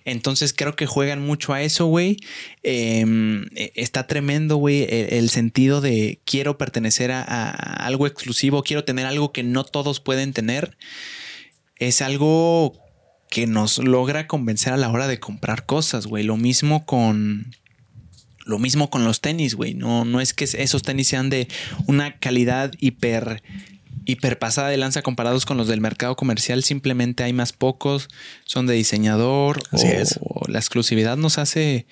[0.05, 2.17] Entonces creo que juegan mucho a eso, güey.
[2.63, 3.05] Eh,
[3.75, 9.05] está tremendo, güey, el, el sentido de quiero pertenecer a, a algo exclusivo, quiero tener
[9.05, 10.77] algo que no todos pueden tener.
[11.77, 12.73] Es algo
[13.29, 16.23] que nos logra convencer a la hora de comprar cosas, güey.
[16.23, 17.55] Lo mismo con...
[18.49, 19.75] Lo mismo con los tenis, güey.
[19.75, 21.47] No, no es que esos tenis sean de
[21.85, 23.43] una calidad hiper,
[24.05, 26.63] hiper pasada de lanza comparados con los del mercado comercial.
[26.63, 28.09] Simplemente hay más pocos,
[28.45, 29.61] son de diseñador.
[29.71, 30.19] Así o, es.
[30.21, 31.85] o la exclusividad nos hace.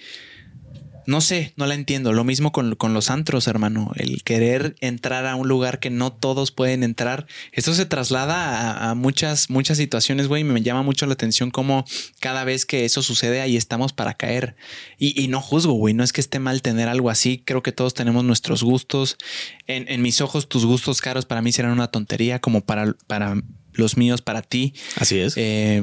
[1.08, 2.12] No sé, no la entiendo.
[2.12, 3.92] Lo mismo con, con los antros, hermano.
[3.96, 7.28] El querer entrar a un lugar que no todos pueden entrar.
[7.54, 10.42] Esto se traslada a, a muchas, muchas situaciones, güey.
[10.42, 11.86] y Me llama mucho la atención cómo
[12.20, 14.58] cada vez que eso sucede, ahí estamos para caer.
[15.00, 15.94] Y, y no juzgo, güey.
[15.94, 17.42] No es que esté mal tener algo así.
[17.46, 19.18] Creo que todos tenemos nuestros gustos.
[19.66, 23.42] En, en mis ojos, tus gustos caros para mí serán una tontería, como para, para
[23.72, 24.74] los míos, para ti.
[24.98, 25.36] Así es.
[25.38, 25.82] Eh,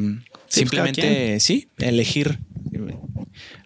[0.55, 2.38] Sí, pues, simplemente, sí, elegir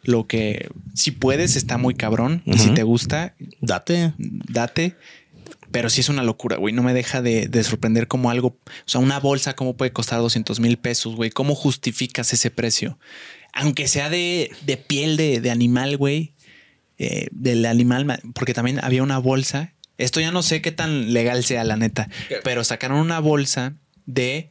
[0.03, 2.43] lo que, si puedes, está muy cabrón.
[2.47, 4.15] Y si te gusta, Date.
[4.19, 4.97] date.
[5.71, 6.73] Pero sí es una locura, güey.
[6.73, 10.19] No me deja de, de sorprender como algo, o sea, una bolsa, cómo puede costar
[10.21, 11.29] 200 mil pesos, güey.
[11.31, 12.99] ¿Cómo justificas ese precio?
[13.53, 16.33] Aunque sea de, de piel de, de animal, güey.
[16.99, 19.75] eh, del animal, ma- porque también había una bolsa.
[19.99, 22.09] Esto ya no sé qué tan legal sea, la neta.
[22.45, 23.75] Pero sacaron una bolsa
[24.07, 24.51] de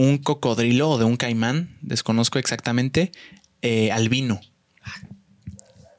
[0.00, 3.12] un cocodrilo o de un caimán, desconozco exactamente,
[3.60, 4.40] eh, albino.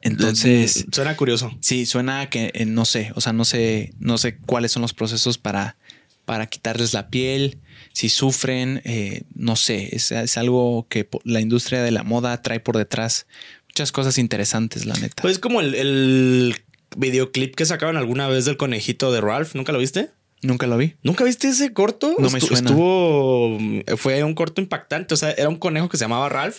[0.01, 1.55] Entonces, Suena curioso.
[1.59, 4.95] Sí, suena que eh, no sé, o sea, no sé, no sé cuáles son los
[4.95, 5.77] procesos para,
[6.25, 7.59] para quitarles la piel,
[7.93, 12.59] si sufren, eh, no sé, es, es algo que la industria de la moda trae
[12.59, 13.27] por detrás
[13.67, 15.21] muchas cosas interesantes, la neta.
[15.21, 16.55] Pues como el, el
[16.97, 19.53] videoclip que sacaban alguna vez del conejito de Ralph.
[19.53, 20.09] ¿Nunca lo viste?
[20.41, 20.95] Nunca lo vi.
[21.03, 22.15] ¿Nunca viste ese corto?
[22.17, 22.69] No me suena.
[22.69, 23.57] Estuvo.
[23.97, 25.13] Fue un corto impactante.
[25.13, 26.57] O sea, era un conejo que se llamaba Ralph.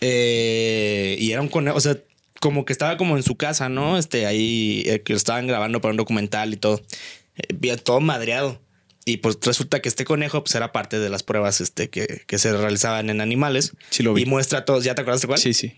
[0.00, 1.96] Eh, y era un conejo, o sea,
[2.40, 3.98] como que estaba como en su casa, ¿no?
[3.98, 6.82] Este, ahí eh, que lo estaban grabando para un documental y todo.
[7.36, 8.60] Eh, todo madreado.
[9.04, 12.38] Y pues resulta que este conejo pues era parte de las pruebas este, que, que
[12.38, 13.72] se realizaban en animales.
[13.88, 14.22] Sí lo vi.
[14.22, 15.38] Y muestra todos, ¿ya te acuerdas de cuál?
[15.38, 15.72] Sí, sí.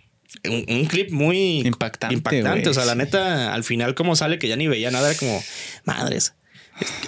[0.49, 2.69] Un, un clip muy Impactante, Impactante.
[2.69, 5.43] o sea, la neta, al final, como sale que ya ni veía nada, era como
[5.85, 6.35] madres.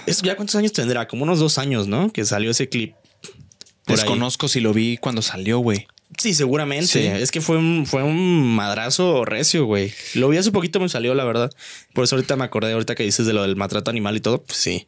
[0.05, 1.07] ¿Eso ya cuántos años tendrá?
[1.07, 2.11] Como unos dos años, ¿no?
[2.11, 2.93] Que salió ese clip.
[2.93, 3.95] ahí.
[3.95, 5.87] Desconozco si lo vi cuando salió, güey.
[6.17, 6.87] Sí, seguramente.
[6.87, 6.99] Sí.
[7.05, 9.91] Es que fue un, fue un madrazo recio, güey.
[10.13, 11.51] Lo vi hace poquito, me salió, la verdad.
[11.93, 14.43] Por eso ahorita me acordé, ahorita que dices de lo del maltrato animal y todo.
[14.43, 14.87] Pues sí.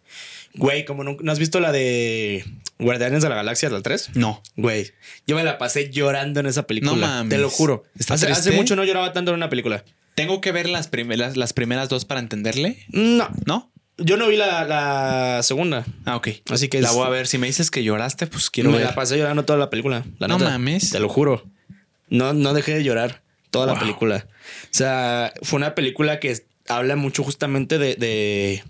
[0.54, 2.46] Güey, como no, ¿no has visto la de
[2.80, 4.12] Guardianes de la Galaxia, la 3?
[4.16, 4.42] No.
[4.56, 4.92] Güey,
[5.26, 6.94] yo me la pasé llorando en esa película.
[6.94, 7.30] No mames.
[7.30, 7.84] Te lo juro.
[7.98, 9.84] ¿Está Hace, hace mucho no lloraba tanto en una película.
[10.16, 12.84] Tengo que ver las primeras, las primeras dos para entenderle.
[12.90, 13.72] No, ¿No?
[13.98, 15.86] Yo no vi la, la segunda.
[16.06, 16.30] Ah, ok.
[16.50, 17.28] Así que la es- voy a ver.
[17.28, 18.88] Si me dices que lloraste, pues quiero me ver.
[18.88, 20.06] la pasé llorando toda la película.
[20.20, 20.52] La No neta.
[20.52, 20.90] mames.
[20.92, 21.46] Te lo juro.
[22.10, 23.22] No, no dejé de llorar
[23.52, 24.28] toda la película.
[24.64, 26.38] O sea, fue una película que
[26.70, 28.64] habla mucho justamente de, de,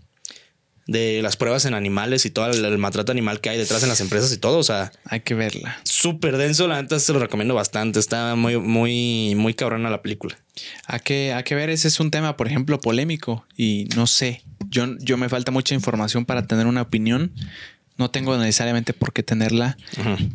[0.87, 3.89] de las pruebas en animales y todo el, el maltrato animal que hay detrás en
[3.89, 4.57] las empresas y todo.
[4.59, 5.77] O sea, Hay que verla.
[5.83, 6.67] súper denso.
[6.67, 7.99] La neta se lo recomiendo bastante.
[7.99, 10.39] Está muy, muy, muy cabrona la película.
[10.85, 14.41] Hay que, hay que ver, ese es un tema, por ejemplo, polémico y no sé,
[14.69, 17.31] yo, yo me falta mucha información para tener una opinión,
[17.97, 19.77] no tengo necesariamente por qué tenerla,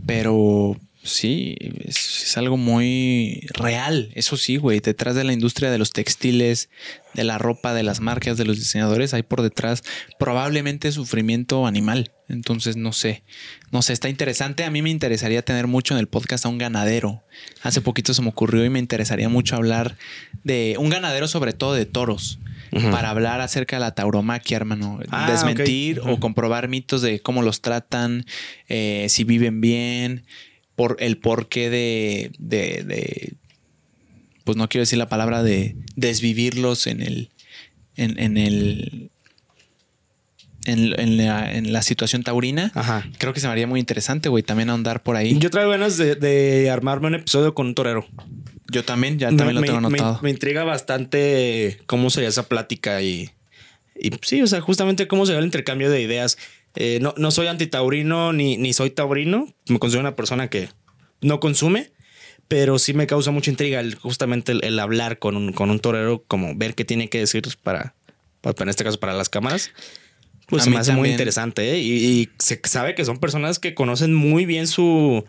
[0.07, 5.79] pero sí, es, es algo muy real, eso sí, güey, detrás de la industria de
[5.79, 6.71] los textiles,
[7.15, 9.83] de la ropa, de las marcas, de los diseñadores, hay por detrás
[10.19, 13.23] probablemente sufrimiento animal, entonces no sé,
[13.71, 16.59] no sé, está interesante, a mí me interesaría tener mucho en el podcast a un
[16.59, 17.23] ganadero,
[17.63, 19.97] hace poquito se me ocurrió y me interesaría mucho hablar
[20.43, 22.39] de un ganadero sobre todo de toros.
[22.91, 24.99] Para hablar acerca de la tauromaquia, hermano.
[25.11, 28.25] Ah, Desmentir o comprobar mitos de cómo los tratan,
[28.69, 30.25] eh, si viven bien,
[30.75, 33.35] por el porqué de, de, de-
[34.45, 37.31] pues no quiero decir la palabra de desvivirlos en el,
[37.97, 39.11] en, en el,
[40.65, 42.73] en, la, situación taurina.
[42.75, 43.05] Ajá.
[43.19, 45.39] Creo que se me haría muy interesante, güey, también ahondar por ahí.
[45.39, 48.07] Yo traigo ganas de, armarme un episodio con un torero.
[48.73, 50.19] Yo también, ya también lo tengo anotado.
[50.23, 53.31] Me, intriga bastante cómo sería esa plática y,
[53.95, 56.39] y sí, o sea, justamente cómo sería el intercambio de ideas.
[56.75, 59.53] Eh, no, no soy antitaurino ni, ni soy taurino.
[59.69, 60.71] Me considero una persona que
[61.21, 61.93] no consume,
[62.49, 66.55] pero sí me causa mucha intriga justamente el, hablar con un, con un torero, como
[66.55, 67.95] ver qué tiene que decir para,
[68.41, 69.71] para, en este caso, para las cámaras.
[70.49, 71.79] Pues se me hace muy interesante ¿eh?
[71.79, 75.25] y, se sabe que son personas que conocen muy bien su,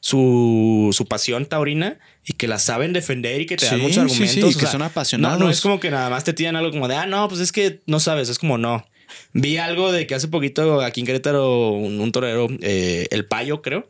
[0.00, 4.56] su, su pasión taurina y que la saben defender y que te dan muchos argumentos.
[4.56, 5.38] que son apasionados.
[5.38, 7.40] No, no es como que nada más te tiran algo como de, ah, no, pues
[7.40, 8.84] es que no sabes, es como no.
[9.32, 13.88] Vi algo de que hace poquito aquí en Querétaro un, torero, eh, el Payo creo,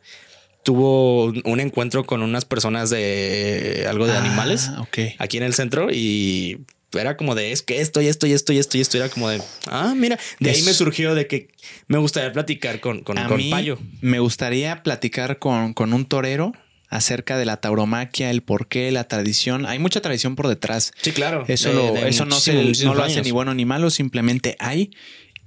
[0.63, 4.71] tuvo un encuentro con unas personas de algo de ah, animales
[5.17, 8.53] aquí en el centro y era como de es que esto y esto y esto
[8.53, 11.49] y esto y esto era como de ah mira de ahí me surgió de que
[11.87, 13.15] me gustaría platicar con con,
[13.49, 16.53] Payo me gustaría platicar con, con un torero
[16.89, 19.65] acerca de la tauromaquia, el porqué, la tradición.
[19.65, 20.91] Hay mucha tradición por detrás.
[21.01, 21.45] Sí, claro.
[21.47, 22.53] Eso, eso no, se,
[22.83, 24.91] no lo hace ni bueno ni malo, simplemente hay.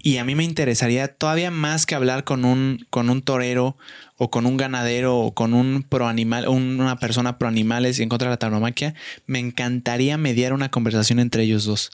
[0.02, 3.76] Y a mí me interesaría todavía más que hablar con un, con un torero
[4.16, 8.08] o con un ganadero o con un pro animal, una persona pro animales y en
[8.08, 8.94] contra de la tauromaquia,
[9.26, 11.92] me encantaría mediar una conversación entre ellos dos.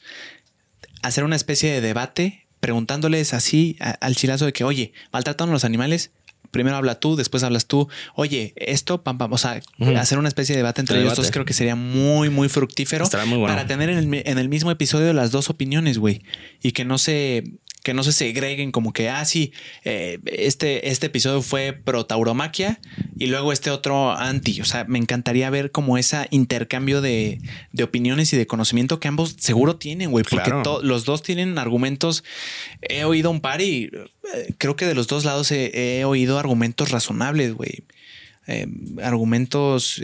[1.03, 5.65] Hacer una especie de debate preguntándoles así al chilazo de que, oye, maltratan a los
[5.65, 6.11] animales,
[6.51, 7.89] primero habla tú, después hablas tú.
[8.15, 9.61] Oye, esto, pam, pam, o sea,
[9.97, 13.67] hacer una especie de debate entre ellos dos creo que sería muy, muy fructífero para
[13.67, 16.23] tener en el, en el, mismo episodio las dos opiniones, güey.
[16.63, 17.45] Y que no se,
[17.89, 19.51] que no se segreguen como que, ah, sí,
[19.82, 22.81] eh, este, este episodio fue pro tauromaquia
[23.19, 24.60] y luego este otro anti.
[24.60, 27.40] O sea, me encantaría ver como ese intercambio de,
[27.82, 30.52] opiniones y de conocimiento que ambos seguro tienen, güey, porque
[30.82, 32.24] los dos tienen argumentos.
[32.82, 36.90] He oído un par y eh, creo que de los dos lados he, oído argumentos
[36.90, 37.85] razonables, güey.
[38.48, 38.66] Eh,
[39.02, 40.02] argumentos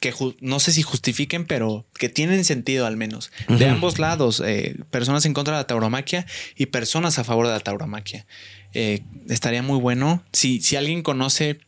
[0.00, 3.30] que no sé si justifiquen, pero que tienen sentido al menos.
[3.48, 6.26] De ambos lados, eh, personas en contra de la tauromaquia
[6.56, 8.26] y personas a favor de la tauromaquia.
[8.74, 10.22] Eh, estaría muy bueno.
[10.32, 11.60] Si, si alguien conoce,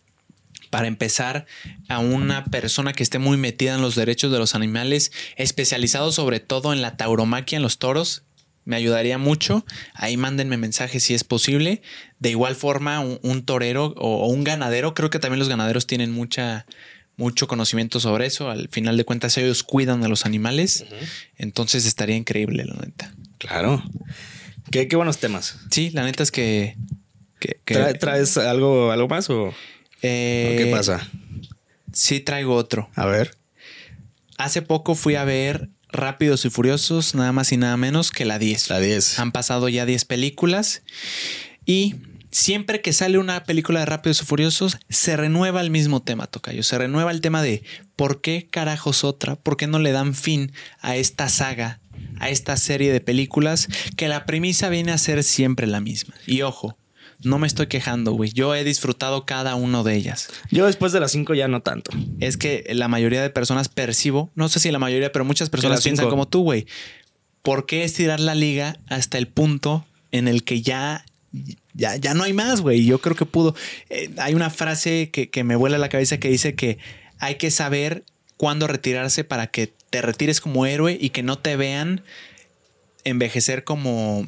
[0.70, 1.46] para empezar,
[1.88, 6.38] a una persona que esté muy metida en los derechos de los animales, especializado sobre
[6.38, 8.22] todo en la tauromaquia, en los toros,
[8.64, 9.64] me ayudaría mucho.
[9.94, 11.82] Ahí mándenme mensajes si es posible.
[12.20, 16.66] De igual forma, un, torero o, un ganadero, creo que también los ganaderos tienen mucha
[17.20, 18.50] mucho conocimiento sobre eso.
[18.50, 20.84] Al final de cuentas, ellos cuidan a los animales.
[21.36, 23.14] Entonces estaría increíble, la neta.
[23.38, 23.82] Claro.
[24.70, 25.58] Qué, buenos temas.
[25.70, 26.76] Sí, la neta es que.
[28.00, 29.54] ¿Traes algo, algo más o,
[30.02, 31.08] eh, qué pasa?
[31.92, 32.90] Sí, traigo otro.
[32.94, 33.36] A ver.
[34.36, 38.38] Hace poco fui a ver Rápidos y Furiosos, nada más y nada menos que la
[38.38, 38.70] 10.
[38.70, 39.18] La 10.
[39.18, 40.82] Han pasado ya 10 películas
[41.66, 41.96] y
[42.30, 46.62] siempre que sale una película de Rápidos y Furiosos, se renueva el mismo tema, Tocayo.
[46.62, 47.62] Se renueva el tema de
[47.96, 51.80] por qué carajos otra, por qué no le dan fin a esta saga,
[52.18, 56.14] a esta serie de películas, que la premisa viene a ser siempre la misma.
[56.26, 56.76] Y ojo,
[57.22, 58.32] no me estoy quejando, güey.
[58.32, 60.30] Yo he disfrutado cada uno de ellas.
[60.50, 61.90] Yo después de las cinco ya no tanto.
[62.18, 65.82] Es que la mayoría de personas percibo, no sé si la mayoría, pero muchas personas
[65.82, 66.66] piensan como tú, güey.
[67.42, 71.04] ¿Por qué estirar la liga hasta el punto en el que ya
[71.74, 72.84] ya, ya no hay más, güey.
[72.84, 73.54] Yo creo que pudo.
[73.88, 76.78] Eh, hay una frase que, que me vuela la cabeza que dice que
[77.18, 78.04] hay que saber
[78.36, 82.02] cuándo retirarse para que te retires como héroe y que no te vean
[83.04, 84.26] envejecer como.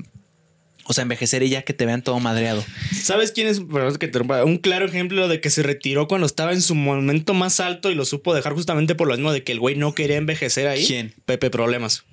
[0.84, 2.64] O sea, envejecer y ya que te vean todo madreado.
[2.92, 3.60] ¿Sabes quién es?
[3.60, 4.10] que
[4.44, 7.94] un claro ejemplo de que se retiró cuando estaba en su momento más alto y
[7.94, 10.84] lo supo dejar justamente por lo mismo de que el güey no quería envejecer ahí.
[10.84, 11.14] ¿Quién?
[11.24, 12.04] Pepe Problemas.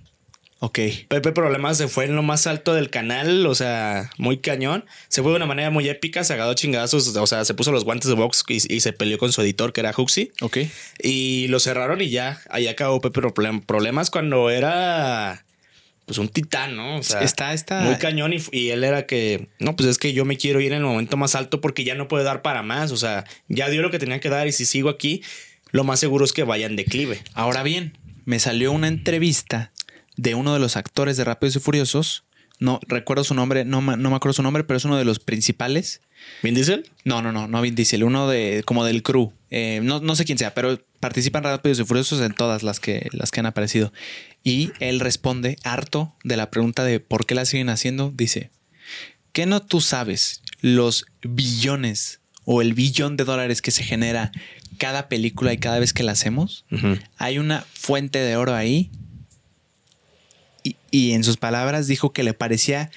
[0.61, 0.79] Ok.
[1.07, 4.85] Pepe Problemas se fue en lo más alto del canal, o sea, muy cañón.
[5.07, 7.85] Se fue de una manera muy épica, se agarró chingazos, o sea, se puso los
[7.85, 10.31] guantes de box y, se peleó con su editor, que era Huxley.
[10.41, 10.57] Ok.
[11.01, 13.21] Y lo cerraron y ya, ahí acabó Pepe
[13.65, 15.45] Problemas cuando era
[16.05, 16.97] pues un titán, ¿no?
[16.97, 17.81] O sea, está, está.
[17.81, 20.73] Muy cañón y, y, él era que, no, pues es que yo me quiero ir
[20.73, 23.69] en el momento más alto porque ya no puede dar para más, o sea, ya
[23.69, 25.21] dio lo que tenía que dar y si sigo aquí,
[25.69, 27.21] lo más seguro es que vaya en declive.
[27.35, 27.95] Ahora bien,
[28.25, 29.71] me salió una entrevista
[30.19, 32.25] de uno de los actores de Rápidos y Furiosos.
[32.59, 35.19] No recuerdo su nombre, no, no me acuerdo su nombre, pero es uno de los
[35.19, 36.01] principales.
[36.43, 36.89] ¿Vin Diesel?
[37.05, 39.31] No, no, no, no Vin Diesel, uno de como del crew.
[39.49, 43.07] Eh, no, no sé quién sea, pero participan Rápidos y Furiosos en todas las que,
[43.13, 43.93] las que han aparecido.
[44.43, 48.51] Y él responde, harto de la pregunta de por qué la siguen haciendo, dice,
[49.31, 54.33] ¿qué no tú sabes los billones o el billón de dólares que se genera
[54.77, 56.65] cada película y cada vez que la hacemos?
[57.17, 58.91] Hay una fuente de oro ahí
[60.91, 62.91] y, en sus palabras dijo que le parecía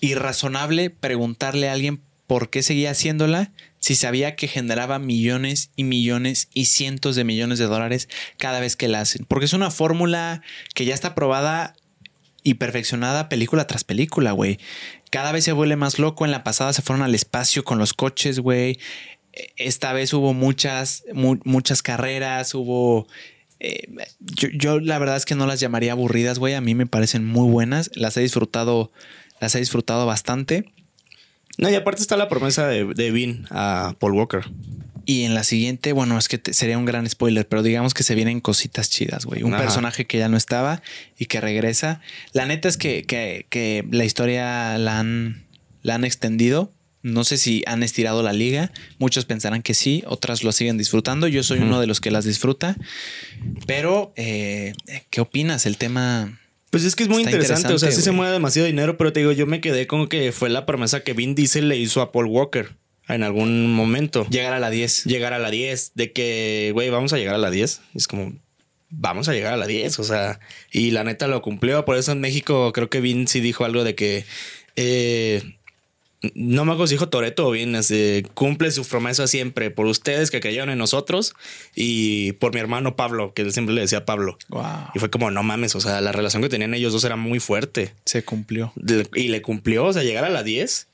[0.00, 6.48] irrazonable preguntarle a alguien por qué seguía haciéndola si sabía que generaba millones y millones
[6.54, 8.08] y cientos de millones de dólares
[8.38, 9.26] cada vez que la hacen.
[9.26, 10.40] Porque es una fórmula
[10.74, 11.76] que ya está probada
[12.42, 14.58] y perfeccionada película tras película, güey.
[15.10, 16.24] Cada vez se vuelve más loco.
[16.24, 18.78] En la pasada se fueron al espacio con los coches, güey.
[19.56, 23.06] Esta vez hubo muchas, muchas carreras, hubo...
[23.60, 23.88] Eh,
[24.20, 26.54] yo, yo, la verdad es que no las llamaría aburridas, güey.
[26.54, 27.90] A mí me parecen muy buenas.
[27.94, 28.92] Las he disfrutado,
[29.40, 30.72] las he disfrutado bastante.
[31.56, 34.44] No, y aparte está la promesa de, de Vin a Paul Walker.
[35.06, 38.14] Y en la siguiente, bueno, es que sería un gran spoiler, pero digamos que se
[38.14, 39.42] vienen cositas chidas, güey.
[39.42, 40.82] Un personaje que ya no estaba
[41.18, 42.00] y que regresa.
[42.32, 45.44] La neta es que, que, la historia la han,
[45.82, 46.72] la han extendido.
[47.04, 48.72] No sé si han estirado la liga.
[48.98, 51.28] Muchos pensarán que sí, otras lo siguen disfrutando.
[51.28, 52.76] Yo soy uno de los que las disfruta.
[53.66, 54.72] Pero, eh,
[55.10, 55.66] ¿qué opinas?
[55.66, 56.40] El tema
[56.70, 57.72] pues es que es muy interesante.
[57.72, 60.32] O sea, sí se mueve demasiado dinero, pero te digo, yo me quedé con que
[60.32, 62.74] fue la promesa que Vin Diesel le hizo a Paul Walker
[63.06, 64.26] en algún momento.
[64.30, 65.04] Llegar a la 10.
[65.04, 65.92] Llegar a la 10.
[65.94, 67.80] De que, güey, vamos a llegar a la 10.
[67.94, 68.32] Es como,
[68.88, 69.98] vamos a llegar a la 10.
[69.98, 70.40] O sea,
[70.72, 71.84] y la neta lo cumplió.
[71.84, 74.24] Por eso en México creo que Vin sí dijo algo de que.
[74.76, 75.42] Eh,
[76.34, 77.74] no me acuerdo si dijo Toreto o bien,
[78.34, 81.34] cumple su promesa siempre por ustedes que creyeron en nosotros
[81.74, 84.38] y por mi hermano Pablo, que él siempre le decía Pablo.
[84.94, 87.40] Y fue como, no mames, o sea, la relación que tenían ellos dos era muy
[87.40, 87.94] fuerte.
[88.04, 88.72] Se cumplió.
[89.14, 90.88] Y le cumplió, o sea, llegar a la 10.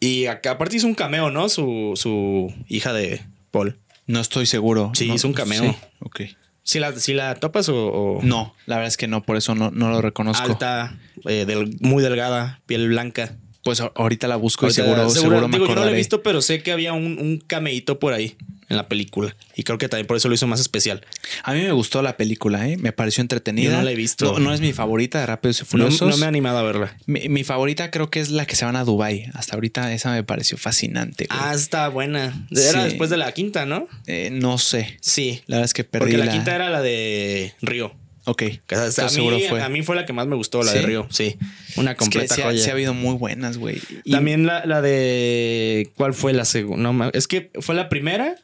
[0.00, 1.48] Y acá aparte hizo un cameo, ¿no?
[1.48, 3.78] Su, su hija de Paul.
[4.06, 4.92] No estoy seguro.
[4.94, 5.62] Sí, hizo un cameo.
[5.62, 5.76] Sí.
[6.00, 6.20] Ok.
[6.68, 9.70] Si la, si la topas o, No, la verdad es que no, por eso no,
[9.70, 10.44] no lo reconozco.
[10.44, 11.46] Alta, eh,
[11.80, 13.36] muy delgada, piel blanca.
[13.68, 16.40] Pues ahorita la busco y seguro, seguro, me digo, Yo no la he visto, pero
[16.40, 18.34] sé que había un, un cameíto por ahí
[18.68, 19.36] en la película.
[19.56, 21.04] Y creo que también por eso lo hizo más especial.
[21.42, 22.76] A mí me gustó la película, ¿eh?
[22.76, 23.76] me pareció entretenida.
[23.76, 24.38] no la he visto.
[24.38, 26.08] No, es mi favorita de Rápidos y Furiosos.
[26.08, 26.96] No, me he animado a verla.
[27.06, 29.26] Mi, favorita creo que es la que se van a Dubai.
[29.34, 31.26] Hasta ahorita esa me pareció fascinante.
[31.28, 32.46] Ah, está buena.
[32.50, 33.86] Era después de la quinta, ¿no?
[34.06, 34.98] Eh, no sé.
[35.00, 35.42] Sí.
[35.46, 37.94] La verdad es que perdí Porque la, quinta era la de Río.
[38.24, 38.42] Ok.
[38.42, 39.62] a, mí, seguro fue.
[39.62, 41.06] a mí fue la que más me gustó, la de Río.
[41.10, 41.38] Sí.
[41.78, 43.80] Una completa es que sí Ha, habido muy buenas, güey.
[44.10, 45.90] También la, la, de.
[45.96, 46.92] ¿Cuál fue la segunda?
[46.92, 48.36] No, es que fue la primera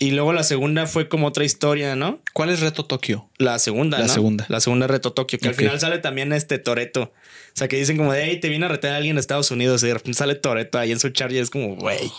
[0.00, 2.22] y luego la segunda fue como otra historia, ¿no?
[2.32, 3.28] ¿Cuál es Reto Tokio?
[3.36, 4.46] La segunda, La segunda.
[4.48, 7.12] La segunda Reto Tokio, que al final sale también este Toreto.
[7.12, 9.50] O sea, que dicen como de, hey, te viene a retar a alguien de Estados
[9.50, 11.42] Unidos y de repente sale Toreto ahí en su charger.
[11.42, 12.12] Es como, güey,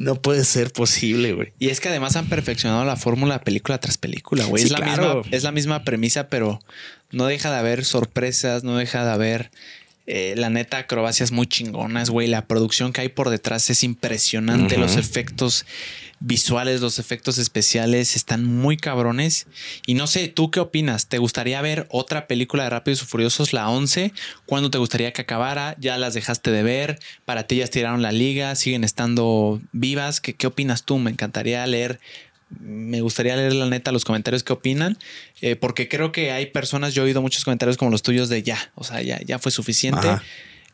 [0.00, 1.52] no puede ser posible, güey.
[1.58, 4.64] Y es que además han perfeccionado la fórmula película tras película, güey.
[4.64, 6.58] es, la misma, es la misma premisa, pero
[7.10, 9.50] no deja de haber sorpresas, no deja de haber
[10.06, 12.28] eh, la neta, acrobacias muy chingonas, güey.
[12.28, 14.78] La producción que hay por detrás es impresionante.
[14.78, 15.66] Los efectos
[16.20, 19.46] visuales, los efectos especiales están muy cabrones.
[19.86, 21.08] Y no sé, ¿tú qué opinas?
[21.08, 24.12] ¿Te gustaría ver otra película de Rápidos y Furiosos, la 11?
[24.46, 25.74] ¿Cuándo te gustaría que acabara?
[25.78, 27.00] ¿Ya las dejaste de ver?
[27.24, 28.54] ¿Para ti ya estiraron la liga?
[28.54, 30.20] ¿Siguen estando vivas?
[30.20, 30.98] ¿Qué, qué opinas tú?
[30.98, 31.98] Me encantaría leer
[32.58, 34.98] me gustaría leer la neta los comentarios que opinan,
[35.40, 38.42] eh, porque creo que hay personas, yo he oído muchos comentarios como los tuyos de
[38.42, 40.08] ya, o sea, ya, ya fue suficiente.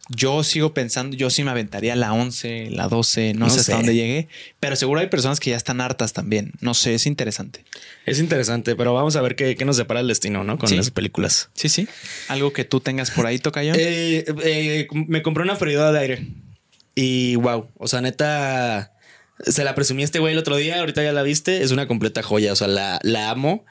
[0.09, 3.95] Yo sigo pensando, yo sí me aventaría la 11, la 12, no, sé, hasta dónde
[3.95, 4.29] llegué,
[4.61, 6.53] pero seguro hay personas que ya están hartas también.
[6.61, 7.65] No sé, es interesante.
[8.05, 10.59] Es interesante, pero vamos a ver qué, nos separa el destino, ¿no?
[10.59, 11.51] Con las películas.
[11.55, 11.89] Sí, sí.
[12.29, 13.75] Algo que tú tengas por ahí, Tocayo.
[13.75, 16.27] Eh, eh, me compré una freidora de aire
[16.95, 18.93] y wow, o sea, neta
[19.45, 22.23] se la presumí este güey el otro día, ahorita ya la viste, es una completa
[22.23, 23.67] joya, o sea, la, la amo.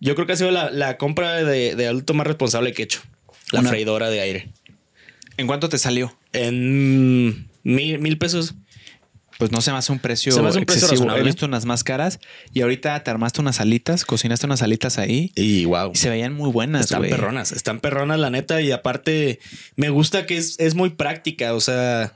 [0.00, 3.02] Yo creo que ha sido la, compra de, de, adulto más responsable que he hecho.
[3.52, 4.48] La freidora de aire.
[5.40, 6.14] ¿En cuánto te salió?
[6.34, 8.54] En mil, mil pesos.
[9.38, 11.16] Pues no se me hace un precio, se me hace un precio.
[11.16, 12.20] He visto unas más caras
[12.52, 15.32] y ahorita te armaste unas alitas, cocinaste unas alitas ahí.
[15.34, 15.92] Y wow.
[15.94, 19.40] Y se veían muy buenas, Están perronas, están perronas la neta y aparte
[19.76, 22.14] me gusta que es, es muy práctica, o sea,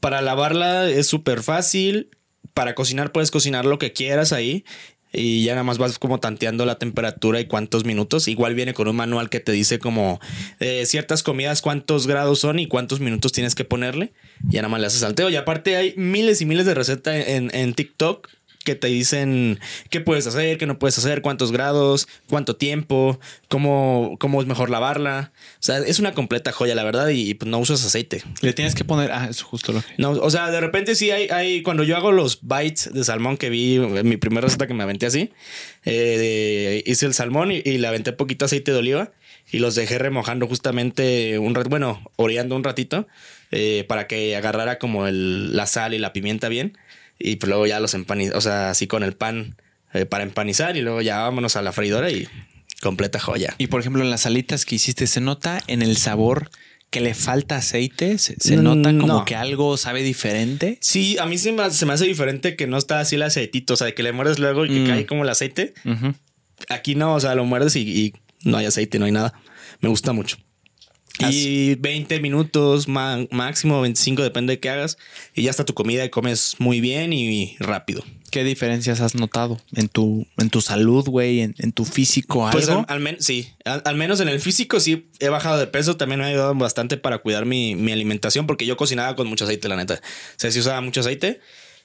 [0.00, 2.10] para lavarla es súper fácil.
[2.54, 4.64] Para cocinar puedes cocinar lo que quieras ahí.
[5.12, 8.28] Y ya nada más vas como tanteando la temperatura y cuántos minutos.
[8.28, 10.20] Igual viene con un manual que te dice como
[10.60, 14.12] eh, ciertas comidas cuántos grados son y cuántos minutos tienes que ponerle.
[14.48, 15.28] Y ya nada más le haces salteo.
[15.30, 18.28] Y aparte hay miles y miles de recetas en, en TikTok
[18.64, 19.58] que te dicen
[19.90, 23.18] qué puedes hacer, qué no puedes hacer, cuántos grados, cuánto tiempo,
[23.48, 25.32] cómo, cómo es mejor lavarla.
[25.54, 28.22] O sea, es una completa joya, la verdad, y pues no usas aceite.
[28.40, 29.94] Le tienes que poner, ah, eso justo lo que.
[29.98, 33.36] No, o sea, de repente sí hay, hay, cuando yo hago los bites de salmón
[33.36, 35.30] que vi, en mi primera receta que me aventé así,
[35.84, 39.12] eh, hice el salmón y, le aventé poquito aceite de oliva
[39.50, 43.06] y los dejé remojando justamente un rato, bueno, oreando un ratito
[43.50, 46.78] eh, para que agarrara como el, la sal y la pimienta bien.
[47.22, 49.56] Y pues luego ya los empanizar, o sea, así con el pan
[49.94, 52.26] eh, para empanizar y luego ya vámonos a la freidora y
[52.80, 53.54] completa joya.
[53.58, 56.50] Y por ejemplo, en las alitas que hiciste, ¿se nota en el sabor
[56.90, 58.18] que le falta aceite?
[58.18, 60.78] ¿Se, nota como que algo sabe diferente?
[60.80, 63.74] Sí, a mí se me, se me, hace diferente que no está así el aceitito,
[63.74, 64.86] o sea, que le muerdes luego y que mm.
[64.86, 65.74] cae como el aceite.
[66.68, 69.32] Aquí no, o sea, lo muerdes y, no hay aceite, no hay nada.
[69.80, 70.36] Me gusta mucho.
[71.18, 74.98] Y 20 minutos máximo, 25, depende de qué hagas.
[75.34, 78.02] Y ya está tu comida y comes muy bien y rápido.
[78.32, 82.48] ¿Qué diferencias has notado en tu, en tu salud, güey, en, tu físico?
[82.50, 85.98] Pues al, menos sí, al, menos en el físico sí he bajado de peso.
[85.98, 89.68] También me ha ayudado bastante para cuidar mi, alimentación porque yo cocinaba con mucho aceite,
[89.68, 90.00] la neta.
[90.00, 91.40] O sea, sí usaba mucho aceite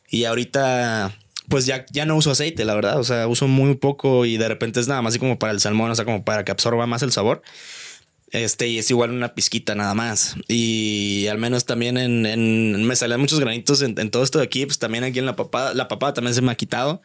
[0.10, 1.14] y ahorita
[1.50, 2.98] pues ya, ya no uso aceite, la verdad.
[2.98, 5.60] O sea, uso muy poco y de repente es nada más así como para el
[5.60, 7.42] salmón, o sea, como para que absorba más el sabor.
[8.32, 10.36] Este, y es igual una pizquita nada más.
[10.48, 14.66] Y al menos también en, en me salían muchos granitos en, todo esto de aquí.
[14.66, 17.02] Pues también aquí en la papada, la papada también se me ha quitado.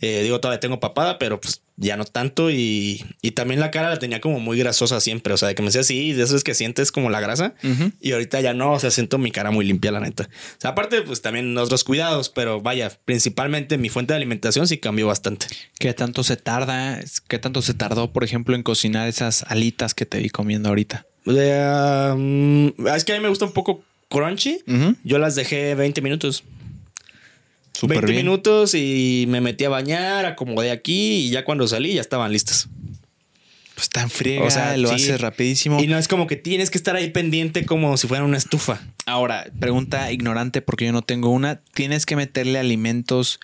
[0.00, 2.50] Eh, digo, todavía tengo papada, pero pues ya no tanto.
[2.50, 5.34] Y, y, también la cara la tenía como muy grasosa siempre.
[5.34, 7.54] O sea, de que me decía así, de eso es que sientes como la grasa.
[8.00, 10.24] Y ahorita ya no, o sea, siento mi cara muy limpia, la neta.
[10.24, 14.78] O sea, aparte, pues también otros cuidados, pero vaya, principalmente mi fuente de alimentación sí
[14.78, 15.46] cambió bastante.
[15.78, 17.00] ¿Qué tanto se tarda?
[17.28, 21.06] ¿Qué tanto se tardó, por ejemplo, en cocinar esas alitas que te vi comiendo ahorita?
[21.26, 24.62] Um, es que a mí me gusta un poco crunchy.
[25.04, 26.44] Yo las dejé 20 minutos.
[27.82, 32.32] 20 minutos y me metí a bañar, acomodé aquí y ya cuando salí ya estaban
[32.32, 32.68] listas.
[33.74, 35.80] Pues tan frío, o sea, lo haces rapidísimo.
[35.82, 38.80] Y no es como que tienes que estar ahí pendiente como si fuera una estufa.
[39.04, 41.60] Ahora, pregunta ignorante porque yo no tengo una.
[41.74, 43.40] ¿Tienes que meterle alimentos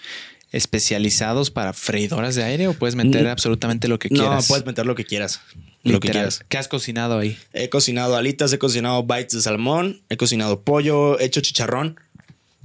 [0.52, 4.44] especializados para freidoras de aire o puedes meter absolutamente lo que quieras?
[4.44, 5.40] No, puedes meter lo que quieras.
[5.82, 6.44] Lo que quieras.
[6.48, 7.36] ¿Qué has cocinado ahí?
[7.52, 11.98] He cocinado alitas, he cocinado bites de salmón, he cocinado pollo, he hecho chicharrón.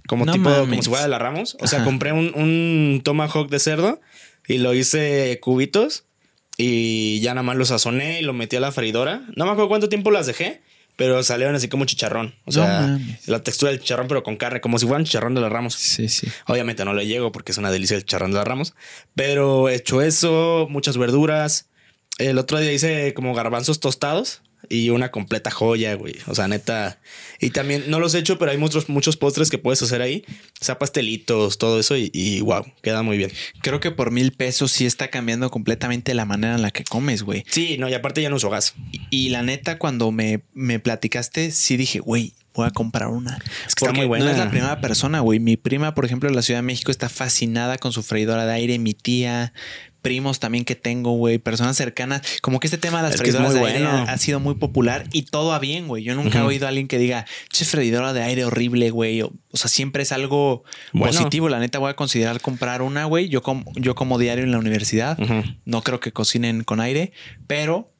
[0.07, 1.57] Como tipo, como si fuera de la Ramos.
[1.59, 4.01] O sea, compré un, un tomahawk de cerdo
[4.47, 6.05] y lo hice cubitos
[6.57, 9.23] y ya nada más lo sazoné y lo metí a la freidora.
[9.35, 10.61] No me acuerdo cuánto tiempo las dejé,
[10.95, 12.35] pero salieron así como chicharrón.
[12.45, 15.41] O sea, la textura del chicharrón, pero con carne, como si fuera un chicharrón de
[15.41, 15.73] la Ramos.
[15.73, 16.27] Sí, sí.
[16.47, 18.73] Obviamente no le llego porque es una delicia el chicharrón de la Ramos.
[19.15, 21.69] Pero he hecho eso, muchas verduras.
[22.17, 26.15] El otro día hice como garbanzos tostados y una completa joya, güey.
[26.27, 26.99] O sea, neta.
[27.39, 30.23] Y también, no los he hecho, pero hay muchos, muchos postres que puedes hacer ahí.
[30.61, 33.31] O sea, pastelitos, todo eso y, wow, queda muy bien.
[33.61, 37.23] Creo que por mil pesos sí está cambiando completamente la manera en la que comes,
[37.23, 37.43] güey.
[37.49, 38.75] Sí, no, y aparte ya no uso gas.
[39.09, 43.37] Y, la neta, cuando me, me platicaste, sí dije, güey, voy a comprar una.
[43.67, 44.25] Es que está muy buena.
[44.25, 45.39] No es la primera persona, güey.
[45.39, 48.53] Mi prima, por ejemplo, en la Ciudad de México está fascinada con su freidora de
[48.53, 48.79] aire.
[48.79, 49.53] Mi tía,
[50.05, 52.21] primos también que tengo, güey, personas cercanas.
[52.43, 55.49] Como que este tema de las freidoras de aire ha, sido muy popular y todo
[55.49, 56.03] va bien, güey.
[56.03, 59.23] Yo nunca he oído a alguien que diga, che, freidora de aire horrible, güey.
[59.23, 60.63] O, sea, siempre es algo
[60.93, 61.49] positivo.
[61.49, 63.29] La neta, voy a considerar comprar una, güey.
[63.29, 65.17] Yo como, yo como diario en la universidad.
[65.65, 67.11] No creo que cocinen con aire,
[67.47, 67.91] pero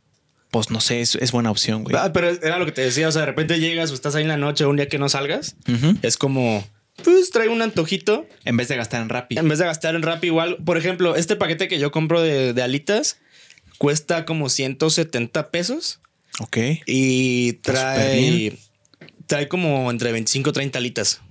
[0.52, 1.96] pues no sé, es, buena opción, güey.
[1.98, 4.22] Ah, pero era lo que te decía, o sea, de repente llegas o estás ahí
[4.22, 5.58] en la noche un día que no salgas,
[6.04, 6.64] es como,
[7.04, 8.28] pues trae un antojito.
[8.44, 9.38] En vez de gastar en Rappi.
[9.38, 10.58] En vez de gastar en Rappi igual.
[10.64, 13.20] Por ejemplo, este paquete que yo compro de, alitas
[13.78, 16.00] cuesta como 170 pesos.
[16.40, 16.58] Ok.
[16.86, 18.58] Y trae,
[19.28, 21.22] trae como entre 25 y 30 alitas.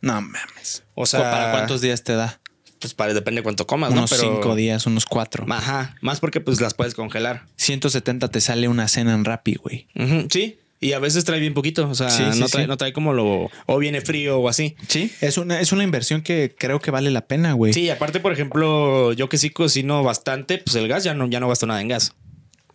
[0.00, 0.84] No mames.
[0.94, 2.40] O sea, ¿para cuántos días te da?
[2.78, 4.18] Pues para, depende de cuánto comas, unos ¿no?
[4.18, 5.46] Unos cinco días, unos cuatro.
[5.48, 5.96] Ajá.
[6.02, 7.46] Más porque pues las puedes congelar.
[7.56, 9.88] 170 te sale una cena en Rappi, güey.
[10.30, 10.58] Sí.
[10.80, 13.50] Y a veces trae bien poquito, o sea, no, trae, no, trae, como lo...
[13.66, 14.76] O viene frío o así.
[14.86, 17.72] Sí, es una, es una inversión que creo que vale la pena, güey.
[17.72, 21.40] Sí, aparte, por ejemplo, yo que sí cocino bastante, pues el gas ya no, ya
[21.40, 22.14] no gasto nada en gas.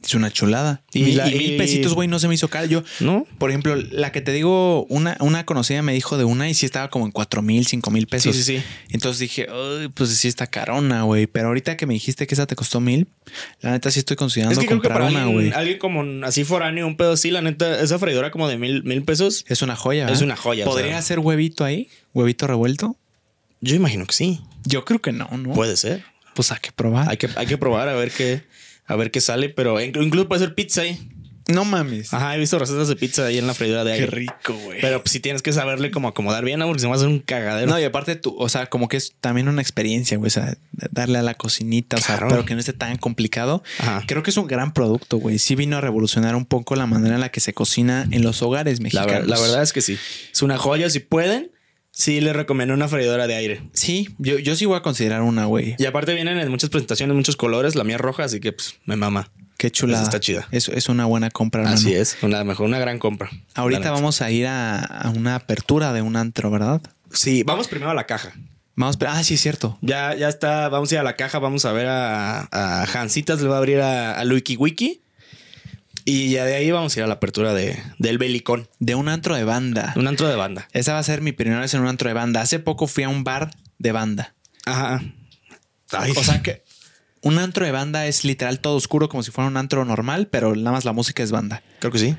[0.03, 0.81] Es una chulada.
[0.93, 2.65] Y, mil, pesitos, güey, no se me hizo caro.
[2.65, 3.27] Yo, ¿no?
[3.37, 6.65] Por ejemplo, la que te digo, una, una conocida me dijo de una y sí
[6.65, 8.35] estaba como en cuatro mil, cinco mil pesos.
[8.35, 8.63] Sí, sí, sí.
[8.89, 9.47] Entonces dije,
[9.93, 11.27] pues sí está carona, güey.
[11.27, 13.07] Pero ahorita que me dijiste que esa te costó mil,
[13.59, 15.51] la neta sí estoy considerando comprar una, güey.
[15.51, 19.03] Alguien como así foráneo, un pedo así, la neta, esa freidora como de mil, mil
[19.03, 19.43] pesos.
[19.47, 20.07] Es una joya.
[20.07, 20.65] Es una joya.
[20.65, 21.89] ¿Podría hacer huevito ahí?
[22.13, 22.97] ¿Huevito revuelto?
[23.61, 24.41] Yo imagino que sí.
[24.63, 25.53] Yo creo que no, ¿no?
[25.53, 26.05] Puede ser.
[26.33, 27.09] Pues hay que probar.
[27.09, 28.43] Hay que, hay que probar a ver qué
[28.89, 30.99] a ver qué sale, pero incluso puede ser pizza ahí.
[31.47, 32.13] No mames.
[32.13, 34.05] Ajá, he visto recetas de pizza ahí en la freidora de aire.
[34.05, 34.81] Qué rico, güey.
[34.81, 36.67] Pero pues, sí tienes que saberle cómo acomodar bien, ¿no?
[36.67, 37.67] Porque se va a hacer un cagadero.
[37.67, 40.27] No, y aparte tú, o sea, como que es también una experiencia, güey.
[40.27, 40.57] O sea,
[40.91, 43.63] darle a la cocinita, o sea, pero que no esté tan complicado.
[43.79, 44.03] Ajá.
[44.07, 45.39] Creo que es un gran producto, güey.
[45.39, 48.43] Sí vino a revolucionar un poco la manera en la que se cocina en los
[48.43, 49.27] hogares mexicanos.
[49.27, 49.97] La, la verdad es que sí.
[50.31, 51.51] Es una joya si pueden.
[51.99, 53.61] Sí, le recomiendo una freidora de aire.
[53.73, 55.75] Sí, yo, yo sí voy a considerar una, güey.
[55.77, 57.75] Y aparte vienen en muchas presentaciones, muchos colores.
[57.75, 59.29] La mía es roja, así que pues me mama.
[59.57, 60.01] Qué chula.
[60.01, 60.47] está chida.
[60.51, 61.69] Es, es una buena compra.
[61.69, 63.29] Así es, una mejor, una gran compra.
[63.53, 66.81] Ahorita vamos a ir a, una apertura de un antro, ¿verdad?
[67.11, 68.31] Sí, vamos primero a la caja.
[68.77, 69.77] Vamos, ah, sí, es cierto.
[69.81, 73.41] Ya, ya está, vamos a ir a la caja, vamos a ver a, a Hansitas,
[73.41, 75.01] le va a abrir a, a Wiki Wiki.
[76.05, 78.67] Y ya de ahí vamos a ir a la apertura de, del Belicón.
[78.79, 79.93] De un antro de banda.
[79.95, 80.67] Un antro de banda.
[80.73, 82.41] Esa va a ser mi primera vez en un antro de banda.
[82.41, 84.35] Hace poco fui a un bar de banda.
[84.65, 85.01] Ajá.
[86.17, 86.63] O sea que
[87.21, 90.55] un antro de banda es literal todo oscuro como si fuera un antro normal, pero
[90.55, 91.61] nada más la música es banda.
[91.79, 92.15] Creo que sí.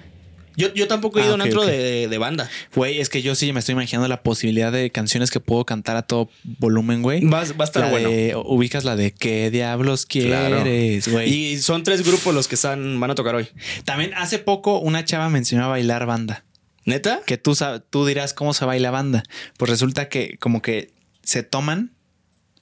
[0.61, 1.66] Yo, yo tampoco he ido Ah, a un antro ok.
[1.69, 2.49] de, de banda.
[2.74, 5.97] Güey, es que yo sí me estoy imaginando la posibilidad de canciones que puedo cantar
[5.97, 7.24] a todo volumen, güey.
[7.24, 8.09] Va, va a estar La bueno.
[8.11, 10.62] de- ubicas la de ¿Qué diablos Claro.
[10.62, 11.32] quieres, güey?
[11.32, 13.49] Y son tres grupos los que están, van a tocar hoy.
[13.85, 16.45] También hace poco una chava me enseñó a bailar banda.
[16.85, 17.20] ¿Neta?
[17.27, 17.57] Que tú,
[17.91, 19.23] tú dirás cómo se baila banda.
[19.59, 20.93] Pues resulta que como que
[21.23, 21.93] se toman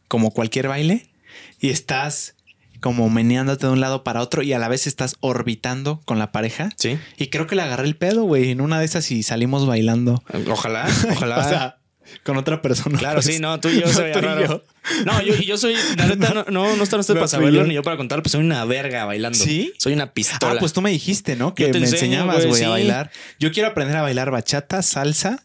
[0.09, 1.09] como cualquier baile
[1.61, 2.35] y estás
[2.81, 6.33] como meneándote de un lado para otro y a la vez estás orbitando con la
[6.33, 6.69] pareja.
[6.77, 6.99] Sí.
[7.17, 10.23] Y creo que le agarré el pedo, güey, en una de esas y salimos bailando.
[10.51, 11.39] Ojalá, ojalá.
[11.39, 11.75] O sea,
[12.25, 12.99] con otra persona.
[12.99, 13.27] Claro, pues.
[13.27, 14.47] sí, no, tú y yo soy Tú y raro.
[14.47, 14.63] yo.
[15.05, 17.67] No, yo, yo soy, la neta, no, no, no están ustedes No, para saberlo yo.
[17.67, 19.39] ni yo para contarlo, pues soy una verga bailando.
[19.39, 19.73] ¿Sí?
[19.79, 20.55] Soy una pistola.
[20.55, 21.55] Ah, pues tú me dijiste, ¿no?
[21.55, 23.11] Que me enseño, enseñabas, güey, a bailar.
[23.39, 25.43] Yo quiero aprender a bailar bachata, salsa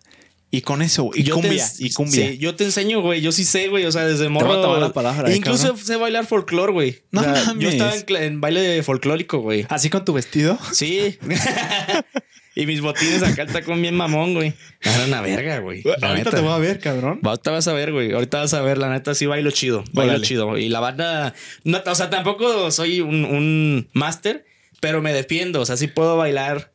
[0.53, 2.30] y con eso, y Yo te cumbia, y cumbia.
[2.30, 3.21] Sí, yo te enseño, güey.
[3.21, 3.88] Yo sí sé, güey.
[3.88, 4.49] O sea, desde morro.
[4.49, 5.84] voy a tomar la palabra, eh, Incluso cabrón.
[5.84, 7.01] sé bailar folclore, güey.
[7.09, 7.73] No O sea, Yo mames.
[7.73, 9.65] estaba en, baile folclórico, güey.
[9.69, 10.59] Así con tu vestido.
[10.71, 11.17] Sí.
[12.55, 14.53] y mis botines acá está con bien mamón, güey.
[14.81, 15.81] Era una verga, güey.
[15.81, 16.30] La Ahorita neta.
[16.30, 17.19] te voy a ver, cabrón.
[17.23, 18.13] Ahorita vas a ver, güey.
[18.13, 19.84] Ahorita vas a ver, la neta, sí bailo chido.
[19.91, 20.27] Bailo Órale.
[20.27, 20.55] chido.
[20.59, 21.34] Y la banda.
[21.63, 24.45] No, o sea, tampoco soy un, un máster,
[24.80, 25.61] pero me defiendo.
[25.61, 26.72] O sea, sí puedo bailar.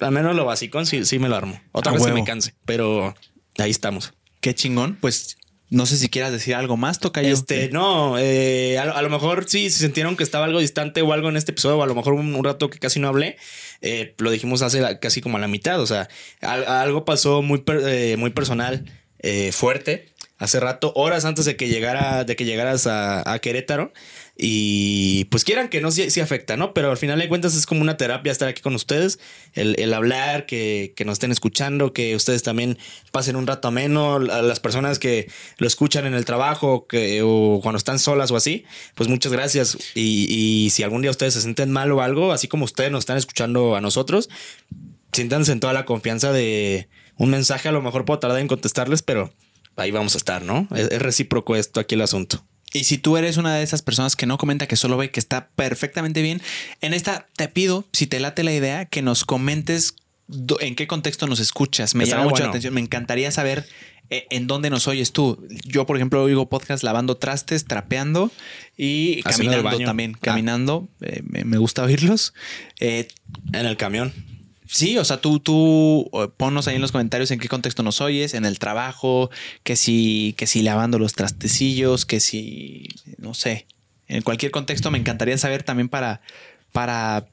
[0.00, 1.60] Al menos lo básico, sí, sí me lo armo.
[1.72, 2.18] Otra vez que huevo.
[2.18, 2.54] me canse.
[2.64, 3.14] Pero
[3.58, 4.12] ahí estamos.
[4.40, 4.96] Qué chingón.
[5.00, 5.36] Pues
[5.68, 7.28] no sé si quieras decir algo más, toca yo.
[7.28, 11.02] Este, no, eh, a, lo, a lo mejor sí, si sintieron que estaba algo distante
[11.02, 13.08] o algo en este episodio, o a lo mejor un, un rato que casi no
[13.08, 13.36] hablé,
[13.80, 15.80] eh, lo dijimos hace la- casi como a la mitad.
[15.80, 16.08] O sea,
[16.40, 18.84] al- algo pasó muy, per- eh, muy personal,
[19.20, 20.08] eh, fuerte,
[20.38, 23.92] hace rato, horas antes de que llegara, de que llegaras a, a Querétaro.
[24.42, 26.72] Y pues quieran que no, sí, sí afecta, ¿no?
[26.72, 29.18] Pero al final de cuentas es como una terapia estar aquí con ustedes,
[29.52, 32.78] el, el hablar, que, que nos estén escuchando, que ustedes también
[33.12, 37.60] pasen un rato ameno, a las personas que lo escuchan en el trabajo que, o
[37.62, 38.64] cuando están solas o así,
[38.94, 39.76] pues muchas gracias.
[39.94, 43.00] Y, y si algún día ustedes se sienten mal o algo, así como ustedes nos
[43.00, 44.30] están escuchando a nosotros,
[45.12, 46.88] siéntanse en toda la confianza de
[47.18, 49.34] un mensaje, a lo mejor puedo tardar en contestarles, pero
[49.76, 50.66] ahí vamos a estar, ¿no?
[50.74, 52.42] Es, es recíproco esto aquí el asunto.
[52.72, 55.20] Y si tú eres una de esas personas que no comenta, que solo ve que
[55.20, 56.40] está perfectamente bien,
[56.80, 59.94] en esta te pido, si te late la idea, que nos comentes
[60.60, 61.94] en qué contexto nos escuchas.
[61.94, 62.72] Me llama mucho la atención.
[62.74, 63.66] Me encantaría saber
[64.10, 65.44] eh, en dónde nos oyes tú.
[65.64, 68.30] Yo, por ejemplo, oigo podcast lavando trastes, trapeando
[68.76, 70.12] y el caminando también.
[70.16, 70.18] Ah.
[70.22, 70.88] Caminando.
[71.00, 72.34] Eh, me, me gusta oírlos.
[72.78, 73.08] Eh,
[73.52, 74.12] En el camión.
[74.72, 78.00] Sí, o sea, tú, tú eh, ponnos ahí en los comentarios en qué contexto nos
[78.00, 79.30] oyes, en el trabajo,
[79.64, 82.88] que si, que si lavando los trastecillos, que si,
[83.18, 83.66] no sé,
[84.06, 86.20] en cualquier contexto me encantaría saber también para,
[86.72, 87.26] para,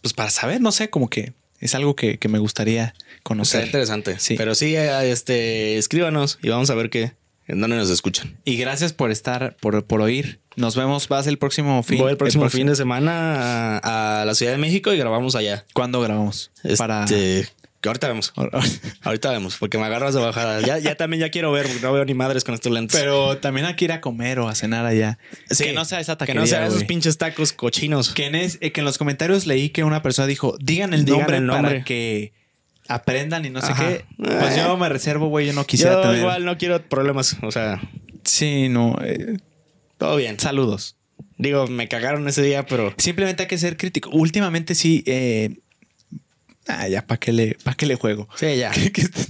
[0.00, 3.66] pues para saber, no sé, como que es algo que, que me gustaría Está conocer.
[3.66, 4.18] interesante.
[4.18, 4.36] Sí.
[4.36, 7.12] Pero sí, eh, este, escríbanos y vamos a ver qué,
[7.48, 8.38] en dónde nos escuchan.
[8.44, 10.40] Y gracias por estar, por, por oír.
[10.58, 11.98] Nos vemos, vas el próximo fin.
[11.98, 15.64] Voy el próximo fin de semana a, a la Ciudad de México y grabamos allá.
[15.72, 16.50] ¿Cuándo grabamos?
[16.76, 17.04] Para...
[17.04, 17.48] Este,
[17.80, 18.32] que ahorita vemos.
[19.04, 20.60] Ahorita vemos, porque me agarras de bajada.
[20.62, 22.98] Ya, ya también ya quiero ver, porque no veo ni madres con estos lentes.
[23.00, 25.18] Pero también hay que ir a comer o a cenar allá.
[25.48, 28.12] Sí, que no sea esa que taquería, no sean esos pinches tacos cochinos.
[28.14, 31.04] Que en, es- eh, que en los comentarios leí que una persona dijo, digan el
[31.04, 31.70] Digan nombre, el nombre.
[31.74, 32.32] para que
[32.88, 33.86] aprendan y no sé Ajá.
[33.86, 34.04] qué.
[34.16, 36.18] Pues yo me reservo, güey, yo no quisiera Yo tener.
[36.18, 37.36] igual no quiero problemas.
[37.42, 37.80] O sea,
[38.24, 38.96] Sí, no.
[39.04, 39.36] eh,
[39.98, 40.38] todo bien.
[40.40, 40.96] saludos.
[41.36, 44.10] Digo, me cagaron ese día, pero Simplemente hay que ser crítico.
[44.10, 45.02] Últimamente sí.
[45.06, 45.58] Eh,
[46.66, 48.28] ah, ya, ¿para qué, le, pa' qué le juego?
[48.36, 48.70] sí, ya.
[48.72, 49.26] que, que estén,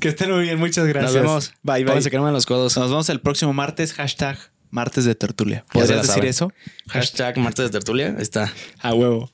[0.00, 1.14] que estén muy bien, muchas gracias.
[1.14, 1.52] Nos vemos.
[1.62, 2.20] Bye, bye.
[2.20, 2.76] Me los codos.
[2.76, 3.92] Nos vemos el próximo martes.
[3.94, 4.38] Hashtag
[4.70, 5.64] martes de tertulia.
[5.72, 6.52] Se ¿Podrías decir eso?
[6.88, 8.16] Hashtag martes de tertulia.
[8.18, 8.52] Está.
[8.80, 9.30] A huevo.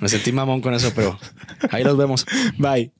[0.00, 1.18] Me sentí mamón con eso, pero
[1.70, 2.26] ahí los vemos.
[2.58, 2.92] Bye.